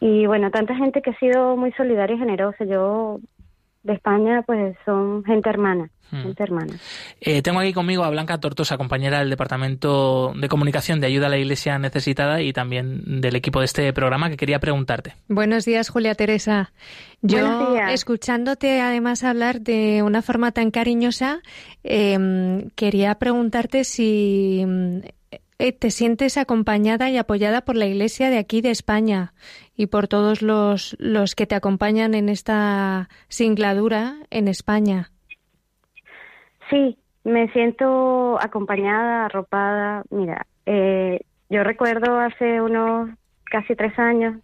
Y 0.00 0.26
bueno, 0.26 0.50
tanta 0.50 0.74
gente 0.74 1.00
que 1.00 1.10
ha 1.10 1.18
sido 1.18 1.56
muy 1.56 1.72
solidaria 1.72 2.16
y 2.16 2.18
generosa. 2.18 2.64
Yo 2.64 3.20
de 3.82 3.94
España, 3.94 4.42
pues 4.46 4.76
son 4.84 5.24
gente 5.24 5.48
hermana. 5.48 5.90
Gente 6.10 6.42
hermana. 6.42 6.74
Eh, 7.22 7.40
tengo 7.40 7.60
aquí 7.60 7.72
conmigo 7.72 8.04
a 8.04 8.10
Blanca 8.10 8.38
Tortosa, 8.38 8.76
compañera 8.76 9.20
del 9.20 9.30
Departamento 9.30 10.34
de 10.36 10.46
Comunicación 10.46 11.00
de 11.00 11.06
Ayuda 11.06 11.28
a 11.28 11.30
la 11.30 11.38
Iglesia 11.38 11.78
Necesitada 11.78 12.42
y 12.42 12.52
también 12.52 13.22
del 13.22 13.34
equipo 13.34 13.60
de 13.60 13.64
este 13.64 13.90
programa, 13.94 14.28
que 14.28 14.36
quería 14.36 14.58
preguntarte. 14.58 15.14
Buenos 15.28 15.64
días, 15.64 15.88
Julia 15.88 16.14
Teresa. 16.14 16.70
Yo, 17.22 17.78
escuchándote 17.88 18.82
además 18.82 19.24
hablar 19.24 19.62
de 19.62 20.02
una 20.02 20.20
forma 20.20 20.52
tan 20.52 20.70
cariñosa, 20.70 21.40
em, 21.82 22.68
quería 22.74 23.14
preguntarte 23.14 23.84
si 23.84 24.66
eh, 25.58 25.72
te 25.72 25.90
sientes 25.90 26.36
acompañada 26.36 27.08
y 27.08 27.16
apoyada 27.16 27.62
por 27.62 27.76
la 27.76 27.86
Iglesia 27.86 28.28
de 28.28 28.36
aquí 28.36 28.60
de 28.60 28.70
España 28.70 29.32
y 29.76 29.86
por 29.86 30.08
todos 30.08 30.42
los, 30.42 30.96
los 30.98 31.34
que 31.34 31.46
te 31.46 31.54
acompañan 31.54 32.14
en 32.14 32.28
esta 32.28 33.08
singladura 33.28 34.14
en 34.30 34.48
España. 34.48 35.10
Sí, 36.70 36.98
me 37.24 37.48
siento 37.52 38.38
acompañada, 38.40 39.26
arropada. 39.26 40.04
Mira, 40.10 40.46
eh, 40.66 41.20
yo 41.48 41.64
recuerdo 41.64 42.18
hace 42.18 42.60
unos 42.60 43.10
casi 43.44 43.74
tres 43.76 43.98
años 43.98 44.36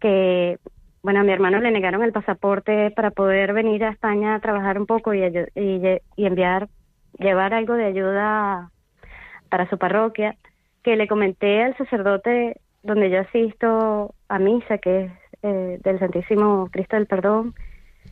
que, 0.00 0.58
bueno, 1.02 1.20
a 1.20 1.22
mi 1.22 1.32
hermano 1.32 1.60
le 1.60 1.70
negaron 1.70 2.02
el 2.02 2.12
pasaporte 2.12 2.90
para 2.90 3.10
poder 3.10 3.52
venir 3.52 3.84
a 3.84 3.90
España 3.90 4.34
a 4.34 4.40
trabajar 4.40 4.78
un 4.78 4.86
poco 4.86 5.14
y, 5.14 5.22
y, 5.24 6.00
y 6.16 6.26
enviar, 6.26 6.68
llevar 7.18 7.54
algo 7.54 7.74
de 7.74 7.86
ayuda 7.86 8.70
para 9.48 9.68
su 9.68 9.78
parroquia, 9.78 10.36
que 10.82 10.96
le 10.96 11.08
comenté 11.08 11.62
al 11.62 11.76
sacerdote 11.76 12.60
donde 12.86 13.10
yo 13.10 13.20
asisto 13.20 14.14
a 14.28 14.38
misa, 14.38 14.78
que 14.78 15.04
es 15.04 15.12
eh, 15.42 15.78
del 15.82 15.98
Santísimo 15.98 16.68
Cristo 16.70 16.96
del 16.96 17.06
Perdón, 17.06 17.54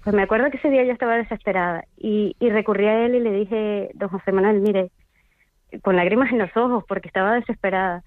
pues 0.02 0.14
me 0.14 0.22
acuerdo 0.22 0.50
que 0.50 0.58
ese 0.58 0.70
día 0.70 0.84
yo 0.84 0.92
estaba 0.92 1.16
desesperada 1.16 1.84
y, 1.96 2.36
y 2.38 2.50
recurrí 2.50 2.86
a 2.86 3.06
él 3.06 3.14
y 3.14 3.20
le 3.20 3.32
dije, 3.32 3.90
don 3.94 4.08
José 4.10 4.32
Manuel, 4.32 4.60
mire, 4.60 4.90
con 5.82 5.96
lágrimas 5.96 6.30
en 6.30 6.38
los 6.38 6.54
ojos 6.56 6.84
porque 6.86 7.08
estaba 7.08 7.34
desesperada. 7.34 8.02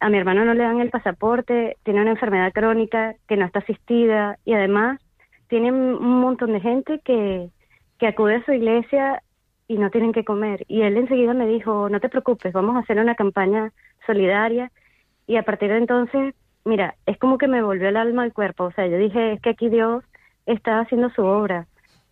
A 0.00 0.10
mi 0.10 0.18
hermano 0.18 0.44
no 0.44 0.54
le 0.54 0.62
dan 0.62 0.80
el 0.80 0.90
pasaporte, 0.90 1.76
tiene 1.82 2.02
una 2.02 2.12
enfermedad 2.12 2.52
crónica 2.52 3.14
que 3.26 3.36
no 3.36 3.46
está 3.46 3.58
asistida 3.60 4.38
y 4.44 4.52
además 4.52 5.00
tiene 5.48 5.72
un 5.72 6.20
montón 6.20 6.52
de 6.52 6.60
gente 6.60 7.00
que, 7.04 7.48
que 7.98 8.06
acude 8.06 8.36
a 8.36 8.44
su 8.44 8.52
iglesia 8.52 9.22
y 9.66 9.76
no 9.78 9.90
tienen 9.90 10.12
que 10.12 10.24
comer. 10.24 10.64
Y 10.68 10.82
él 10.82 10.96
enseguida 10.96 11.34
me 11.34 11.46
dijo, 11.46 11.88
no 11.88 12.00
te 12.00 12.08
preocupes, 12.08 12.52
vamos 12.52 12.76
a 12.76 12.80
hacer 12.80 12.98
una 12.98 13.14
campaña 13.14 13.72
solidaria. 14.06 14.70
Y 15.28 15.36
a 15.36 15.42
partir 15.44 15.68
de 15.68 15.76
entonces, 15.76 16.34
mira, 16.64 16.96
es 17.06 17.18
como 17.18 17.36
que 17.36 17.46
me 17.46 17.62
volvió 17.62 17.90
el 17.90 17.98
alma 17.98 18.22
al 18.22 18.32
cuerpo. 18.32 18.64
O 18.64 18.72
sea, 18.72 18.86
yo 18.86 18.96
dije, 18.96 19.34
es 19.34 19.40
que 19.42 19.50
aquí 19.50 19.68
Dios 19.68 20.02
está 20.46 20.80
haciendo 20.80 21.10
su 21.10 21.22
obra. 21.22 21.66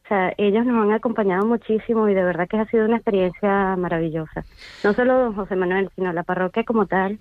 O 0.05 0.09
sea, 0.09 0.35
ellos 0.37 0.67
nos 0.67 0.85
han 0.85 0.93
acompañado 0.93 1.47
muchísimo 1.47 2.09
y 2.09 2.15
de 2.15 2.23
verdad 2.23 2.47
que 2.47 2.59
ha 2.59 2.67
sido 2.67 2.85
una 2.85 2.97
experiencia 2.97 3.75
maravillosa. 3.77 4.45
No 4.85 4.93
solo 4.93 5.19
don 5.19 5.35
José 5.35 5.57
Manuel, 5.57 5.89
sino 5.97 6.13
la 6.13 6.25
parroquia 6.25 6.65
como 6.65 6.87
tal. 6.87 7.19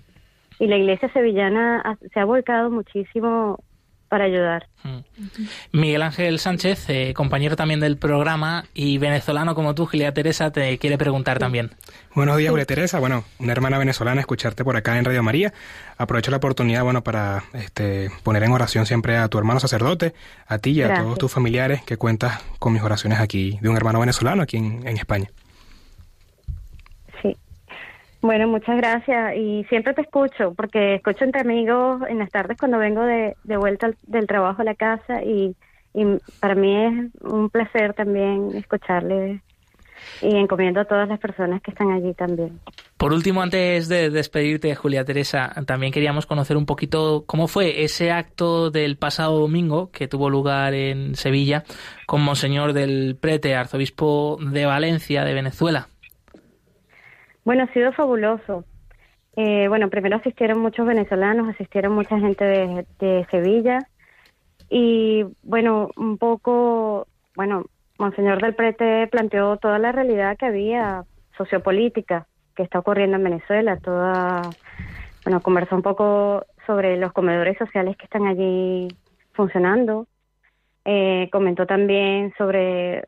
Y 0.58 0.66
la 0.66 0.76
iglesia 0.76 1.10
sevillana 1.12 1.98
se 2.12 2.20
ha 2.20 2.26
volcado 2.26 2.70
muchísimo 2.70 3.58
para 4.08 4.24
ayudar. 4.24 4.68
Mm. 4.84 4.98
Miguel 5.72 6.02
Ángel 6.02 6.38
Sánchez, 6.38 6.88
eh, 6.88 7.12
compañero 7.14 7.56
también 7.56 7.80
del 7.80 7.96
programa 7.96 8.64
y 8.74 8.98
venezolano 8.98 9.54
como 9.54 9.74
tú, 9.74 9.86
Gilia 9.86 10.12
Teresa, 10.12 10.50
te 10.50 10.78
quiere 10.78 10.98
preguntar 10.98 11.38
también. 11.38 11.70
Buenos 12.14 12.36
días, 12.38 12.50
Julia 12.50 12.66
Teresa. 12.66 12.98
Bueno, 12.98 13.24
una 13.38 13.52
hermana 13.52 13.78
venezolana, 13.78 14.20
escucharte 14.20 14.64
por 14.64 14.76
acá 14.76 14.98
en 14.98 15.04
Radio 15.04 15.22
María. 15.22 15.52
Aprovecho 15.98 16.30
la 16.30 16.38
oportunidad, 16.38 16.82
bueno, 16.82 17.02
para 17.02 17.44
este, 17.54 18.10
poner 18.22 18.42
en 18.44 18.52
oración 18.52 18.86
siempre 18.86 19.16
a 19.16 19.28
tu 19.28 19.38
hermano 19.38 19.60
sacerdote, 19.60 20.14
a 20.46 20.58
ti 20.58 20.70
y 20.70 20.82
a 20.82 20.94
todos 20.94 21.18
tus 21.18 21.32
familiares 21.32 21.82
que 21.82 21.96
cuentas 21.96 22.42
con 22.58 22.72
mis 22.72 22.82
oraciones 22.82 23.20
aquí 23.20 23.58
de 23.60 23.68
un 23.68 23.76
hermano 23.76 24.00
venezolano 24.00 24.42
aquí 24.42 24.56
en 24.56 24.96
España. 24.96 25.30
Bueno, 28.22 28.48
muchas 28.48 28.76
gracias. 28.76 29.36
Y 29.36 29.64
siempre 29.68 29.94
te 29.94 30.02
escucho, 30.02 30.54
porque 30.54 30.96
escucho 30.96 31.24
entre 31.24 31.42
amigos 31.42 32.02
en 32.08 32.18
las 32.18 32.30
tardes 32.30 32.56
cuando 32.58 32.78
vengo 32.78 33.02
de, 33.02 33.36
de 33.44 33.56
vuelta 33.56 33.90
del 34.06 34.26
trabajo 34.26 34.62
a 34.62 34.64
la 34.64 34.74
casa 34.74 35.22
y, 35.22 35.54
y 35.94 36.04
para 36.40 36.54
mí 36.54 36.76
es 36.76 37.22
un 37.22 37.50
placer 37.50 37.94
también 37.94 38.50
escucharle 38.54 39.40
y 40.22 40.34
encomiendo 40.36 40.80
a 40.80 40.84
todas 40.84 41.08
las 41.08 41.18
personas 41.18 41.62
que 41.62 41.70
están 41.70 41.90
allí 41.90 42.14
también. 42.14 42.60
Por 42.96 43.12
último, 43.12 43.42
antes 43.42 43.88
de 43.88 44.10
despedirte, 44.10 44.74
Julia 44.74 45.04
Teresa, 45.04 45.52
también 45.66 45.92
queríamos 45.92 46.26
conocer 46.26 46.56
un 46.56 46.66
poquito 46.66 47.24
cómo 47.26 47.46
fue 47.46 47.84
ese 47.84 48.10
acto 48.10 48.70
del 48.70 48.96
pasado 48.96 49.38
domingo 49.38 49.90
que 49.90 50.08
tuvo 50.08 50.30
lugar 50.30 50.74
en 50.74 51.14
Sevilla 51.14 51.64
con 52.06 52.22
Monseñor 52.22 52.72
del 52.72 53.16
Prete, 53.20 53.54
arzobispo 53.54 54.38
de 54.40 54.64
Valencia, 54.64 55.24
de 55.24 55.34
Venezuela. 55.34 55.88
Bueno, 57.46 57.62
ha 57.62 57.72
sido 57.72 57.92
fabuloso. 57.92 58.64
Eh, 59.36 59.68
bueno, 59.68 59.88
primero 59.88 60.16
asistieron 60.16 60.58
muchos 60.58 60.84
venezolanos, 60.84 61.48
asistieron 61.48 61.92
mucha 61.92 62.18
gente 62.18 62.44
de, 62.44 63.26
Sevilla. 63.30 63.86
Y 64.68 65.24
bueno, 65.44 65.90
un 65.96 66.18
poco, 66.18 67.06
bueno, 67.36 67.66
Monseñor 68.00 68.42
del 68.42 68.56
Prete 68.56 69.06
planteó 69.06 69.58
toda 69.58 69.78
la 69.78 69.92
realidad 69.92 70.36
que 70.36 70.46
había 70.46 71.04
sociopolítica 71.38 72.26
que 72.56 72.64
está 72.64 72.80
ocurriendo 72.80 73.16
en 73.16 73.22
Venezuela, 73.22 73.76
toda, 73.76 74.42
bueno, 75.24 75.40
conversó 75.40 75.76
un 75.76 75.82
poco 75.82 76.44
sobre 76.66 76.96
los 76.96 77.12
comedores 77.12 77.56
sociales 77.58 77.96
que 77.96 78.06
están 78.06 78.26
allí 78.26 78.88
funcionando, 79.34 80.08
eh, 80.84 81.28
comentó 81.30 81.64
también 81.64 82.34
sobre 82.36 83.04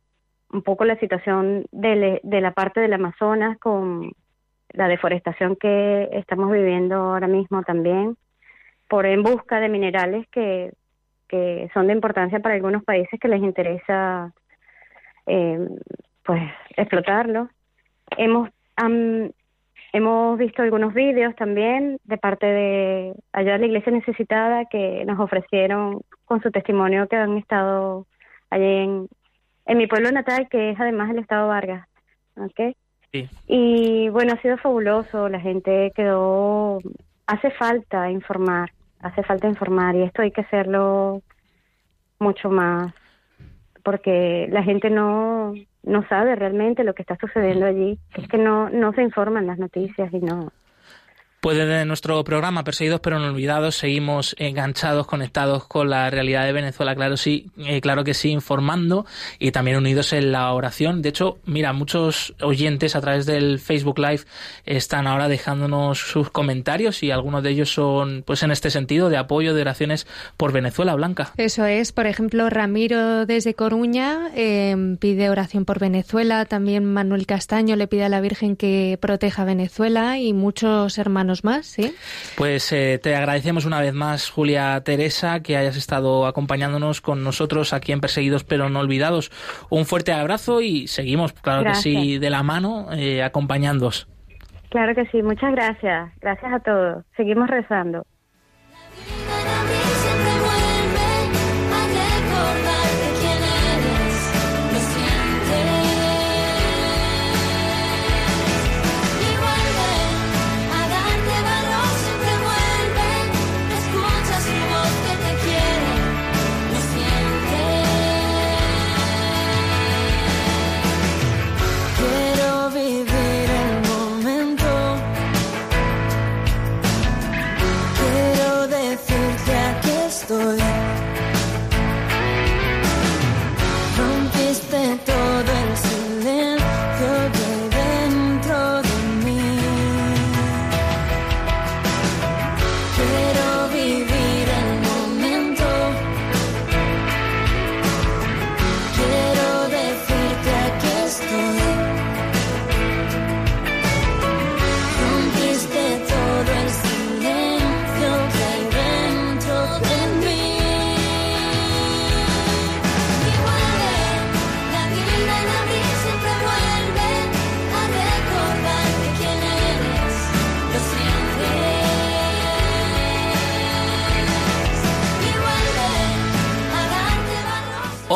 un 0.53 0.63
poco 0.63 0.85
la 0.85 0.97
situación 1.01 1.67
de, 1.73 2.21
de 2.23 2.41
la 2.41 2.53
parte 2.53 2.79
del 2.81 2.93
Amazonas 2.93 3.59
con 3.59 4.13
la 4.73 4.89
deforestación 4.89 5.57
que 5.57 6.09
estamos 6.13 6.51
viviendo 6.51 6.97
ahora 6.97 7.27
mismo 7.27 7.63
también, 7.63 8.17
por 8.89 9.07
en 9.07 9.23
busca 9.23 9.61
de 9.61 9.69
minerales 9.69 10.27
que, 10.29 10.73
que 11.29 11.71
son 11.75 11.87
de 11.87 11.93
importancia 11.93 12.41
para 12.41 12.55
algunos 12.55 12.85
países 12.85 13.19
que 13.21 13.29
les 13.29 13.43
interesa 13.43 14.33
eh, 15.27 15.69
pues 16.25 16.43
explotarlo. 16.77 17.49
Hemos 18.17 18.51
hemos 19.93 20.39
visto 20.39 20.63
algunos 20.63 20.95
vídeos 20.95 21.35
también 21.35 21.99
de 22.05 22.19
parte 22.19 22.47
de 22.47 23.15
allá 23.33 23.53
de 23.53 23.59
la 23.59 23.67
Iglesia 23.67 23.93
Necesitada 23.93 24.67
que 24.67 25.05
nos 25.05 25.19
ofrecieron 25.19 26.03
con 26.25 26.41
su 26.43 26.51
testimonio 26.51 27.09
que 27.09 27.17
han 27.17 27.37
estado 27.39 28.07
allí 28.51 28.65
en, 28.65 29.09
en 29.67 29.79
mi 29.79 29.87
pueblo 29.87 30.13
natal, 30.13 30.49
que 30.49 30.71
es 30.71 30.81
además 30.81 31.11
el 31.11 31.19
Estado 31.19 31.49
Vargas. 31.49 31.89
¿okay? 32.37 32.77
Y 33.47 34.09
bueno, 34.11 34.35
ha 34.35 34.43
sido 34.43 34.59
fabuloso, 34.59 35.29
la 35.29 35.41
gente 35.41 35.93
quedó, 35.95 36.79
hace 37.27 37.51
falta 37.53 38.11
informar, 38.11 38.71
hace 39.01 39.23
falta 39.23 39.49
informar 39.49 39.97
y 39.97 40.03
esto 40.03 40.23
hay 40.23 40.31
que 40.31 40.43
hacerlo 40.43 41.23
mucho 42.19 42.51
más, 42.51 42.93
porque 43.83 44.49
la 44.51 44.63
gente 44.63 44.91
no, 44.91 45.55
no 45.83 46.07
sabe 46.09 46.37
realmente 46.37 46.85
lo 46.85 46.95
que 46.95 47.03
está 47.03 47.17
sucediendo 47.17 47.67
allí, 47.67 47.99
es 48.17 48.29
que 48.29 48.39
no, 48.39 48.69
no 48.71 48.93
se 48.93 49.03
informan 49.03 49.47
las 49.47 49.59
noticias 49.59 50.13
y 50.13 50.19
no, 50.19 50.53
pues 51.49 51.57
desde 51.57 51.87
nuestro 51.87 52.23
programa 52.25 52.63
Perseguidos 52.63 53.01
pero 53.01 53.19
no 53.19 53.29
olvidados 53.29 53.75
seguimos 53.75 54.37
enganchados, 54.39 55.07
conectados 55.07 55.65
con 55.65 55.89
la 55.89 56.11
realidad 56.11 56.45
de 56.45 56.53
Venezuela, 56.53 56.95
claro 56.95 57.17
sí, 57.17 57.47
eh, 57.57 57.81
claro 57.81 58.05
que 58.05 58.13
sí, 58.13 58.29
informando 58.29 59.07
y 59.39 59.51
también 59.51 59.79
unidos 59.79 60.13
en 60.13 60.31
la 60.31 60.53
oración. 60.53 61.01
De 61.01 61.09
hecho, 61.09 61.39
mira, 61.47 61.73
muchos 61.73 62.35
oyentes 62.43 62.97
a 62.97 63.01
través 63.01 63.25
del 63.25 63.61
Facebook 63.61 63.99
Live 63.99 64.25
están 64.67 65.07
ahora 65.07 65.27
dejándonos 65.29 65.99
sus 65.99 66.29
comentarios 66.29 67.03
y 67.03 67.11
algunos 67.13 67.43
de 67.43 67.49
ellos 67.49 67.73
son, 67.73 68.25
pues 68.27 68.43
en 68.43 68.51
este 68.51 68.69
sentido, 68.69 69.09
de 69.09 69.17
apoyo, 69.17 69.55
de 69.55 69.63
oraciones 69.63 70.07
por 70.37 70.53
Venezuela, 70.53 70.95
Blanca. 70.97 71.33
Eso 71.39 71.65
es, 71.65 71.93
por 71.93 72.07
ejemplo, 72.07 72.51
Ramiro 72.51 73.25
desde 73.25 73.55
Coruña 73.55 74.31
eh, 74.37 74.97
pide 75.01 75.31
oración 75.31 75.65
por 75.65 75.79
Venezuela, 75.79 76.45
también 76.45 76.85
Manuel 76.85 77.25
Castaño 77.25 77.75
le 77.75 77.87
pide 77.87 78.05
a 78.05 78.11
la 78.11 78.21
Virgen 78.21 78.55
que 78.55 78.99
proteja 79.01 79.47
Venezuela 79.47 80.19
y 80.19 80.35
muchos 80.35 80.99
hermanos 80.99 81.38
más, 81.45 81.67
¿sí? 81.67 81.95
Pues 82.37 82.73
eh, 82.73 82.99
te 83.03 83.15
agradecemos 83.15 83.65
una 83.65 83.81
vez 83.81 83.95
más, 83.95 84.31
Julia 84.31 84.81
Teresa, 84.85 85.41
que 85.41 85.57
hayas 85.57 85.77
estado 85.77 86.27
acompañándonos 86.27 87.01
con 87.01 87.25
nosotros 87.25 87.73
aquí 87.73 87.93
en 87.93 88.01
Perseguidos 88.01 88.45
pero 88.45 88.69
no 88.69 88.81
olvidados. 88.81 89.31
Un 89.71 89.87
fuerte 89.87 90.13
abrazo 90.13 90.61
y 90.61 90.87
seguimos, 90.89 91.33
claro 91.33 91.65
que 91.65 91.75
sí, 91.75 92.19
de 92.19 92.31
la 92.31 92.43
mano, 92.43 92.89
eh, 92.93 93.23
acompañándos. 93.23 94.09
Claro 94.71 94.95
que 94.95 95.07
sí, 95.07 95.23
muchas 95.23 95.53
gracias. 95.53 96.13
Gracias 96.21 96.53
a 96.53 96.61
todos. 96.61 97.05
Seguimos 97.17 97.49
rezando. 97.49 98.05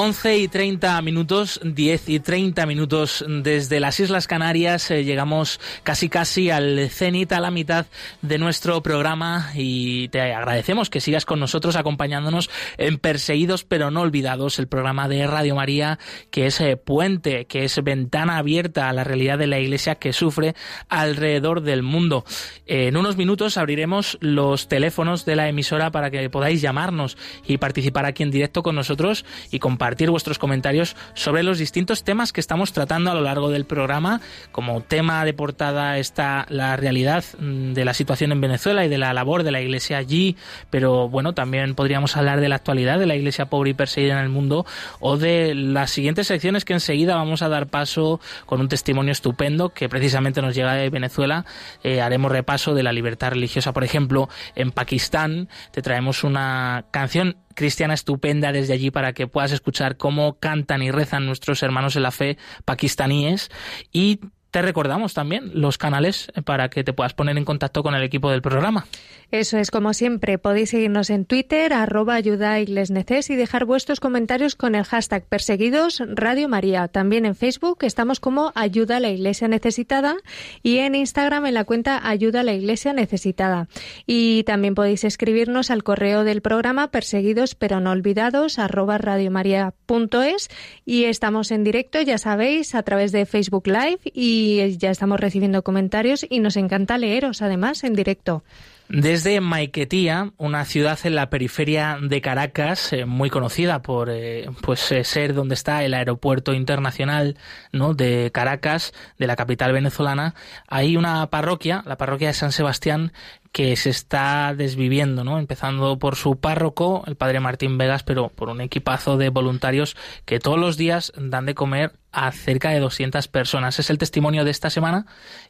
11 0.04 0.38
y 0.38 0.48
30 0.48 1.00
minutos, 1.02 1.60
10 1.62 2.08
y 2.08 2.18
30 2.18 2.66
minutos 2.66 3.24
desde 3.28 3.78
las 3.78 4.00
Islas 4.00 4.26
Canarias. 4.26 4.90
Eh, 4.90 5.04
llegamos 5.04 5.60
casi 5.84 6.08
casi 6.08 6.50
al 6.50 6.90
cenit, 6.90 7.30
a 7.30 7.38
la 7.38 7.52
mitad 7.52 7.86
de 8.20 8.38
nuestro 8.38 8.82
programa 8.82 9.52
y 9.54 10.08
te 10.08 10.20
agradecemos 10.20 10.90
que 10.90 11.00
sigas 11.00 11.24
con 11.24 11.38
nosotros 11.38 11.76
acompañándonos 11.76 12.50
en 12.78 12.98
Perseguidos 12.98 13.62
pero 13.62 13.92
no 13.92 14.00
olvidados, 14.00 14.58
el 14.58 14.66
programa 14.66 15.08
de 15.08 15.24
Radio 15.28 15.54
María 15.54 16.00
que 16.32 16.46
es 16.46 16.60
eh, 16.60 16.76
puente, 16.76 17.44
que 17.44 17.62
es 17.62 17.80
ventana 17.84 18.38
abierta 18.38 18.88
a 18.88 18.92
la 18.92 19.04
realidad 19.04 19.38
de 19.38 19.46
la 19.46 19.60
Iglesia 19.60 19.94
que 19.94 20.12
sufre 20.12 20.56
alrededor 20.88 21.60
del 21.60 21.84
mundo. 21.84 22.24
en 22.66 22.96
unos 22.96 23.16
minutos 23.16 23.56
abriremos 23.56 24.18
los 24.20 24.66
teléfonos 24.66 25.24
de 25.24 25.36
la 25.36 25.48
emisora 25.48 25.92
para 25.92 26.10
que 26.10 26.28
podáis 26.28 26.60
llamarnos 26.60 27.16
y 27.46 27.58
participar 27.58 28.04
aquí 28.04 28.24
en 28.24 28.32
directo 28.32 28.64
con 28.64 28.74
nosotros 28.74 29.24
y 29.52 29.60
compartir 29.60 29.91
compartir 29.92 30.08
vuestros 30.08 30.38
comentarios 30.38 30.96
sobre 31.12 31.42
los 31.42 31.58
distintos 31.58 32.02
temas 32.02 32.32
que 32.32 32.40
estamos 32.40 32.72
tratando 32.72 33.10
a 33.10 33.14
lo 33.14 33.20
largo 33.20 33.50
del 33.50 33.66
programa. 33.66 34.22
Como 34.50 34.80
tema 34.80 35.22
de 35.26 35.34
portada 35.34 35.98
está 35.98 36.46
la 36.48 36.76
realidad 36.76 37.22
mm, 37.38 37.74
de 37.74 37.84
la 37.84 37.92
situación 37.92 38.32
en 38.32 38.40
Venezuela 38.40 38.86
y 38.86 38.88
de 38.88 38.96
la 38.96 39.12
labor 39.12 39.42
de 39.42 39.50
la 39.50 39.60
Iglesia 39.60 39.98
allí, 39.98 40.34
pero 40.70 41.10
bueno, 41.10 41.34
también 41.34 41.74
podríamos 41.74 42.16
hablar 42.16 42.40
de 42.40 42.48
la 42.48 42.54
actualidad 42.54 42.98
de 42.98 43.04
la 43.04 43.14
Iglesia 43.14 43.50
pobre 43.50 43.72
y 43.72 43.74
perseguida 43.74 44.14
en 44.14 44.20
el 44.20 44.30
mundo 44.30 44.64
o 44.98 45.18
de 45.18 45.54
las 45.54 45.90
siguientes 45.90 46.26
secciones 46.26 46.64
que 46.64 46.72
enseguida 46.72 47.14
vamos 47.16 47.42
a 47.42 47.50
dar 47.50 47.66
paso 47.66 48.18
con 48.46 48.62
un 48.62 48.68
testimonio 48.68 49.12
estupendo 49.12 49.74
que 49.74 49.90
precisamente 49.90 50.40
nos 50.40 50.54
llega 50.54 50.72
de 50.72 50.88
Venezuela. 50.88 51.44
Eh, 51.84 52.00
haremos 52.00 52.32
repaso 52.32 52.74
de 52.74 52.82
la 52.82 52.94
libertad 52.94 53.32
religiosa, 53.32 53.74
por 53.74 53.84
ejemplo, 53.84 54.30
en 54.54 54.70
Pakistán. 54.70 55.50
Te 55.70 55.82
traemos 55.82 56.24
una 56.24 56.86
canción 56.90 57.36
cristiana 57.54 57.94
estupenda 57.94 58.52
desde 58.52 58.74
allí 58.74 58.90
para 58.90 59.12
que 59.12 59.26
puedas 59.26 59.52
escuchar 59.52 59.96
cómo 59.96 60.38
cantan 60.38 60.82
y 60.82 60.90
rezan 60.90 61.26
nuestros 61.26 61.62
hermanos 61.62 61.96
en 61.96 62.02
la 62.02 62.10
fe 62.10 62.38
pakistaníes 62.64 63.50
y 63.92 64.20
te 64.52 64.60
recordamos 64.60 65.14
también 65.14 65.50
los 65.54 65.78
canales 65.78 66.30
para 66.44 66.68
que 66.68 66.84
te 66.84 66.92
puedas 66.92 67.14
poner 67.14 67.38
en 67.38 67.44
contacto 67.46 67.82
con 67.82 67.94
el 67.94 68.02
equipo 68.02 68.30
del 68.30 68.42
programa. 68.42 68.86
Eso 69.32 69.56
es, 69.56 69.70
como 69.70 69.94
siempre, 69.94 70.36
podéis 70.36 70.68
seguirnos 70.68 71.08
en 71.08 71.24
Twitter, 71.24 71.72
arroba 71.72 72.16
ayuda 72.16 72.60
y 72.60 72.66
dejar 72.66 73.64
vuestros 73.64 73.98
comentarios 73.98 74.56
con 74.56 74.74
el 74.74 74.84
hashtag 74.84 75.24
perseguidos 75.24 76.02
Radio 76.06 76.50
María. 76.50 76.86
También 76.88 77.24
en 77.24 77.34
Facebook 77.34 77.78
estamos 77.80 78.20
como 78.20 78.52
Ayuda 78.54 78.98
a 78.98 79.00
la 79.00 79.08
Iglesia 79.08 79.48
Necesitada 79.48 80.16
y 80.62 80.78
en 80.78 80.94
Instagram 80.94 81.46
en 81.46 81.54
la 81.54 81.64
cuenta 81.64 82.06
Ayuda 82.06 82.40
a 82.40 82.42
la 82.42 82.52
Iglesia 82.52 82.92
Necesitada. 82.92 83.68
Y 84.06 84.42
también 84.44 84.74
podéis 84.74 85.02
escribirnos 85.02 85.70
al 85.70 85.82
correo 85.82 86.24
del 86.24 86.42
programa 86.42 86.90
perseguidos 86.90 87.54
pero 87.54 87.80
no 87.80 87.90
olvidados 87.90 88.58
arroba 88.58 88.98
radiomaria.es 88.98 90.50
y 90.84 91.04
estamos 91.04 91.52
en 91.52 91.64
directo, 91.64 92.02
ya 92.02 92.18
sabéis, 92.18 92.74
a 92.74 92.82
través 92.82 93.12
de 93.12 93.24
Facebook 93.24 93.66
Live 93.66 94.00
y 94.12 94.76
ya 94.76 94.90
estamos 94.90 95.18
recibiendo 95.18 95.64
comentarios 95.64 96.26
y 96.28 96.40
nos 96.40 96.58
encanta 96.58 96.98
leeros 96.98 97.40
además 97.40 97.82
en 97.82 97.94
directo. 97.94 98.44
Desde 98.88 99.40
Maiquetía, 99.40 100.32
una 100.36 100.64
ciudad 100.64 100.98
en 101.04 101.14
la 101.14 101.30
periferia 101.30 101.98
de 102.02 102.20
Caracas, 102.20 102.92
eh, 102.92 103.06
muy 103.06 103.30
conocida 103.30 103.80
por 103.80 104.10
eh, 104.10 104.46
pues 104.60 104.92
eh, 104.92 105.04
ser 105.04 105.32
donde 105.32 105.54
está 105.54 105.82
el 105.82 105.94
aeropuerto 105.94 106.52
internacional 106.52 107.38
¿no? 107.72 107.94
de 107.94 108.30
Caracas, 108.34 108.92
de 109.18 109.26
la 109.26 109.36
capital 109.36 109.72
venezolana, 109.72 110.34
hay 110.68 110.96
una 110.96 111.26
parroquia, 111.30 111.82
la 111.86 111.96
parroquia 111.96 112.28
de 112.28 112.34
San 112.34 112.52
Sebastián, 112.52 113.12
que 113.52 113.76
se 113.76 113.90
está 113.90 114.54
desviviendo, 114.56 115.24
¿no? 115.24 115.38
Empezando 115.38 115.98
por 115.98 116.16
su 116.16 116.40
párroco, 116.40 117.04
el 117.06 117.16
padre 117.16 117.38
Martín 117.38 117.76
Vegas, 117.78 118.02
pero 118.02 118.30
por 118.30 118.48
un 118.48 118.62
equipazo 118.62 119.18
de 119.18 119.28
voluntarios 119.28 119.96
que 120.24 120.40
todos 120.40 120.58
los 120.58 120.76
días 120.78 121.12
dan 121.16 121.46
de 121.46 121.54
comer 121.54 121.92
a 122.10 122.32
cerca 122.32 122.70
de 122.70 122.80
200 122.80 123.28
personas. 123.28 123.78
Es 123.78 123.90
el 123.90 123.98
testimonio 123.98 124.44
de 124.44 124.50
esta 124.50 124.70
semana 124.70 125.06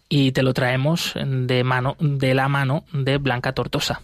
y 0.09 0.33
te 0.33 0.43
lo 0.43 0.53
traemos 0.53 1.15
de 1.15 1.65
mano 1.65 1.97
de 2.01 2.35
la 2.35 2.49
mano 2.49 2.85
de 2.93 3.19
Blanca 3.19 3.53
Tortosa. 3.53 4.03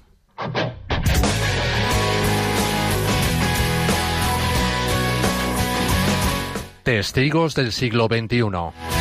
Testigos 6.85 7.55
del 7.55 7.73
siglo 7.73 8.07
XXI. 8.07 8.98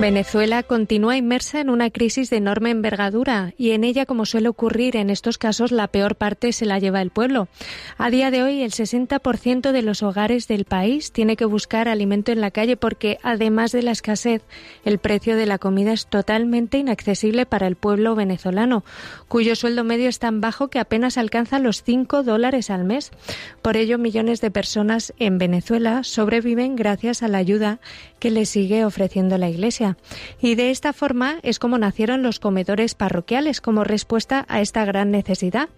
Venezuela 0.00 0.64
continúa 0.64 1.16
inmersa 1.16 1.60
en 1.60 1.70
una 1.70 1.88
crisis 1.88 2.28
de 2.28 2.38
enorme 2.38 2.70
envergadura 2.70 3.54
y 3.56 3.70
en 3.70 3.84
ella, 3.84 4.06
como 4.06 4.26
suele 4.26 4.48
ocurrir 4.48 4.96
en 4.96 5.08
estos 5.08 5.38
casos, 5.38 5.70
la 5.70 5.86
peor 5.86 6.16
parte 6.16 6.52
se 6.52 6.66
la 6.66 6.80
lleva 6.80 7.00
el 7.00 7.10
pueblo. 7.10 7.46
A 7.96 8.10
día 8.10 8.32
de 8.32 8.42
hoy, 8.42 8.62
el 8.62 8.72
60% 8.72 9.70
de 9.70 9.82
los 9.82 10.02
hogares 10.02 10.48
del 10.48 10.64
país 10.64 11.12
tiene 11.12 11.36
que 11.36 11.44
buscar 11.44 11.88
alimento 11.88 12.32
en 12.32 12.40
la 12.40 12.50
calle 12.50 12.76
porque, 12.76 13.18
además 13.22 13.70
de 13.70 13.82
la 13.82 13.92
escasez, 13.92 14.42
el 14.84 14.98
precio 14.98 15.36
de 15.36 15.46
la 15.46 15.58
comida 15.58 15.92
es 15.92 16.08
totalmente 16.08 16.76
inaccesible 16.76 17.46
para 17.46 17.68
el 17.68 17.76
pueblo 17.76 18.16
venezolano, 18.16 18.82
cuyo 19.28 19.54
sueldo 19.54 19.84
medio 19.84 20.08
es 20.08 20.18
tan 20.18 20.40
bajo 20.40 20.68
que 20.68 20.80
apenas 20.80 21.18
alcanza 21.18 21.60
los 21.60 21.84
5 21.84 22.24
dólares 22.24 22.68
al 22.68 22.84
mes. 22.84 23.12
Por 23.62 23.76
ello, 23.76 23.96
millones 23.98 24.40
de 24.40 24.50
personas 24.50 25.14
en 25.20 25.38
Venezuela 25.38 26.02
sobreviven 26.02 26.74
gracias 26.74 27.22
a 27.22 27.28
la 27.28 27.38
ayuda 27.38 27.78
que 28.24 28.30
le 28.30 28.46
sigue 28.46 28.86
ofreciendo 28.86 29.36
la 29.36 29.50
Iglesia. 29.50 29.98
Y 30.40 30.54
de 30.54 30.70
esta 30.70 30.94
forma 30.94 31.40
es 31.42 31.58
como 31.58 31.76
nacieron 31.76 32.22
los 32.22 32.40
comedores 32.40 32.94
parroquiales 32.94 33.60
como 33.60 33.84
respuesta 33.84 34.46
a 34.48 34.62
esta 34.62 34.82
gran 34.86 35.10
necesidad. 35.10 35.68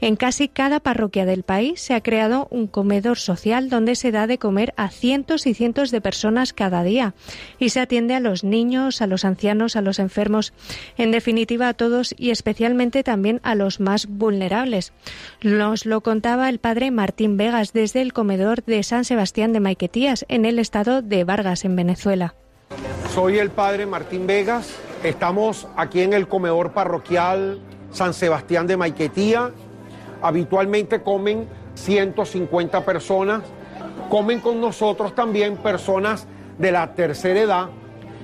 En 0.00 0.14
casi 0.14 0.46
cada 0.46 0.78
parroquia 0.78 1.26
del 1.26 1.42
país 1.42 1.80
se 1.80 1.94
ha 1.94 2.02
creado 2.04 2.46
un 2.52 2.68
comedor 2.68 3.18
social 3.18 3.70
donde 3.70 3.96
se 3.96 4.12
da 4.12 4.28
de 4.28 4.38
comer 4.38 4.72
a 4.76 4.88
cientos 4.88 5.48
y 5.48 5.54
cientos 5.54 5.90
de 5.90 6.00
personas 6.00 6.52
cada 6.52 6.84
día 6.84 7.14
y 7.58 7.70
se 7.70 7.80
atiende 7.80 8.14
a 8.14 8.20
los 8.20 8.44
niños, 8.44 9.02
a 9.02 9.08
los 9.08 9.24
ancianos, 9.24 9.74
a 9.74 9.80
los 9.80 9.98
enfermos, 9.98 10.52
en 10.96 11.10
definitiva 11.10 11.66
a 11.68 11.74
todos 11.74 12.14
y 12.16 12.30
especialmente 12.30 13.02
también 13.02 13.40
a 13.42 13.56
los 13.56 13.80
más 13.80 14.06
vulnerables. 14.06 14.92
Nos 15.42 15.86
lo 15.86 16.02
contaba 16.02 16.48
el 16.50 16.60
padre 16.60 16.92
Martín 16.92 17.36
Vegas 17.36 17.72
desde 17.72 18.00
el 18.00 18.12
comedor 18.12 18.62
de 18.62 18.84
San 18.84 19.04
Sebastián 19.04 19.52
de 19.52 19.58
Maiquetías 19.58 20.24
en 20.28 20.44
el 20.44 20.60
estado 20.60 21.02
de 21.02 21.24
Vargas 21.24 21.64
en 21.64 21.74
Venezuela. 21.74 21.95
Soy 23.14 23.38
el 23.38 23.50
padre 23.50 23.86
Martín 23.86 24.26
Vegas. 24.26 24.74
Estamos 25.02 25.66
aquí 25.76 26.02
en 26.02 26.12
el 26.12 26.28
comedor 26.28 26.72
parroquial 26.72 27.60
San 27.90 28.12
Sebastián 28.12 28.66
de 28.66 28.76
Maiquetía. 28.76 29.52
Habitualmente 30.20 31.02
comen 31.02 31.48
150 31.74 32.84
personas. 32.84 33.42
Comen 34.10 34.40
con 34.40 34.60
nosotros 34.60 35.14
también 35.14 35.56
personas 35.56 36.26
de 36.58 36.72
la 36.72 36.94
tercera 36.94 37.40
edad 37.40 37.68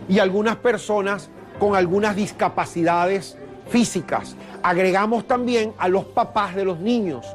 y 0.09 0.19
algunas 0.19 0.57
personas 0.57 1.31
con 1.59 1.75
algunas 1.75 2.15
discapacidades 2.15 3.39
físicas. 3.69 4.37
Agregamos 4.63 5.27
también 5.27 5.73
a 5.79 5.89
los 5.89 6.05
papás 6.05 6.55
de 6.55 6.65
los 6.65 6.79
niños. 6.79 7.27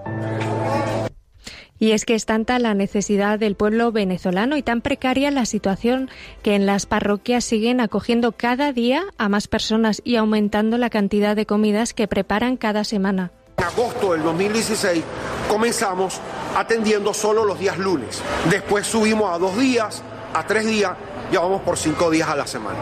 Y 1.79 1.91
es 1.91 2.05
que 2.05 2.15
es 2.15 2.25
tanta 2.25 2.59
la 2.59 2.73
necesidad 2.73 3.37
del 3.39 3.55
pueblo 3.55 3.91
venezolano 3.91 4.57
y 4.57 4.63
tan 4.63 4.81
precaria 4.81 5.31
la 5.31 5.45
situación 5.45 6.09
que 6.41 6.55
en 6.55 6.65
las 6.65 6.85
parroquias 6.85 7.45
siguen 7.45 7.81
acogiendo 7.81 8.31
cada 8.31 8.73
día 8.73 9.03
a 9.17 9.29
más 9.29 9.47
personas 9.47 10.01
y 10.03 10.15
aumentando 10.15 10.77
la 10.77 10.89
cantidad 10.89 11.35
de 11.35 11.45
comidas 11.45 11.93
que 11.93 12.07
preparan 12.07 12.57
cada 12.57 12.83
semana. 12.83 13.31
En 13.57 13.63
agosto 13.63 14.13
del 14.13 14.23
2016 14.23 15.03
comenzamos 15.47 16.19
atendiendo 16.55 17.13
solo 17.13 17.43
los 17.43 17.59
días 17.59 17.77
lunes. 17.77 18.21
Después 18.49 18.87
subimos 18.87 19.33
a 19.33 19.37
dos 19.37 19.57
días, 19.57 20.03
a 20.33 20.45
tres 20.45 20.65
días, 20.65 20.91
ya 21.31 21.39
vamos 21.39 21.61
por 21.61 21.77
cinco 21.77 22.09
días 22.09 22.29
a 22.29 22.35
la 22.35 22.47
semana. 22.47 22.79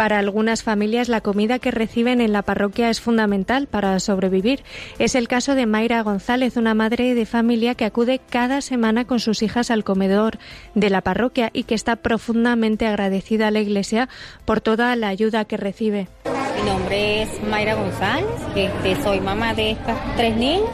Para 0.00 0.18
algunas 0.18 0.62
familias 0.62 1.10
la 1.10 1.20
comida 1.20 1.58
que 1.58 1.70
reciben 1.70 2.22
en 2.22 2.32
la 2.32 2.40
parroquia 2.40 2.88
es 2.88 3.02
fundamental 3.02 3.66
para 3.66 4.00
sobrevivir. 4.00 4.62
Es 4.98 5.14
el 5.14 5.28
caso 5.28 5.54
de 5.54 5.66
Mayra 5.66 6.00
González, 6.00 6.56
una 6.56 6.72
madre 6.72 7.14
de 7.14 7.26
familia 7.26 7.74
que 7.74 7.84
acude 7.84 8.18
cada 8.30 8.62
semana 8.62 9.04
con 9.04 9.20
sus 9.20 9.42
hijas 9.42 9.70
al 9.70 9.84
comedor 9.84 10.38
de 10.74 10.88
la 10.88 11.02
parroquia 11.02 11.50
y 11.52 11.64
que 11.64 11.74
está 11.74 11.96
profundamente 11.96 12.86
agradecida 12.86 13.48
a 13.48 13.50
la 13.50 13.60
Iglesia 13.60 14.08
por 14.46 14.62
toda 14.62 14.96
la 14.96 15.08
ayuda 15.08 15.44
que 15.44 15.58
recibe. 15.58 16.08
Mi 16.56 16.66
nombre 16.66 17.20
es 17.20 17.42
Mayra 17.42 17.74
González, 17.74 18.24
este, 18.56 19.02
soy 19.02 19.20
mamá 19.20 19.52
de 19.52 19.72
estas 19.72 19.98
tres 20.16 20.34
niñas 20.34 20.70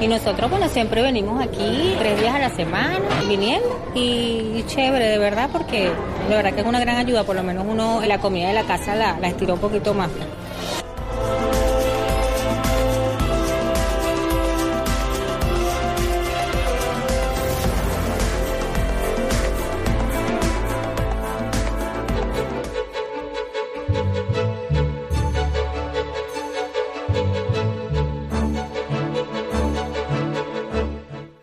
y 0.00 0.08
nosotros, 0.08 0.50
bueno, 0.50 0.68
siempre 0.68 1.02
venimos 1.02 1.42
aquí 1.42 1.94
tres 1.98 2.20
días 2.20 2.34
a 2.34 2.38
la 2.38 2.50
semana, 2.50 3.00
viniendo 3.28 3.68
y, 3.94 4.64
chévere, 4.66 5.06
de 5.06 5.18
verdad, 5.18 5.50
porque 5.52 5.90
de 6.28 6.34
verdad 6.34 6.52
que 6.54 6.60
es 6.60 6.66
una 6.66 6.80
gran 6.80 6.96
ayuda, 6.96 7.24
por 7.24 7.36
lo 7.36 7.42
menos 7.42 7.66
uno 7.68 8.00
la 8.06 8.18
comida 8.18 8.48
de 8.48 8.54
la 8.54 8.64
casa 8.64 8.94
la 8.94 9.28
estiró 9.28 9.54
un 9.54 9.60
poquito 9.60 9.92
más. 9.94 10.08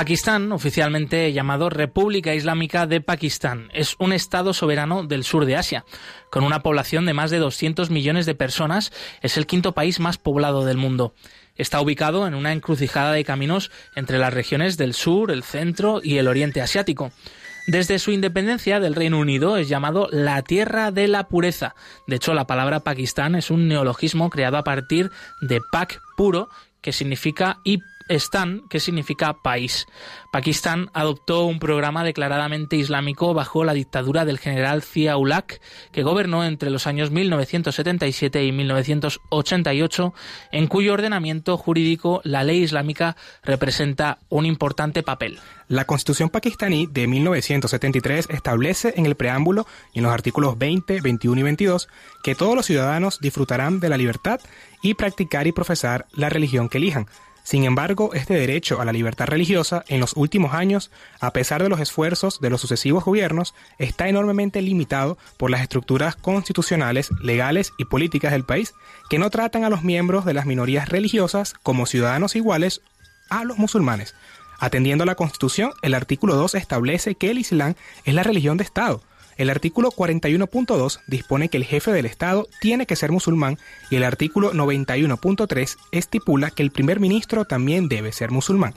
Pakistán, 0.00 0.50
oficialmente 0.50 1.30
llamado 1.30 1.68
República 1.68 2.34
Islámica 2.34 2.86
de 2.86 3.02
Pakistán, 3.02 3.68
es 3.74 3.96
un 3.98 4.14
estado 4.14 4.54
soberano 4.54 5.04
del 5.04 5.24
sur 5.24 5.44
de 5.44 5.56
Asia. 5.56 5.84
Con 6.30 6.42
una 6.42 6.62
población 6.62 7.04
de 7.04 7.12
más 7.12 7.30
de 7.30 7.36
200 7.36 7.90
millones 7.90 8.24
de 8.24 8.34
personas, 8.34 8.92
es 9.20 9.36
el 9.36 9.46
quinto 9.46 9.72
país 9.72 10.00
más 10.00 10.16
poblado 10.16 10.64
del 10.64 10.78
mundo. 10.78 11.12
Está 11.54 11.82
ubicado 11.82 12.26
en 12.26 12.34
una 12.34 12.54
encrucijada 12.54 13.12
de 13.12 13.24
caminos 13.24 13.70
entre 13.94 14.16
las 14.16 14.32
regiones 14.32 14.78
del 14.78 14.94
sur, 14.94 15.30
el 15.30 15.42
centro 15.42 16.00
y 16.02 16.16
el 16.16 16.28
oriente 16.28 16.62
asiático. 16.62 17.12
Desde 17.66 17.98
su 17.98 18.10
independencia 18.10 18.80
del 18.80 18.94
Reino 18.94 19.18
Unido 19.18 19.58
es 19.58 19.68
llamado 19.68 20.08
la 20.10 20.40
Tierra 20.40 20.92
de 20.92 21.08
la 21.08 21.28
Pureza. 21.28 21.74
De 22.06 22.16
hecho, 22.16 22.32
la 22.32 22.46
palabra 22.46 22.80
Pakistán 22.80 23.34
es 23.34 23.50
un 23.50 23.68
neologismo 23.68 24.30
creado 24.30 24.56
a 24.56 24.64
partir 24.64 25.10
de 25.42 25.60
Pak 25.70 26.00
puro, 26.16 26.48
que 26.80 26.94
significa 26.94 27.58
y 27.64 27.80
Stan, 28.10 28.62
que 28.68 28.80
significa 28.80 29.34
país. 29.34 29.86
Pakistán 30.32 30.90
adoptó 30.92 31.44
un 31.44 31.58
programa 31.58 32.04
declaradamente 32.04 32.76
islámico 32.76 33.34
bajo 33.34 33.64
la 33.64 33.72
dictadura 33.72 34.24
del 34.24 34.38
general 34.38 34.82
Zia-ul-Haq, 34.82 35.60
que 35.92 36.02
gobernó 36.02 36.44
entre 36.44 36.70
los 36.70 36.86
años 36.86 37.10
1977 37.10 38.44
y 38.44 38.52
1988, 38.52 40.14
en 40.52 40.66
cuyo 40.66 40.92
ordenamiento 40.92 41.56
jurídico 41.56 42.20
la 42.24 42.44
ley 42.44 42.62
islámica 42.62 43.16
representa 43.42 44.18
un 44.28 44.46
importante 44.46 45.02
papel. 45.02 45.38
La 45.68 45.84
Constitución 45.84 46.30
pakistaní 46.30 46.88
de 46.88 47.06
1973 47.06 48.26
establece 48.30 48.94
en 48.96 49.06
el 49.06 49.14
preámbulo 49.14 49.66
y 49.92 50.00
en 50.00 50.04
los 50.04 50.12
artículos 50.12 50.58
20, 50.58 51.00
21 51.00 51.40
y 51.40 51.44
22 51.44 51.88
que 52.24 52.34
todos 52.34 52.56
los 52.56 52.66
ciudadanos 52.66 53.20
disfrutarán 53.20 53.78
de 53.78 53.88
la 53.88 53.96
libertad 53.96 54.40
y 54.82 54.94
practicar 54.94 55.46
y 55.46 55.52
profesar 55.52 56.06
la 56.12 56.28
religión 56.28 56.68
que 56.68 56.78
elijan, 56.78 57.06
sin 57.50 57.64
embargo, 57.64 58.14
este 58.14 58.34
derecho 58.34 58.80
a 58.80 58.84
la 58.84 58.92
libertad 58.92 59.26
religiosa 59.26 59.84
en 59.88 59.98
los 59.98 60.12
últimos 60.16 60.54
años, 60.54 60.92
a 61.18 61.32
pesar 61.32 61.60
de 61.60 61.68
los 61.68 61.80
esfuerzos 61.80 62.40
de 62.40 62.48
los 62.48 62.60
sucesivos 62.60 63.04
gobiernos, 63.04 63.56
está 63.78 64.08
enormemente 64.08 64.62
limitado 64.62 65.18
por 65.36 65.50
las 65.50 65.60
estructuras 65.60 66.14
constitucionales, 66.14 67.10
legales 67.20 67.72
y 67.76 67.86
políticas 67.86 68.30
del 68.30 68.44
país, 68.44 68.72
que 69.08 69.18
no 69.18 69.30
tratan 69.30 69.64
a 69.64 69.68
los 69.68 69.82
miembros 69.82 70.24
de 70.24 70.32
las 70.32 70.46
minorías 70.46 70.90
religiosas 70.90 71.54
como 71.64 71.86
ciudadanos 71.86 72.36
iguales 72.36 72.82
a 73.30 73.42
los 73.42 73.58
musulmanes. 73.58 74.14
Atendiendo 74.60 75.02
a 75.02 75.06
la 75.06 75.16
Constitución, 75.16 75.72
el 75.82 75.94
artículo 75.94 76.36
2 76.36 76.54
establece 76.54 77.16
que 77.16 77.30
el 77.30 77.38
Islam 77.38 77.74
es 78.04 78.14
la 78.14 78.22
religión 78.22 78.58
de 78.58 78.62
Estado, 78.62 79.02
el 79.40 79.48
artículo 79.48 79.90
41.2 79.90 81.00
dispone 81.06 81.48
que 81.48 81.56
el 81.56 81.64
jefe 81.64 81.92
del 81.92 82.04
Estado 82.04 82.46
tiene 82.60 82.84
que 82.84 82.94
ser 82.94 83.10
musulmán 83.10 83.56
y 83.88 83.96
el 83.96 84.04
artículo 84.04 84.52
91.3 84.52 85.78
estipula 85.92 86.50
que 86.50 86.62
el 86.62 86.70
primer 86.70 87.00
ministro 87.00 87.46
también 87.46 87.88
debe 87.88 88.12
ser 88.12 88.32
musulmán. 88.32 88.74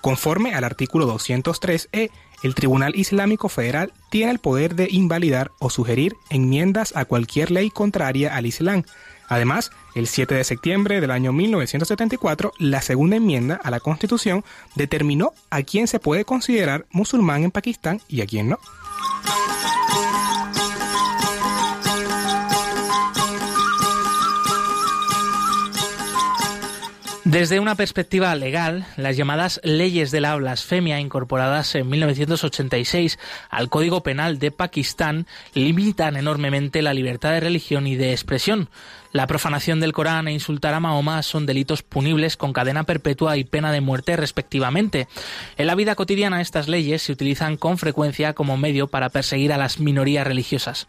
Conforme 0.00 0.52
al 0.56 0.64
artículo 0.64 1.06
203e, 1.06 2.10
el 2.42 2.54
Tribunal 2.56 2.96
Islámico 2.96 3.48
Federal 3.48 3.92
tiene 4.10 4.32
el 4.32 4.40
poder 4.40 4.74
de 4.74 4.88
invalidar 4.90 5.52
o 5.60 5.70
sugerir 5.70 6.16
enmiendas 6.28 6.96
a 6.96 7.04
cualquier 7.04 7.52
ley 7.52 7.70
contraria 7.70 8.34
al 8.34 8.46
Islam. 8.46 8.82
Además, 9.28 9.70
el 9.94 10.08
7 10.08 10.34
de 10.34 10.42
septiembre 10.42 11.00
del 11.00 11.12
año 11.12 11.32
1974, 11.32 12.52
la 12.58 12.82
segunda 12.82 13.14
enmienda 13.14 13.60
a 13.62 13.70
la 13.70 13.78
Constitución 13.78 14.44
determinó 14.74 15.34
a 15.50 15.62
quién 15.62 15.86
se 15.86 16.00
puede 16.00 16.24
considerar 16.24 16.86
musulmán 16.90 17.44
en 17.44 17.52
Pakistán 17.52 18.00
y 18.08 18.22
a 18.22 18.26
quién 18.26 18.48
no. 18.48 18.58
Desde 27.30 27.60
una 27.60 27.76
perspectiva 27.76 28.34
legal, 28.34 28.86
las 28.96 29.16
llamadas 29.16 29.60
leyes 29.62 30.10
de 30.10 30.20
la 30.20 30.34
blasfemia 30.34 30.98
incorporadas 30.98 31.76
en 31.76 31.88
1986 31.88 33.20
al 33.50 33.68
Código 33.68 34.02
Penal 34.02 34.40
de 34.40 34.50
Pakistán 34.50 35.28
limitan 35.54 36.16
enormemente 36.16 36.82
la 36.82 36.92
libertad 36.92 37.30
de 37.30 37.38
religión 37.38 37.86
y 37.86 37.94
de 37.94 38.10
expresión. 38.10 38.68
La 39.12 39.26
profanación 39.26 39.80
del 39.80 39.92
Corán 39.92 40.28
e 40.28 40.32
insultar 40.32 40.72
a 40.72 40.78
Mahoma 40.78 41.24
son 41.24 41.44
delitos 41.44 41.82
punibles 41.82 42.36
con 42.36 42.52
cadena 42.52 42.84
perpetua 42.84 43.36
y 43.36 43.42
pena 43.42 43.72
de 43.72 43.80
muerte 43.80 44.16
respectivamente. 44.16 45.08
En 45.56 45.66
la 45.66 45.74
vida 45.74 45.96
cotidiana 45.96 46.40
estas 46.40 46.68
leyes 46.68 47.02
se 47.02 47.10
utilizan 47.10 47.56
con 47.56 47.76
frecuencia 47.76 48.34
como 48.34 48.56
medio 48.56 48.86
para 48.86 49.08
perseguir 49.08 49.52
a 49.52 49.58
las 49.58 49.80
minorías 49.80 50.24
religiosas. 50.24 50.86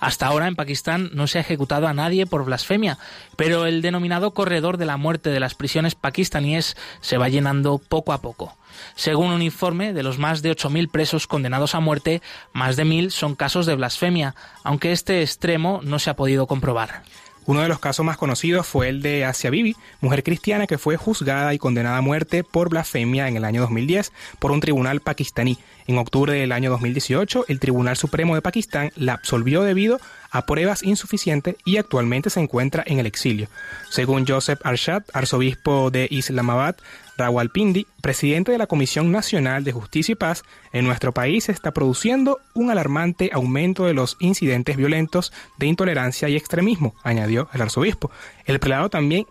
Hasta 0.00 0.26
ahora 0.26 0.48
en 0.48 0.56
Pakistán 0.56 1.10
no 1.14 1.26
se 1.26 1.38
ha 1.38 1.40
ejecutado 1.40 1.88
a 1.88 1.94
nadie 1.94 2.26
por 2.26 2.44
blasfemia, 2.44 2.98
pero 3.36 3.64
el 3.64 3.80
denominado 3.80 4.32
corredor 4.32 4.76
de 4.76 4.84
la 4.84 4.98
muerte 4.98 5.30
de 5.30 5.40
las 5.40 5.54
prisiones 5.54 5.94
pakistaníes 5.94 6.76
se 7.00 7.16
va 7.16 7.30
llenando 7.30 7.78
poco 7.78 8.12
a 8.12 8.20
poco. 8.20 8.54
Según 8.96 9.32
un 9.32 9.40
informe, 9.40 9.94
de 9.94 10.02
los 10.02 10.18
más 10.18 10.42
de 10.42 10.54
8.000 10.54 10.90
presos 10.90 11.26
condenados 11.26 11.74
a 11.74 11.80
muerte, 11.80 12.20
más 12.52 12.76
de 12.76 12.84
1.000 12.84 13.10
son 13.10 13.34
casos 13.34 13.64
de 13.64 13.74
blasfemia, 13.74 14.34
aunque 14.62 14.92
este 14.92 15.22
extremo 15.22 15.80
no 15.82 15.98
se 15.98 16.10
ha 16.10 16.16
podido 16.16 16.46
comprobar. 16.46 17.02
Uno 17.44 17.60
de 17.60 17.68
los 17.68 17.80
casos 17.80 18.06
más 18.06 18.16
conocidos 18.16 18.66
fue 18.66 18.88
el 18.88 19.02
de 19.02 19.24
Asia 19.24 19.50
Bibi, 19.50 19.74
mujer 20.00 20.22
cristiana 20.22 20.68
que 20.68 20.78
fue 20.78 20.96
juzgada 20.96 21.52
y 21.54 21.58
condenada 21.58 21.96
a 21.96 22.00
muerte 22.00 22.44
por 22.44 22.68
blasfemia 22.68 23.26
en 23.26 23.36
el 23.36 23.44
año 23.44 23.60
2010 23.62 24.12
por 24.38 24.52
un 24.52 24.60
tribunal 24.60 25.00
pakistaní. 25.00 25.58
En 25.88 25.98
octubre 25.98 26.32
del 26.32 26.52
año 26.52 26.70
2018, 26.70 27.46
el 27.48 27.58
Tribunal 27.58 27.96
Supremo 27.96 28.36
de 28.36 28.42
Pakistán 28.42 28.92
la 28.94 29.14
absolvió 29.14 29.62
debido 29.62 30.00
a 30.30 30.46
pruebas 30.46 30.84
insuficientes 30.84 31.56
y 31.64 31.78
actualmente 31.78 32.30
se 32.30 32.38
encuentra 32.38 32.84
en 32.86 33.00
el 33.00 33.06
exilio. 33.06 33.48
Según 33.90 34.24
Joseph 34.26 34.60
Arshad, 34.62 35.02
arzobispo 35.12 35.90
de 35.90 36.06
Islamabad, 36.10 36.76
Rawalpindi, 37.16 37.86
presidente 38.00 38.52
de 38.52 38.58
la 38.58 38.66
Comisión 38.66 39.10
Nacional 39.12 39.64
de 39.64 39.72
Justicia 39.72 40.12
y 40.12 40.16
Paz, 40.16 40.44
en 40.72 40.84
nuestro 40.84 41.12
país 41.12 41.48
está 41.48 41.72
produciendo 41.72 42.40
un 42.54 42.70
alarmante 42.70 43.30
aumento 43.32 43.84
de 43.84 43.94
los 43.94 44.16
incidentes 44.20 44.76
violentos 44.76 45.32
de 45.58 45.66
intolerancia 45.66 46.28
y 46.28 46.36
extremismo, 46.36 46.94
añadió 47.02 47.48
el 47.52 47.62
arzobispo. 47.62 48.10
El 48.44 48.60
prelado 48.60 48.90
también 48.90 49.26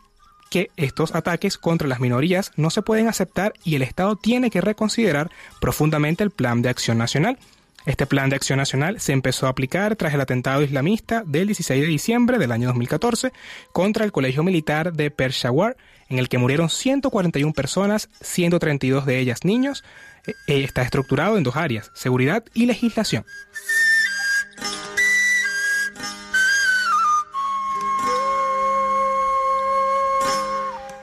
que 0.51 0.69
estos 0.75 1.15
ataques 1.15 1.57
contra 1.57 1.87
las 1.87 2.01
minorías 2.01 2.51
no 2.57 2.69
se 2.69 2.81
pueden 2.81 3.07
aceptar 3.07 3.53
y 3.63 3.75
el 3.75 3.81
Estado 3.81 4.17
tiene 4.17 4.51
que 4.51 4.61
reconsiderar 4.61 5.31
profundamente 5.59 6.23
el 6.23 6.29
Plan 6.31 6.61
de 6.61 6.69
Acción 6.69 6.97
Nacional. 6.97 7.39
Este 7.85 8.05
plan 8.05 8.29
de 8.29 8.35
acción 8.35 8.57
nacional 8.57 8.99
se 8.99 9.11
empezó 9.11 9.47
a 9.47 9.49
aplicar 9.49 9.95
tras 9.95 10.13
el 10.13 10.21
atentado 10.21 10.61
islamista 10.61 11.23
del 11.25 11.47
16 11.47 11.81
de 11.81 11.87
diciembre 11.87 12.37
del 12.37 12.51
año 12.51 12.67
2014 12.67 13.31
contra 13.71 14.05
el 14.05 14.11
Colegio 14.11 14.43
Militar 14.43 14.93
de 14.93 15.09
Peshawar, 15.09 15.77
en 16.07 16.19
el 16.19 16.29
que 16.29 16.37
murieron 16.37 16.69
141 16.69 17.53
personas, 17.53 18.09
132 18.21 19.05
de 19.05 19.19
ellas 19.19 19.45
niños. 19.45 19.83
Eh, 20.27 20.63
está 20.63 20.83
estructurado 20.83 21.37
en 21.37 21.43
dos 21.43 21.55
áreas, 21.55 21.91
seguridad 21.95 22.43
y 22.53 22.67
legislación. 22.67 23.25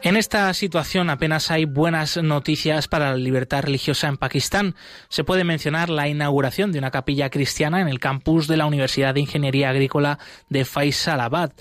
En 0.09 0.17
esta 0.17 0.55
situación 0.55 1.11
apenas 1.11 1.51
hay 1.51 1.67
buenas 1.67 2.17
noticias 2.17 2.89
para 2.89 3.11
la 3.11 3.19
libertad 3.19 3.65
religiosa 3.65 4.09
en 4.09 4.17
Pakistán. 4.17 4.75
Se 5.11 5.23
puede 5.23 5.45
mencionar 5.45 5.91
la 5.91 6.09
inauguración 6.09 6.73
de 6.73 6.79
una 6.79 6.91
capilla 6.91 7.29
cristiana 7.29 7.83
en 7.83 7.89
el 7.89 8.01
campus 8.01 8.47
de 8.47 8.57
la 8.57 8.65
Universidad 8.65 9.13
de 9.13 9.21
Ingeniería 9.21 9.69
Agrícola 9.69 10.19
de 10.49 10.65
Faisalabad 10.65 11.53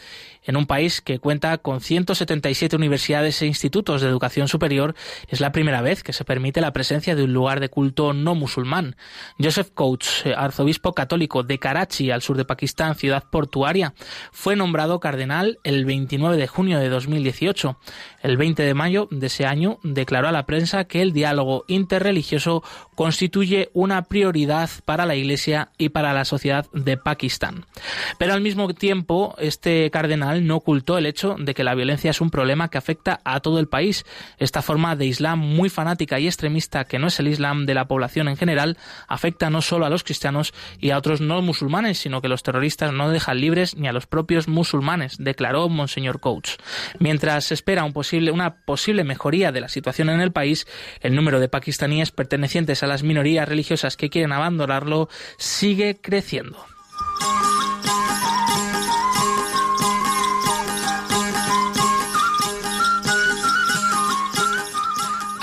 en 0.48 0.56
un 0.56 0.66
país 0.66 1.02
que 1.02 1.20
cuenta 1.20 1.58
con 1.60 1.82
177 1.82 2.76
universidades 2.76 3.41
e 3.41 3.45
institutos 3.45 4.02
de 4.02 4.08
educación 4.08 4.48
superior, 4.48 4.95
es 5.28 5.41
la 5.41 5.52
primera 5.52 5.82
vez 5.82 6.02
que 6.02 6.14
se 6.14 6.26
permite 6.26 6.62
la 6.62 6.74
presencia 6.74 7.16
de 7.16 7.26
un 7.26 7.34
lugar 7.34 7.60
de 7.60 7.70
culto 7.70 8.14
no 8.14 8.34
musulmán. 8.34 8.95
Joseph 9.38 9.70
Coates, 9.74 10.24
arzobispo 10.36 10.93
católico 10.93 11.43
de 11.43 11.60
Karachi, 11.60 12.10
al 12.10 12.22
sur 12.22 12.38
de 12.38 12.45
Pakistán, 12.45 12.95
ciudad 12.95 13.26
portuaria, 13.30 13.93
fue 14.32 14.56
nombrado 14.56 15.00
cardenal 15.00 15.60
el 15.64 15.86
29 15.86 16.38
de 16.38 16.48
junio 16.48 16.80
de 16.80 16.89
2018. 16.89 17.78
El 18.24 18.38
20 18.38 18.64
de 18.64 18.74
mayo 18.74 19.08
de 19.12 19.28
ese 19.28 19.45
año 19.45 19.80
declaró 19.84 20.28
a 20.28 20.32
la 20.32 20.45
prensa 20.45 20.86
que 20.86 21.02
el 21.02 21.12
diálogo 21.12 21.66
interreligioso 21.68 22.64
constituye 22.98 23.70
una 23.74 24.06
prioridad 24.06 24.72
para 24.84 25.06
la 25.06 25.14
Iglesia 25.14 25.70
y 25.78 25.89
para 25.89 26.14
la 26.14 26.26
sociedad 26.26 26.66
de 26.74 26.98
Pakistán. 26.98 27.66
Pero 28.18 28.34
al 28.34 28.41
mismo 28.41 28.74
tiempo, 28.74 29.36
este 29.38 29.91
cardenal 29.91 30.48
no 30.48 30.56
ocultó 30.56 30.98
el 30.98 31.06
hecho 31.06 31.36
de 31.38 31.54
que 31.54 31.64
la 31.64 31.76
violencia 31.76 32.10
es 32.10 32.22
un 32.22 32.32
problema 32.32 32.70
que 32.70 32.80
afecta 32.80 33.20
a 33.24 33.39
todo 33.39 33.60
el 33.60 33.68
país. 33.68 34.04
Esta 34.39 34.64
forma 34.64 34.95
de 34.95 35.06
Islam 35.06 35.38
muy 35.38 35.70
fanática 35.70 36.20
y 36.20 36.26
extremista, 36.26 36.86
que 36.86 36.98
no 36.98 37.06
es 37.06 37.20
el 37.20 37.28
Islam 37.28 37.68
de 37.68 37.76
la 37.76 37.88
población 37.88 38.30
en 38.30 38.36
general, 38.36 38.80
afecta 39.08 39.52
no 39.52 39.62
solo 39.62 39.86
a 39.86 39.91
los 39.91 40.04
cristianos 40.04 40.52
y 40.80 40.89
a 40.89 40.98
otros 40.98 41.22
no 41.22 41.43
musulmanes, 41.43 42.00
sino 42.00 42.20
que 42.20 42.30
los 42.30 42.41
terroristas 42.41 42.93
no 42.93 43.12
dejan 43.12 43.39
libres 43.39 43.78
ni 43.78 43.88
a 43.88 43.93
los 43.93 44.08
propios 44.08 44.48
musulmanes, 44.48 45.18
declaró 45.20 45.70
Monseñor 45.70 46.20
Coates. 46.20 46.58
Mientras 46.98 47.45
se 47.45 47.54
espera 47.54 47.84
una 47.84 48.56
posible 48.56 49.04
mejoría 49.04 49.52
de 49.52 49.62
la 49.62 49.70
situación 49.70 50.10
en 50.10 50.20
el 50.20 50.32
país, 50.32 50.66
el 51.02 51.14
número 51.14 51.39
de 51.39 51.48
pakistaníes 51.48 52.10
pertenecientes 52.10 52.82
a 52.82 52.86
las 52.88 53.03
minorías 53.03 53.47
religiosas 53.47 53.97
que 53.97 54.09
quieren 54.09 54.31
abandonarlo 54.31 55.09
sigue 55.38 55.99
creciendo. 56.01 56.57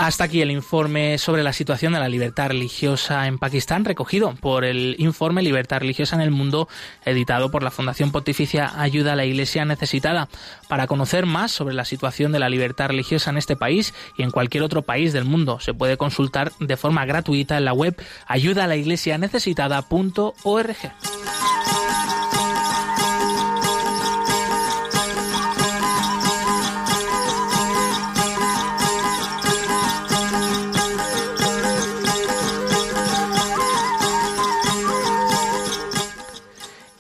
Hasta 0.05 0.25
aquí 0.25 0.43
el 0.43 0.51
informe 0.51 1.17
sobre 1.17 1.43
la 1.43 1.55
situación 1.55 1.95
de 1.95 1.99
la 1.99 2.11
libertad 2.11 2.49
religiosa 2.49 3.27
en 3.27 3.39
Pakistán, 3.39 3.87
recogido 3.87 4.35
por 4.35 4.67
el 4.67 4.97
informe 4.99 5.41
Libertad 5.41 5.79
Religiosa 5.79 6.15
en 6.15 6.21
el 6.21 6.31
Mundo, 6.31 6.69
editado 7.07 7.51
por 7.51 7.63
la 7.63 7.71
Fundación 7.71 8.13
Pontificia 8.13 8.79
Ayuda 8.79 9.15
a 9.15 9.17
la 9.17 9.25
Iglesia 9.25 9.65
Necesitada. 9.65 10.29
Para 10.69 10.87
conocer 10.87 11.25
más 11.25 11.53
sobre 11.53 11.75
la 11.75 11.87
situación 11.87 12.33
de 12.33 12.39
la 12.39 12.51
libertad 12.51 12.89
religiosa 12.89 13.31
en 13.31 13.39
este 13.39 13.57
país 13.57 13.95
y 14.19 14.25
en 14.25 14.31
cualquier 14.31 14.63
otro 14.63 14.83
país 14.83 15.15
del 15.15 15.25
mundo, 15.25 15.59
se 15.59 15.73
puede 15.73 15.97
consultar 15.97 16.53
de 16.61 16.77
forma 16.77 17.07
gratuita 17.07 17.57
en 17.57 17.65
la 17.65 17.73
web 17.73 17.97
ayudalaiglesianecesitada.org. 18.27 20.77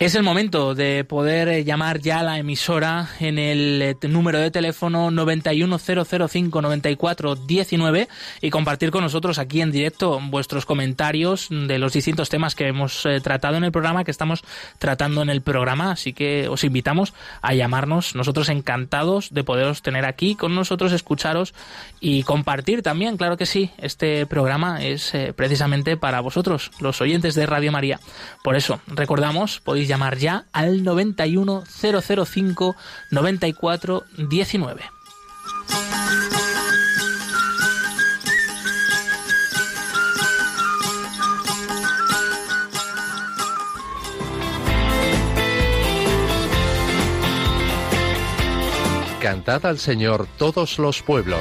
Es 0.05 0.15
el 0.15 0.23
momento 0.23 0.75
de 0.75 1.03
poder 1.03 1.49
eh, 1.49 1.65
llamar 1.65 1.99
ya 1.99 2.21
a 2.21 2.23
la 2.23 2.37
emisora 2.37 3.09
en 3.21 3.39
el 3.39 3.81
eh, 3.81 3.97
número 4.07 4.39
de 4.39 4.51
teléfono 4.51 5.11
910059419 5.11 8.09
y 8.43 8.51
compartir 8.51 8.91
con 8.91 9.03
nosotros 9.03 9.39
aquí 9.39 9.63
en 9.63 9.73
directo 9.73 10.21
vuestros 10.29 10.67
comentarios 10.67 11.49
de 11.49 11.79
los 11.79 11.95
distintos 11.95 12.29
temas 12.29 12.55
que 12.55 12.69
hemos 12.69 13.07
eh, 13.07 13.23
tratado 13.23 13.57
en 13.57 13.65
el 13.65 13.73
programa, 13.73 14.05
que 14.05 14.11
estamos 14.11 14.45
tratando 14.79 15.23
en 15.23 15.31
el 15.31 15.41
programa. 15.41 15.93
Así 15.93 16.13
que 16.13 16.49
os 16.49 16.65
invitamos 16.65 17.15
a 17.41 17.55
llamarnos. 17.55 18.15
Nosotros 18.15 18.51
encantados 18.51 19.33
de 19.33 19.43
poderos 19.43 19.81
tener 19.81 20.05
aquí 20.05 20.35
con 20.35 20.55
nosotros, 20.55 20.93
escucharos 20.93 21.55
y 21.99 22.25
compartir 22.25 22.83
también, 22.83 23.17
claro 23.17 23.39
que 23.39 23.47
sí. 23.47 23.71
Este 23.79 24.27
programa 24.27 24.85
es 24.85 25.15
precisamente 25.35 25.97
para 25.97 26.21
vosotros, 26.21 26.73
los 26.79 27.01
oyentes 27.01 27.35
de 27.35 27.47
Radio 27.47 27.73
María. 27.73 28.01
Por 28.43 28.55
eso, 28.55 28.83
recordamos, 28.87 29.61
podéis 29.61 29.89
llamar 29.89 29.93
ya 30.18 30.47
al 30.53 30.82
91 30.84 31.64
005 32.26 32.76
94 33.11 34.05
19. 34.16 34.82
Cantad 49.20 49.64
al 49.64 49.78
Señor 49.78 50.28
todos 50.36 50.78
los 50.78 51.03
pueblos. 51.03 51.40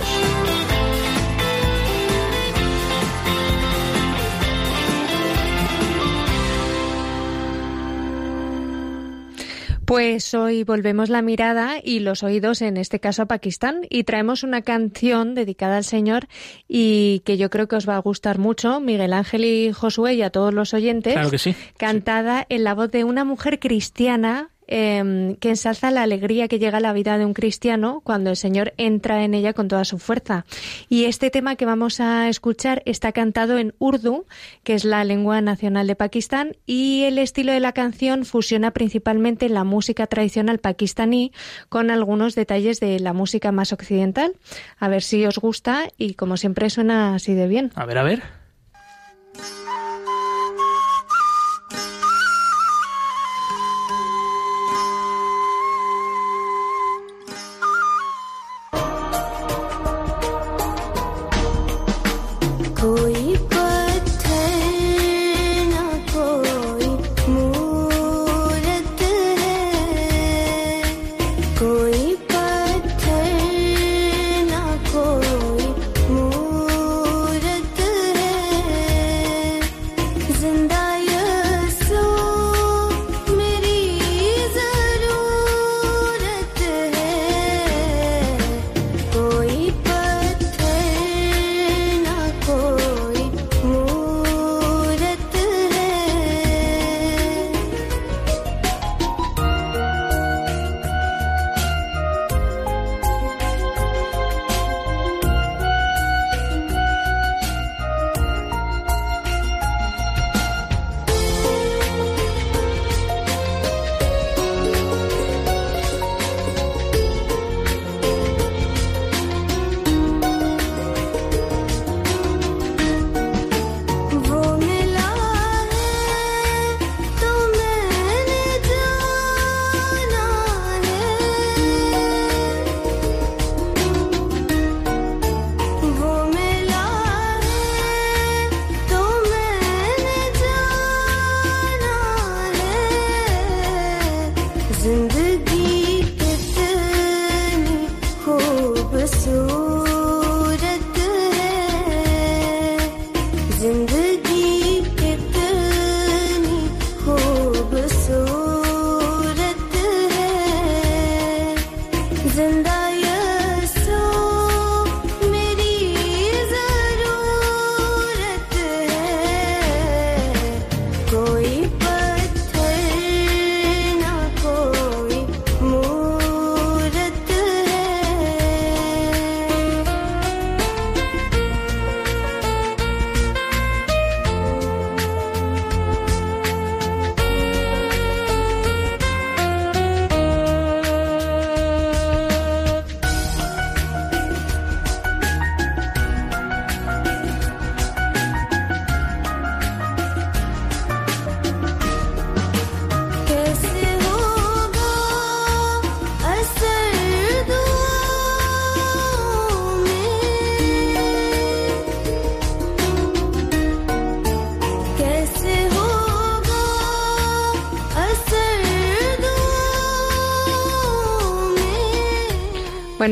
Pues 9.85 10.33
hoy 10.33 10.63
volvemos 10.63 11.09
la 11.09 11.21
mirada 11.21 11.75
y 11.83 11.99
los 11.99 12.23
oídos, 12.23 12.61
en 12.61 12.77
este 12.77 13.01
caso 13.01 13.23
a 13.23 13.25
Pakistán, 13.25 13.81
y 13.89 14.05
traemos 14.05 14.43
una 14.43 14.61
canción 14.61 15.35
dedicada 15.35 15.77
al 15.77 15.83
Señor 15.83 16.27
y 16.69 17.21
que 17.25 17.37
yo 17.37 17.49
creo 17.49 17.67
que 17.67 17.75
os 17.75 17.87
va 17.87 17.97
a 17.97 17.99
gustar 17.99 18.39
mucho, 18.39 18.79
Miguel 18.79 19.11
Ángel 19.11 19.43
y 19.43 19.73
Josué 19.73 20.13
y 20.13 20.21
a 20.21 20.29
todos 20.29 20.53
los 20.53 20.73
oyentes. 20.73 21.13
Claro 21.13 21.31
que 21.31 21.37
sí. 21.37 21.53
Cantada 21.77 22.45
en 22.47 22.63
la 22.63 22.75
voz 22.75 22.91
de 22.91 23.03
una 23.03 23.25
mujer 23.25 23.59
cristiana 23.59 24.52
eh, 24.75 25.37
que 25.39 25.49
ensalza 25.49 25.91
la 25.91 26.01
alegría 26.01 26.47
que 26.47 26.57
llega 26.57 26.79
a 26.79 26.81
la 26.81 26.93
vida 26.93 27.19
de 27.19 27.25
un 27.25 27.35
cristiano 27.35 28.01
cuando 28.03 28.31
el 28.31 28.35
Señor 28.35 28.73
entra 28.77 29.23
en 29.23 29.35
ella 29.35 29.53
con 29.53 29.67
toda 29.67 29.85
su 29.85 29.99
fuerza. 29.99 30.45
Y 30.89 31.05
este 31.05 31.29
tema 31.29 31.55
que 31.55 31.67
vamos 31.67 31.99
a 31.99 32.27
escuchar 32.27 32.81
está 32.87 33.11
cantado 33.11 33.59
en 33.59 33.75
urdu, 33.77 34.25
que 34.63 34.73
es 34.73 34.83
la 34.83 35.03
lengua 35.03 35.41
nacional 35.41 35.85
de 35.85 35.95
Pakistán, 35.95 36.57
y 36.65 37.03
el 37.03 37.19
estilo 37.19 37.51
de 37.51 37.59
la 37.59 37.73
canción 37.73 38.25
fusiona 38.25 38.71
principalmente 38.71 39.47
la 39.47 39.63
música 39.63 40.07
tradicional 40.07 40.57
pakistaní 40.57 41.33
con 41.69 41.91
algunos 41.91 42.33
detalles 42.33 42.79
de 42.79 42.99
la 42.99 43.13
música 43.13 43.51
más 43.51 43.73
occidental. 43.73 44.33
A 44.79 44.87
ver 44.87 45.03
si 45.03 45.23
os 45.27 45.37
gusta 45.37 45.87
y 45.99 46.15
como 46.15 46.35
siempre 46.35 46.71
suena 46.71 47.13
así 47.13 47.35
de 47.35 47.47
bien. 47.47 47.71
A 47.75 47.85
ver, 47.85 47.99
a 47.99 48.03
ver. 48.03 48.23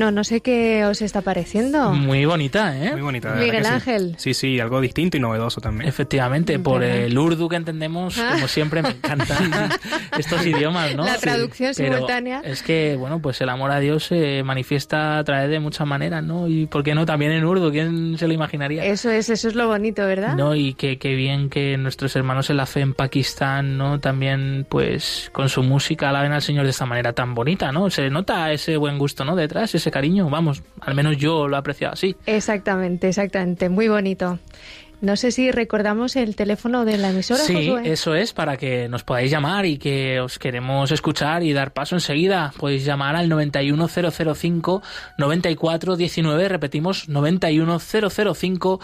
Bueno, 0.01 0.15
no 0.15 0.23
sé 0.23 0.41
qué 0.41 0.83
os 0.85 0.99
está 1.03 1.21
pareciendo. 1.21 1.91
Muy 1.91 2.25
bonita, 2.25 2.75
¿eh? 2.75 2.93
Muy 2.93 3.01
bonita. 3.01 3.35
Miguel 3.35 3.63
sí. 3.63 3.71
Ángel. 3.71 4.15
Sí, 4.17 4.33
sí, 4.33 4.59
algo 4.59 4.81
distinto 4.81 5.17
y 5.17 5.19
novedoso 5.19 5.61
también. 5.61 5.87
Efectivamente, 5.87 6.57
por 6.57 6.81
el 6.83 7.15
urdu 7.15 7.47
que 7.47 7.55
entendemos, 7.57 8.17
Ah. 8.17 8.31
como 8.33 8.47
siempre, 8.47 8.81
me 8.81 8.89
encantan 8.89 9.69
estos 10.17 10.43
idiomas, 10.43 10.95
¿no? 10.95 11.05
La 11.05 11.19
traducción 11.19 11.75
simultánea. 11.75 12.41
Es 12.43 12.63
que, 12.63 12.95
bueno, 12.97 13.19
pues 13.21 13.41
el 13.41 13.49
amor 13.49 13.69
a 13.69 13.79
Dios 13.79 14.05
se 14.05 14.41
manifiesta 14.41 15.19
a 15.19 15.23
través 15.23 15.51
de 15.51 15.59
muchas 15.59 15.85
maneras, 15.85 16.23
¿no? 16.23 16.47
Y, 16.47 16.65
¿por 16.65 16.81
qué 16.81 16.95
no? 16.95 17.05
También 17.05 17.31
en 17.33 17.45
urdu, 17.45 17.69
¿quién 17.69 18.17
se 18.17 18.25
lo 18.27 18.33
imaginaría? 18.33 18.83
Eso 18.83 19.11
es, 19.11 19.29
eso 19.29 19.49
es 19.49 19.53
lo 19.53 19.67
bonito, 19.67 20.03
¿verdad? 20.07 20.35
No, 20.35 20.55
y 20.55 20.73
que, 20.73 20.97
que 20.97 21.13
bien 21.13 21.51
que 21.51 21.77
nuestros 21.77 22.15
hermanos 22.15 22.49
en 22.49 22.57
la 22.57 22.65
fe 22.65 22.79
en 22.79 22.95
Pakistán, 22.95 23.77
¿no? 23.77 23.99
También, 23.99 24.65
pues, 24.67 25.29
con 25.31 25.47
su 25.47 25.61
música 25.61 26.09
alaben 26.09 26.31
al 26.31 26.41
Señor 26.41 26.63
de 26.63 26.71
esta 26.71 26.87
manera 26.87 27.13
tan 27.13 27.35
bonita, 27.35 27.71
¿no? 27.71 27.91
Se 27.91 28.09
nota 28.09 28.51
ese 28.51 28.77
buen 28.77 28.97
gusto, 28.97 29.23
¿no? 29.25 29.35
Detrás, 29.35 29.75
ese 29.75 29.90
cariño, 29.91 30.29
vamos, 30.29 30.63
al 30.81 30.95
menos 30.95 31.17
yo 31.17 31.47
lo 31.47 31.55
he 31.55 31.59
apreciado 31.59 31.93
así. 31.93 32.15
Exactamente, 32.25 33.07
exactamente. 33.09 33.69
Muy 33.69 33.87
bonito. 33.87 34.39
No 35.01 35.15
sé 35.15 35.31
si 35.31 35.49
recordamos 35.49 36.15
el 36.15 36.35
teléfono 36.35 36.85
de 36.85 36.99
la 36.99 37.09
emisora, 37.09 37.39
Sí, 37.39 37.69
Josué. 37.69 37.91
eso 37.91 38.13
es, 38.13 38.33
para 38.33 38.57
que 38.57 38.87
nos 38.87 39.03
podáis 39.03 39.31
llamar 39.31 39.65
y 39.65 39.79
que 39.79 40.19
os 40.19 40.37
queremos 40.37 40.91
escuchar 40.91 41.41
y 41.41 41.53
dar 41.53 41.73
paso 41.73 41.95
enseguida. 41.95 42.53
Podéis 42.59 42.85
llamar 42.85 43.15
al 43.15 43.27
91005 43.27 44.83
9419, 45.17 46.47
repetimos 46.49 47.09
91005 47.09 48.79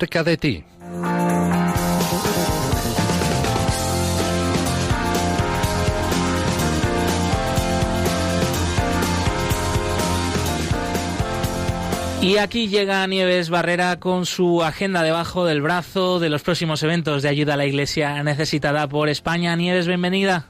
Cerca 0.00 0.24
de 0.24 0.36
ti. 0.38 0.64
Y 12.22 12.38
aquí 12.38 12.68
llega 12.68 13.06
Nieves 13.06 13.50
Barrera 13.50 14.00
con 14.00 14.24
su 14.24 14.62
agenda 14.62 15.02
debajo 15.02 15.44
del 15.44 15.60
brazo 15.60 16.18
de 16.18 16.30
los 16.30 16.42
próximos 16.42 16.82
eventos 16.82 17.22
de 17.22 17.28
ayuda 17.28 17.54
a 17.54 17.56
la 17.58 17.66
Iglesia 17.66 18.22
necesitada 18.22 18.88
por 18.88 19.10
España. 19.10 19.54
Nieves, 19.54 19.86
bienvenida. 19.86 20.46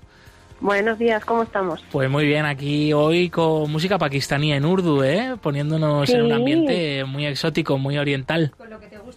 Buenos 0.61 0.99
días, 0.99 1.25
¿cómo 1.25 1.43
estamos? 1.43 1.83
Pues 1.91 2.11
muy 2.11 2.27
bien, 2.27 2.45
aquí 2.45 2.93
hoy 2.93 3.31
con 3.31 3.73
música 3.73 3.97
pakistaní 3.99 4.53
en 4.53 4.67
urdu, 4.67 5.03
¿eh? 5.03 5.37
poniéndonos 5.41 6.11
en 6.11 6.23
un 6.23 6.33
ambiente 6.33 7.05
muy 7.05 7.25
exótico, 7.25 7.79
muy 7.79 7.97
oriental. 7.97 8.53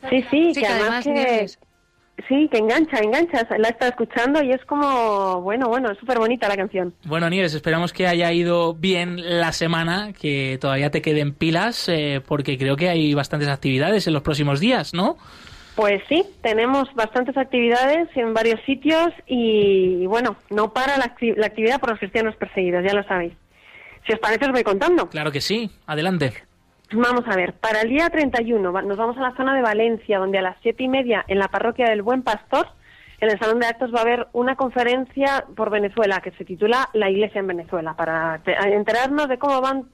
Sí, 0.09 0.21
sí, 0.29 0.53
Sí, 0.53 0.53
que 0.53 0.59
que 0.61 0.67
además 0.67 0.81
además, 0.89 1.03
que, 1.05 1.11
Nieves. 1.13 1.59
sí, 2.27 2.49
que 2.51 2.57
engancha, 2.57 2.97
engancha. 2.99 3.47
La 3.57 3.69
estado 3.69 3.91
escuchando 3.91 4.43
y 4.43 4.51
es 4.51 4.63
como, 4.65 5.41
bueno, 5.41 5.67
bueno, 5.69 5.91
es 5.91 5.97
súper 5.97 6.19
bonita 6.19 6.47
la 6.47 6.55
canción. 6.57 6.93
Bueno, 7.05 7.29
Nieves, 7.29 7.53
esperamos 7.53 7.93
que 7.93 8.07
haya 8.07 8.31
ido 8.31 8.73
bien 8.73 9.39
la 9.39 9.51
semana, 9.51 10.13
que 10.13 10.57
todavía 10.61 10.89
te 10.91 11.01
queden 11.01 11.33
pilas, 11.33 11.87
eh, 11.89 12.21
porque 12.27 12.57
creo 12.57 12.75
que 12.75 12.89
hay 12.89 13.13
bastantes 13.13 13.49
actividades 13.49 14.07
en 14.07 14.13
los 14.13 14.21
próximos 14.23 14.59
días, 14.59 14.93
¿no? 14.93 15.17
Pues 15.75 16.03
sí, 16.07 16.23
tenemos 16.43 16.87
bastantes 16.93 17.35
actividades 17.35 18.07
en 18.15 18.33
varios 18.35 18.61
sitios 18.63 19.07
y, 19.25 20.05
bueno, 20.05 20.35
no 20.51 20.71
para 20.71 20.97
la, 20.99 21.05
acti- 21.15 21.35
la 21.35 21.47
actividad 21.47 21.79
por 21.79 21.89
los 21.89 21.99
cristianos 21.99 22.35
perseguidos, 22.35 22.83
ya 22.85 22.93
lo 22.93 23.03
sabéis. 23.05 23.33
Si 24.05 24.13
os 24.13 24.19
parece, 24.19 24.45
os 24.45 24.51
voy 24.51 24.63
contando. 24.63 25.09
Claro 25.09 25.31
que 25.31 25.41
sí, 25.41 25.71
adelante. 25.87 26.33
Vamos 26.93 27.23
a 27.27 27.35
ver, 27.35 27.53
para 27.53 27.81
el 27.81 27.89
día 27.89 28.09
31 28.09 28.71
va- 28.71 28.81
nos 28.83 28.97
vamos 28.97 29.17
a 29.17 29.21
la 29.21 29.35
zona 29.35 29.55
de 29.55 29.61
Valencia, 29.61 30.19
donde 30.19 30.37
a 30.37 30.41
las 30.43 30.57
siete 30.61 30.83
y 30.83 30.87
media 30.87 31.25
en 31.27 31.39
la 31.39 31.47
parroquia 31.47 31.85
del 31.89 32.01
Buen 32.03 32.21
Pastor, 32.21 32.67
en 33.19 33.31
el 33.31 33.39
Salón 33.39 33.59
de 33.59 33.67
Actos 33.67 33.93
va 33.93 33.99
a 33.99 34.01
haber 34.03 34.27
una 34.33 34.55
conferencia 34.55 35.45
por 35.55 35.69
Venezuela 35.71 36.19
que 36.21 36.31
se 36.31 36.45
titula 36.45 36.89
La 36.93 37.09
Iglesia 37.09 37.39
en 37.39 37.47
Venezuela, 37.47 37.95
para 37.95 38.39
te- 38.43 38.53
enterarnos 38.73 39.27
de 39.27 39.37
cómo 39.39 39.59
van 39.61 39.85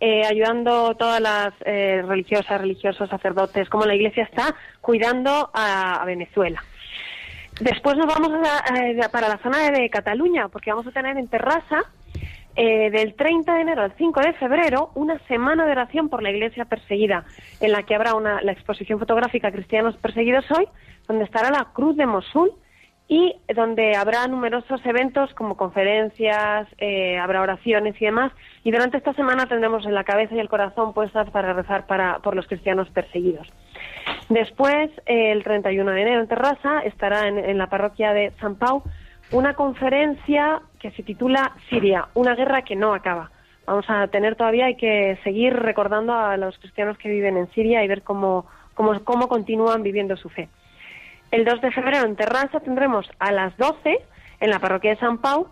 eh, 0.00 0.22
ayudando 0.26 0.94
todas 0.96 1.20
las 1.20 1.50
eh, 1.64 2.02
religiosas, 2.06 2.60
religiosos, 2.60 3.08
sacerdotes, 3.10 3.68
cómo 3.68 3.84
la 3.84 3.94
Iglesia 3.94 4.22
está 4.24 4.54
cuidando 4.80 5.50
a, 5.52 6.02
Venezuela. 6.06 6.62
Después 7.60 7.96
nos 7.96 8.06
vamos 8.06 8.30
a- 8.48 9.04
a- 9.04 9.08
para 9.10 9.28
la 9.28 9.38
zona 9.38 9.70
de 9.70 9.90
Cataluña, 9.90 10.48
porque 10.48 10.70
vamos 10.70 10.86
a 10.86 10.92
tener 10.92 11.16
en 11.18 11.28
Terrassa 11.28 11.82
eh, 12.60 12.90
del 12.90 13.14
30 13.14 13.54
de 13.54 13.60
enero 13.60 13.82
al 13.82 13.92
5 13.96 14.20
de 14.20 14.32
febrero 14.32 14.90
una 14.96 15.16
semana 15.28 15.64
de 15.64 15.70
oración 15.70 16.08
por 16.08 16.24
la 16.24 16.30
iglesia 16.30 16.64
perseguida, 16.64 17.24
en 17.60 17.70
la 17.70 17.84
que 17.84 17.94
habrá 17.94 18.14
una, 18.14 18.42
la 18.42 18.50
exposición 18.50 18.98
fotográfica 18.98 19.52
Cristianos 19.52 19.96
Perseguidos 19.98 20.44
Hoy, 20.50 20.66
donde 21.06 21.22
estará 21.22 21.50
la 21.50 21.68
Cruz 21.72 21.96
de 21.96 22.06
Mosul 22.06 22.50
y 23.06 23.36
donde 23.54 23.94
habrá 23.94 24.26
numerosos 24.26 24.84
eventos 24.84 25.32
como 25.34 25.56
conferencias, 25.56 26.66
eh, 26.78 27.16
habrá 27.16 27.42
oraciones 27.42 27.94
y 28.02 28.04
demás. 28.04 28.32
Y 28.64 28.72
durante 28.72 28.96
esta 28.96 29.14
semana 29.14 29.46
tendremos 29.46 29.86
en 29.86 29.94
la 29.94 30.02
cabeza 30.02 30.34
y 30.34 30.40
el 30.40 30.48
corazón 30.48 30.94
puestas 30.94 31.30
para 31.30 31.52
rezar 31.52 31.86
para, 31.86 32.18
por 32.18 32.34
los 32.34 32.48
cristianos 32.48 32.90
perseguidos. 32.90 33.46
Después, 34.30 34.90
eh, 35.06 35.30
el 35.30 35.44
31 35.44 35.92
de 35.92 36.02
enero 36.02 36.20
en 36.22 36.26
Terrassa, 36.26 36.80
estará 36.80 37.28
en, 37.28 37.38
en 37.38 37.56
la 37.56 37.68
parroquia 37.68 38.12
de 38.12 38.32
San 38.40 38.56
Pau 38.56 38.82
una 39.30 39.54
conferencia 39.54 40.62
que 40.78 40.90
se 40.92 41.02
titula 41.02 41.52
Siria, 41.68 42.08
una 42.14 42.34
guerra 42.34 42.62
que 42.62 42.76
no 42.76 42.94
acaba. 42.94 43.30
Vamos 43.66 43.84
a 43.88 44.06
tener 44.08 44.36
todavía, 44.36 44.66
hay 44.66 44.76
que 44.76 45.18
seguir 45.22 45.54
recordando 45.54 46.14
a 46.14 46.36
los 46.38 46.56
cristianos 46.58 46.96
que 46.96 47.10
viven 47.10 47.36
en 47.36 47.50
Siria 47.50 47.84
y 47.84 47.88
ver 47.88 48.02
cómo, 48.02 48.46
cómo, 48.74 48.98
cómo 49.04 49.28
continúan 49.28 49.82
viviendo 49.82 50.16
su 50.16 50.30
fe. 50.30 50.48
El 51.30 51.44
2 51.44 51.60
de 51.60 51.70
febrero 51.72 52.06
en 52.06 52.16
Terrassa 52.16 52.60
tendremos 52.60 53.10
a 53.18 53.30
las 53.32 53.54
12, 53.58 53.98
en 54.40 54.50
la 54.50 54.58
parroquia 54.58 54.92
de 54.92 55.00
San 55.00 55.18
Pau, 55.18 55.48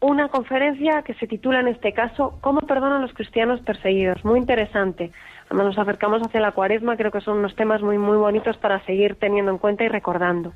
una 0.00 0.28
conferencia 0.28 1.02
que 1.02 1.14
se 1.14 1.26
titula 1.26 1.60
en 1.60 1.68
este 1.68 1.92
caso 1.92 2.38
¿Cómo 2.40 2.62
perdonan 2.62 3.02
los 3.02 3.12
cristianos 3.12 3.60
perseguidos? 3.60 4.24
Muy 4.24 4.40
interesante. 4.40 5.12
Además 5.46 5.66
nos 5.66 5.78
acercamos 5.78 6.22
hacia 6.22 6.40
la 6.40 6.52
cuaresma, 6.52 6.96
creo 6.96 7.12
que 7.12 7.20
son 7.20 7.38
unos 7.38 7.54
temas 7.54 7.82
muy, 7.82 7.98
muy 7.98 8.16
bonitos 8.16 8.56
para 8.56 8.84
seguir 8.86 9.16
teniendo 9.16 9.52
en 9.52 9.58
cuenta 9.58 9.84
y 9.84 9.88
recordando. 9.88 10.52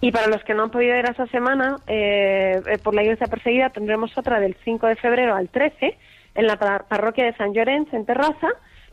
Y 0.00 0.12
para 0.12 0.26
los 0.28 0.44
que 0.44 0.54
no 0.54 0.64
han 0.64 0.70
podido 0.70 0.96
ir 0.96 1.06
a 1.06 1.10
esa 1.10 1.26
semana, 1.28 1.76
eh, 1.86 2.60
eh, 2.66 2.78
por 2.82 2.94
la 2.94 3.02
iglesia 3.02 3.26
perseguida, 3.28 3.70
tendremos 3.70 4.16
otra 4.18 4.38
del 4.40 4.54
5 4.64 4.86
de 4.86 4.96
febrero 4.96 5.34
al 5.34 5.48
13, 5.48 5.96
en 6.34 6.46
la 6.46 6.56
par- 6.56 6.84
parroquia 6.86 7.24
de 7.24 7.34
San 7.36 7.52
Llorenç, 7.54 7.92
en 7.94 8.04
Terrassa, 8.04 8.48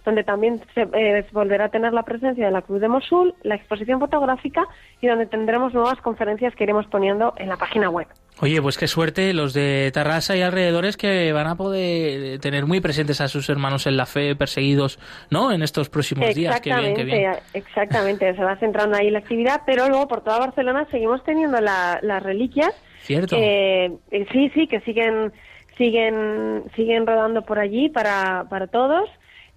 donde 0.05 0.23
también 0.23 0.61
se 0.73 0.87
eh, 0.93 1.25
volverá 1.31 1.65
a 1.65 1.69
tener 1.69 1.93
la 1.93 2.03
presencia 2.03 2.45
de 2.45 2.51
la 2.51 2.61
Cruz 2.61 2.79
de 2.81 2.87
Mosul, 2.87 3.35
la 3.43 3.55
exposición 3.55 3.99
fotográfica 3.99 4.65
y 5.01 5.07
donde 5.07 5.25
tendremos 5.25 5.73
nuevas 5.73 5.99
conferencias 6.01 6.55
que 6.55 6.63
iremos 6.63 6.87
poniendo 6.87 7.33
en 7.37 7.49
la 7.49 7.57
página 7.57 7.89
web. 7.89 8.07
Oye, 8.41 8.61
pues 8.61 8.77
qué 8.77 8.87
suerte 8.87 9.33
los 9.33 9.53
de 9.53 9.89
Tarrasa 9.93 10.35
y 10.35 10.41
alrededores 10.41 10.97
que 10.97 11.31
van 11.31 11.47
a 11.47 11.55
poder 11.55 12.39
tener 12.39 12.65
muy 12.65 12.81
presentes 12.81 13.21
a 13.21 13.27
sus 13.27 13.47
hermanos 13.49 13.87
en 13.87 13.95
la 13.95 14.05
fe 14.05 14.35
perseguidos, 14.35 14.99
¿no? 15.29 15.51
En 15.51 15.61
estos 15.63 15.89
próximos 15.89 16.33
días. 16.35 16.59
Qué 16.59 16.73
bien, 16.75 16.95
qué 16.95 17.03
bien. 17.03 17.31
exactamente, 17.53 18.35
se 18.35 18.43
va 18.43 18.57
centrando 18.57 18.97
ahí 18.97 19.09
la 19.11 19.19
actividad, 19.19 19.61
pero 19.65 19.87
luego 19.87 20.07
por 20.07 20.23
toda 20.23 20.39
Barcelona 20.39 20.85
seguimos 20.91 21.23
teniendo 21.23 21.61
la- 21.61 21.99
las 22.01 22.21
reliquias. 22.23 22.73
Cierto. 23.01 23.35
Eh, 23.39 23.91
eh, 24.11 24.25
sí, 24.31 24.49
sí, 24.53 24.67
que 24.67 24.81
siguen 24.81 25.31
siguen 25.77 26.63
siguen 26.75 27.05
rodando 27.07 27.43
por 27.43 27.59
allí 27.59 27.89
para, 27.89 28.45
para 28.49 28.67
todos 28.67 29.09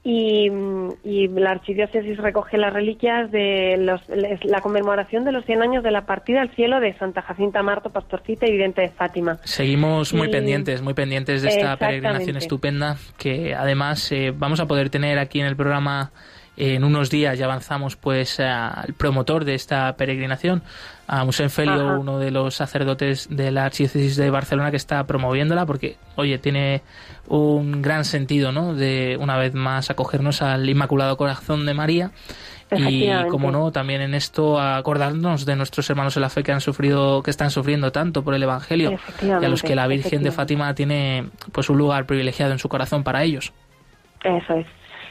y, 0.09 0.49
y 1.03 1.27
la 1.27 1.51
archidiócesis 1.51 2.17
recoge 2.19 2.59
las 2.59 2.73
reliquias 2.73 3.29
de 3.33 3.77
los, 3.77 4.01
la 4.45 4.61
conmemoración 4.61 5.25
de 5.25 5.33
los 5.33 5.45
100 5.47 5.63
años 5.63 5.83
de 5.83 5.91
la 5.91 6.07
partida 6.07 6.43
al 6.43 6.55
cielo 6.55 6.79
de 6.79 6.97
Santa 6.97 7.23
Jacinta 7.23 7.61
Marto, 7.65 7.91
pastorcita 7.91 8.47
y 8.47 8.53
vidente 8.53 8.83
de 8.83 8.91
Fátima. 8.91 9.39
Seguimos 9.43 10.15
muy 10.15 10.29
Y- 10.29 10.31
pendientes, 10.31 10.81
muy 10.81 10.95
pendientes 10.95 11.43
de 11.43 11.49
esta 11.49 11.77
peregrinación 11.77 12.37
estupenda 12.37 12.99
que 13.19 13.53
además 13.53 14.13
eh, 14.13 14.33
vamos 14.33 14.61
a 14.61 14.67
poder 14.67 14.91
tener 14.91 15.19
aquí 15.19 15.41
en 15.41 15.47
el 15.47 15.57
programa 15.57 16.13
en 16.57 16.85
unos 16.85 17.11
días 17.11 17.37
ya 17.39 17.45
avanzamos 17.47 17.97
pues 17.97 18.41
al 18.41 18.95
promotor 18.97 19.45
de 19.45 19.55
esta 19.55 19.93
peregrinación, 19.97 20.63
a 21.07 21.25
Musén 21.25 21.51
Felio, 21.51 21.75
Ajá. 21.75 21.99
uno 21.99 22.19
de 22.19 22.31
los 22.31 22.55
sacerdotes 22.55 23.29
de 23.31 23.51
la 23.51 23.67
archidiócesis 23.67 24.17
de 24.17 24.31
Barcelona 24.31 24.71
que 24.71 24.77
está 24.77 25.05
promoviéndola 25.05 25.67
porque, 25.67 25.97
oye, 26.17 26.39
tiene 26.39 26.83
un 27.29 27.83
gran 27.83 28.05
sentido, 28.05 28.53
¿no? 28.53 28.75
De 28.75 29.17
una 29.21 29.37
vez 29.37 29.55
más 29.55 29.91
acogernos 29.91 30.43
al 30.43 30.69
Inmaculado 30.69 31.17
Corazón 31.17 31.67
de 31.67 31.75
María 31.75 32.11
y 32.71 33.09
como 33.31 33.53
no 33.53 33.71
también 33.71 34.01
en 34.01 34.15
esto 34.15 34.61
acordarnos 34.61 35.47
de 35.47 35.55
nuestros 35.55 35.89
hermanos 35.89 36.17
en 36.17 36.23
la 36.23 36.31
fe 36.31 36.43
que 36.43 36.51
han 36.51 36.61
sufrido 36.61 37.23
que 37.23 37.31
están 37.31 37.51
sufriendo 37.51 37.93
tanto 37.93 38.25
por 38.25 38.35
el 38.35 38.43
evangelio 38.43 38.99
y 39.23 39.31
a 39.31 39.49
los 39.49 39.63
que 39.63 39.75
la 39.75 39.87
Virgen 39.87 40.23
de. 40.23 40.33
Fátima 40.33 40.75
tiene 40.75 41.29
pues 41.53 41.71
un 41.71 41.79
lugar 41.79 42.05
privilegiado 42.07 42.53
en 42.53 42.59
su 42.59 42.69
corazón 42.69 43.05
para 43.05 43.23
ellos. 43.23 43.53
Eso 44.23 44.55
es. 44.55 44.67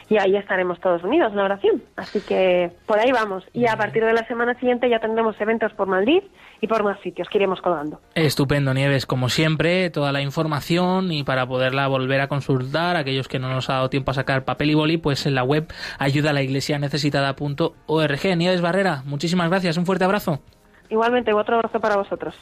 Y 0.08 0.18
ahí 0.18 0.36
estaremos 0.36 0.78
todos 0.80 1.02
unidos 1.02 1.32
en 1.32 1.38
la 1.38 1.44
oración. 1.44 1.82
Así 1.96 2.20
que 2.20 2.70
por 2.86 2.98
ahí 2.98 3.10
vamos. 3.10 3.44
Y 3.52 3.66
a 3.66 3.76
partir 3.76 4.04
de 4.04 4.12
la 4.12 4.26
semana 4.26 4.54
siguiente 4.54 4.88
ya 4.88 5.00
tendremos 5.00 5.40
eventos 5.40 5.72
por 5.72 5.88
Madrid 5.88 6.22
y 6.60 6.66
por 6.68 6.84
más 6.84 7.00
sitios 7.00 7.28
que 7.28 7.38
iremos 7.38 7.60
colgando. 7.60 8.00
Estupendo, 8.14 8.72
Nieves, 8.72 9.04
como 9.06 9.28
siempre, 9.28 9.90
toda 9.90 10.12
la 10.12 10.22
información 10.22 11.10
y 11.12 11.24
para 11.24 11.46
poderla 11.46 11.88
volver 11.88 12.20
a 12.20 12.28
consultar, 12.28 12.96
aquellos 12.96 13.28
que 13.28 13.38
no 13.38 13.48
nos 13.48 13.68
ha 13.68 13.74
dado 13.74 13.90
tiempo 13.90 14.12
a 14.12 14.14
sacar 14.14 14.44
papel 14.44 14.70
y 14.70 14.74
boli, 14.74 14.96
pues 14.96 15.26
en 15.26 15.34
la 15.34 15.42
web 15.42 15.66
ayuda 15.98 16.30
a 16.30 16.32
la 16.32 16.42
iglesia 16.42 16.78
necesitada.org. 16.78 18.36
Nieves 18.36 18.60
Barrera, 18.60 19.02
muchísimas 19.04 19.50
gracias, 19.50 19.76
un 19.76 19.86
fuerte 19.86 20.04
abrazo. 20.04 20.40
Igualmente, 20.88 21.32
otro 21.32 21.56
abrazo 21.56 21.80
para 21.80 21.96
vosotros. 21.96 22.34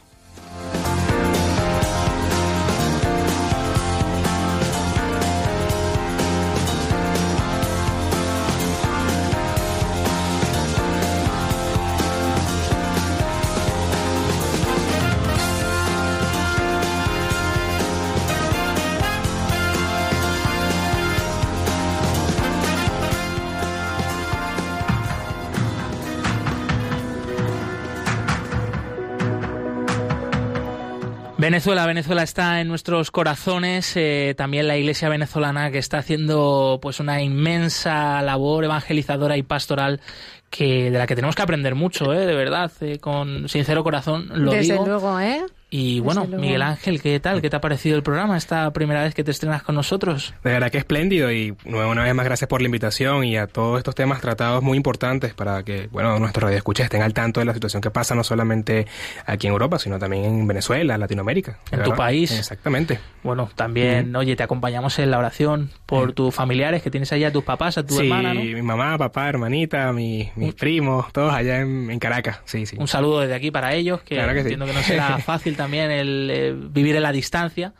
Venezuela, 31.45 31.85
Venezuela 31.85 32.23
está 32.23 32.59
en 32.59 32.67
nuestros 32.67 33.11
corazones, 33.11 33.95
eh, 33.97 34.33
también 34.35 34.67
la 34.67 34.77
iglesia 34.77 35.09
venezolana 35.09 35.69
que 35.69 35.77
está 35.77 35.99
haciendo 35.99 36.79
pues 36.81 36.99
una 36.99 37.21
inmensa 37.21 38.23
labor 38.23 38.63
evangelizadora 38.63 39.37
y 39.37 39.43
pastoral 39.43 40.01
que 40.49 40.89
de 40.89 40.97
la 40.97 41.05
que 41.05 41.13
tenemos 41.13 41.35
que 41.35 41.43
aprender 41.43 41.75
mucho, 41.75 42.11
eh, 42.15 42.25
de 42.25 42.33
verdad, 42.33 42.71
eh, 42.81 42.97
con 42.97 43.47
sincero 43.47 43.83
corazón 43.83 44.27
lo 44.33 44.53
Desde 44.53 44.73
digo. 44.73 44.87
luego, 44.87 45.19
¿eh? 45.19 45.45
Y 45.69 45.99
bueno. 45.99 46.25
Miguel 46.25 46.61
Ángel, 46.61 47.01
¿qué 47.01 47.19
tal? 47.19 47.41
¿Qué 47.41 47.49
te 47.49 47.55
ha 47.55 47.59
parecido 47.61 47.97
el 47.97 48.03
programa 48.03 48.37
esta 48.37 48.71
primera 48.71 49.03
vez 49.03 49.13
que 49.15 49.23
te 49.23 49.31
estrenas 49.31 49.63
con 49.63 49.75
nosotros? 49.75 50.33
De 50.43 50.51
verdad 50.51 50.69
que 50.71 50.77
espléndido 50.77 51.31
y 51.31 51.55
nuevo- 51.65 51.91
una 51.91 52.03
vez 52.03 52.13
más 52.13 52.23
gracias 52.25 52.47
por 52.47 52.61
la 52.61 52.67
invitación 52.67 53.23
y 53.25 53.35
a 53.35 53.47
todos 53.47 53.79
estos 53.79 53.95
temas 53.95 54.21
tratados 54.21 54.63
muy 54.63 54.77
importantes 54.77 55.33
para 55.33 55.63
que, 55.63 55.87
bueno, 55.91 56.17
nuestros 56.19 56.43
radioescuchas 56.43 56.85
estén 56.85 57.01
al 57.01 57.13
tanto 57.13 57.39
de 57.41 57.45
la 57.45 57.53
situación 57.53 57.81
que 57.81 57.89
pasa 57.89 58.15
no 58.15 58.23
solamente 58.23 58.85
aquí 59.25 59.47
en 59.47 59.53
Europa, 59.53 59.79
sino 59.79 59.97
también 59.99 60.23
en 60.25 60.47
Venezuela, 60.47 60.97
Latinoamérica. 60.97 61.57
En 61.71 61.79
tu 61.79 61.89
verdad. 61.89 61.95
país. 61.97 62.31
Exactamente. 62.31 62.99
Bueno, 63.23 63.49
también, 63.55 64.15
oye, 64.15 64.35
te 64.35 64.43
acompañamos 64.43 64.97
en 64.99 65.11
la 65.11 65.17
oración 65.17 65.71
por 65.87 66.13
tus 66.13 66.33
familiares 66.33 66.83
que 66.83 66.91
tienes 66.91 67.11
allá, 67.11 67.33
tus 67.33 67.43
papás, 67.43 67.77
a 67.79 67.85
tu 67.85 67.95
sí, 67.95 68.03
hermana, 68.03 68.33
¿no? 68.33 68.41
mi 68.41 68.61
mamá, 68.61 68.97
papá, 68.97 69.27
hermanita, 69.27 69.91
mi- 69.91 70.29
mis 70.35 70.53
primos, 70.53 71.11
todos 71.11 71.33
allá 71.33 71.59
en, 71.59 71.89
en 71.89 71.99
Caracas. 71.99 72.39
Sí, 72.45 72.65
sí. 72.67 72.77
Un 72.79 72.87
saludo 72.87 73.21
desde 73.21 73.33
aquí 73.35 73.49
para 73.51 73.73
ellos, 73.73 74.01
que 74.03 74.15
Claro 74.15 74.29
que 74.33 74.39
sí. 74.39 74.53
entiendo 74.53 74.67
que 74.67 74.73
no 74.73 74.81
será 74.81 75.17
fácil 75.25 75.54
también 75.55 75.91
el 75.91 76.29
eh, 76.31 76.53
vivir 76.55 76.95
en 76.95 77.03
la 77.03 77.11
distancia, 77.11 77.73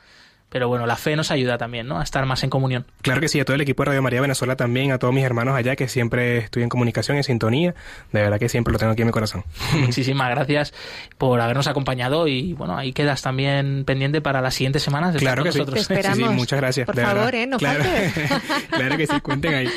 pero 0.55 0.69
bueno, 0.69 0.85
la 0.85 0.95
fe 0.95 1.17
nos 1.17 1.31
ayuda 1.31 1.57
también, 1.57 1.85
¿no? 1.85 1.99
A 1.99 2.03
estar 2.03 2.25
más 2.25 2.41
en 2.43 2.49
comunión. 2.49 2.85
Claro 3.01 3.19
que 3.19 3.27
sí, 3.27 3.39
a 3.41 3.45
todo 3.45 3.55
el 3.55 3.61
equipo 3.61 3.83
de 3.83 3.87
Radio 3.87 4.01
María 4.01 4.21
Venezuela 4.21 4.55
también, 4.55 4.93
a 4.93 4.99
todos 4.99 5.13
mis 5.13 5.25
hermanos 5.25 5.53
allá 5.53 5.75
que 5.75 5.89
siempre 5.89 6.37
estoy 6.37 6.63
en 6.63 6.69
comunicación, 6.69 7.17
en 7.17 7.23
sintonía. 7.23 7.75
De 8.13 8.21
verdad 8.21 8.39
que 8.39 8.47
siempre 8.47 8.71
lo 8.71 8.79
tengo 8.79 8.93
aquí 8.93 9.01
en 9.01 9.07
mi 9.07 9.11
corazón. 9.11 9.43
Muchísimas 9.73 10.29
gracias 10.29 10.73
por 11.17 11.41
habernos 11.41 11.67
acompañado 11.67 12.29
y 12.29 12.53
bueno, 12.53 12.77
ahí 12.77 12.93
quedas 12.93 13.21
también 13.21 13.83
pendiente 13.83 14.21
para 14.21 14.39
las 14.39 14.53
siguientes 14.53 14.81
semanas. 14.81 15.15
Claro 15.17 15.43
que 15.43 15.51
sí. 15.51 15.57
nosotros. 15.57 15.87
Te 15.87 15.93
esperamos. 15.93 16.17
Sí, 16.19 16.23
sí, 16.23 16.29
muchas 16.29 16.59
gracias. 16.59 16.85
Por 16.85 16.95
de 16.95 17.01
favor, 17.01 17.25
verdad. 17.25 17.41
¿eh? 17.41 17.47
No 17.47 17.57
claro. 17.57 17.83
faltes. 17.83 18.31
claro 18.69 18.97
que 18.97 19.07
sí, 19.07 19.19
cuenten 19.21 19.53
ahí. 19.55 19.69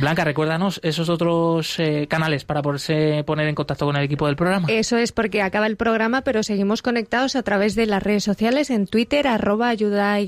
Blanca, 0.00 0.24
recuérdanos 0.24 0.80
esos 0.82 1.08
otros 1.08 1.78
eh, 1.78 2.06
canales 2.08 2.44
para 2.44 2.62
poderse 2.62 3.24
poner 3.24 3.48
en 3.48 3.54
contacto 3.54 3.86
con 3.86 3.96
el 3.96 4.04
equipo 4.04 4.26
del 4.26 4.36
programa. 4.36 4.68
Eso 4.70 4.96
es 4.96 5.12
porque 5.12 5.42
acaba 5.42 5.66
el 5.66 5.76
programa, 5.76 6.22
pero 6.22 6.42
seguimos 6.42 6.82
conectados 6.82 7.36
a 7.36 7.42
través 7.42 7.74
de 7.74 7.86
las 7.86 8.02
redes 8.02 8.24
sociales 8.24 8.70
en 8.70 8.86
Twitter, 8.86 9.26
arroba 9.26 9.68
ayuda 9.68 10.20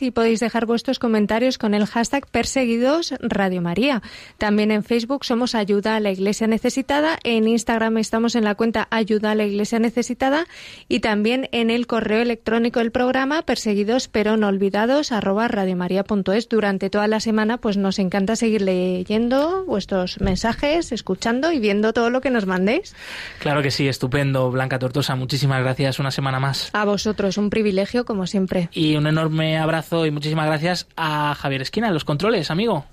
y 0.00 0.10
podéis 0.10 0.40
dejar 0.40 0.66
vuestros 0.66 0.98
comentarios 0.98 1.58
con 1.58 1.74
el 1.74 1.86
hashtag 1.86 2.26
perseguidos 2.28 3.14
Radio 3.20 3.60
María. 3.62 4.02
También 4.38 4.70
en 4.70 4.84
Facebook 4.84 5.24
somos 5.24 5.54
Ayuda 5.54 5.96
a 5.96 6.00
la 6.00 6.10
Iglesia 6.10 6.46
Necesitada, 6.46 7.18
en 7.24 7.48
Instagram 7.48 7.98
estamos 7.98 8.34
en 8.36 8.44
la 8.44 8.54
cuenta 8.54 8.86
Ayuda 8.90 9.32
a 9.32 9.34
la 9.34 9.44
Iglesia 9.44 9.78
Necesitada 9.78 10.46
y 10.88 11.00
también 11.00 11.48
en 11.52 11.70
el 11.70 11.86
correo 11.86 12.22
electrónico 12.22 12.80
del 12.80 12.92
programa 12.92 13.42
perseguidos 13.42 14.08
pero 14.08 14.36
no 14.36 14.48
olvidados 14.48 15.12
arroba 15.12 15.48
radiomaria.es. 15.48 16.48
Durante 16.48 16.90
toda 16.90 17.08
la 17.08 17.20
semana 17.20 17.58
pues 17.58 17.76
nos 17.76 17.98
encanta 17.98 18.35
seguir 18.36 18.62
leyendo 18.62 19.64
vuestros 19.64 20.20
mensajes, 20.20 20.92
escuchando 20.92 21.52
y 21.52 21.58
viendo 21.58 21.92
todo 21.92 22.10
lo 22.10 22.20
que 22.20 22.30
nos 22.30 22.46
mandéis. 22.46 22.94
Claro 23.38 23.62
que 23.62 23.70
sí, 23.70 23.88
estupendo, 23.88 24.50
Blanca 24.50 24.78
Tortosa. 24.78 25.16
Muchísimas 25.16 25.62
gracias 25.62 25.98
una 25.98 26.10
semana 26.10 26.40
más. 26.40 26.70
A 26.72 26.84
vosotros, 26.84 27.38
un 27.38 27.50
privilegio 27.50 28.04
como 28.04 28.26
siempre. 28.26 28.68
Y 28.72 28.96
un 28.96 29.06
enorme 29.06 29.58
abrazo 29.58 30.06
y 30.06 30.10
muchísimas 30.10 30.46
gracias 30.46 30.86
a 30.96 31.34
Javier 31.34 31.62
Esquina, 31.62 31.90
los 31.90 32.04
controles, 32.04 32.50
amigo. 32.50 32.84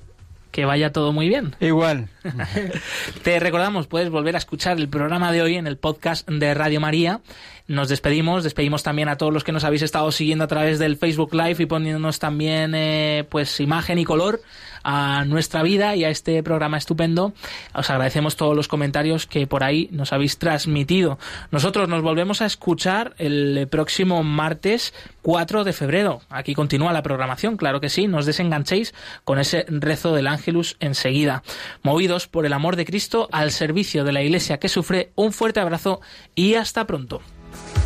Que 0.52 0.66
vaya 0.66 0.92
todo 0.92 1.12
muy 1.14 1.28
bien. 1.28 1.56
Igual. 1.60 2.10
Te 3.24 3.40
recordamos, 3.40 3.88
puedes 3.88 4.12
volver 4.12 4.36
a 4.36 4.38
escuchar 4.38 4.78
el 4.78 4.88
programa 4.88 5.32
de 5.32 5.42
hoy 5.42 5.56
en 5.56 5.66
el 5.66 5.78
podcast 5.78 6.30
de 6.30 6.54
Radio 6.54 6.80
María. 6.80 7.22
Nos 7.66 7.88
despedimos, 7.88 8.44
despedimos 8.44 8.84
también 8.84 9.08
a 9.08 9.18
todos 9.18 9.34
los 9.34 9.46
que 9.46 9.54
nos 9.54 9.64
habéis 9.64 9.84
estado 9.84 10.12
siguiendo 10.12 10.44
a 10.44 10.48
través 10.48 10.80
del 10.80 10.98
Facebook 10.98 11.34
Live 11.34 11.56
y 11.60 11.66
poniéndonos 11.66 12.20
también 12.20 12.74
eh, 12.76 13.26
pues 13.30 13.62
imagen 13.62 14.00
y 14.00 14.04
color 14.04 14.42
a 14.84 15.24
nuestra 15.24 15.64
vida 15.64 15.96
y 15.96 16.04
a 16.04 16.10
este 16.10 16.44
programa 16.44 16.78
estupendo. 16.78 17.32
Os 17.74 17.90
agradecemos 17.90 18.36
todos 18.36 18.54
los 18.54 18.68
comentarios 18.68 19.28
que 19.28 19.48
por 19.48 19.64
ahí 19.64 19.88
nos 19.94 20.12
habéis 20.12 20.38
transmitido. 20.40 21.18
Nosotros 21.52 21.88
nos 21.88 22.02
volvemos 22.02 22.42
a 22.42 22.48
escuchar 22.48 23.16
el 23.18 23.66
próximo 23.72 24.24
martes 24.24 24.94
4 25.22 25.64
de 25.64 25.72
febrero. 25.72 26.22
Aquí 26.30 26.54
continúa 26.56 26.92
la 26.92 27.02
programación, 27.02 27.56
claro 27.56 27.80
que 27.80 27.88
sí. 27.88 28.08
No 28.08 28.18
os 28.18 28.26
desenganchéis 28.26 28.94
con 29.24 29.40
ese 29.40 29.66
rezo 29.70 30.14
del 30.14 30.28
Ángelus 30.28 30.76
enseguida. 30.82 31.44
Movidos 31.82 32.28
por 32.28 32.46
el 32.46 32.52
amor 32.52 32.76
de 32.76 32.84
Cristo 32.84 33.30
al 33.32 33.52
servicio 33.52 34.04
de 34.04 34.12
la 34.12 34.22
Iglesia 34.22 34.60
que 34.60 34.68
sufre, 34.68 35.12
un 35.16 35.32
fuerte 35.32 35.62
abrazo 35.62 36.02
y 36.36 36.56
hasta 36.56 36.86
pronto. 36.86 37.22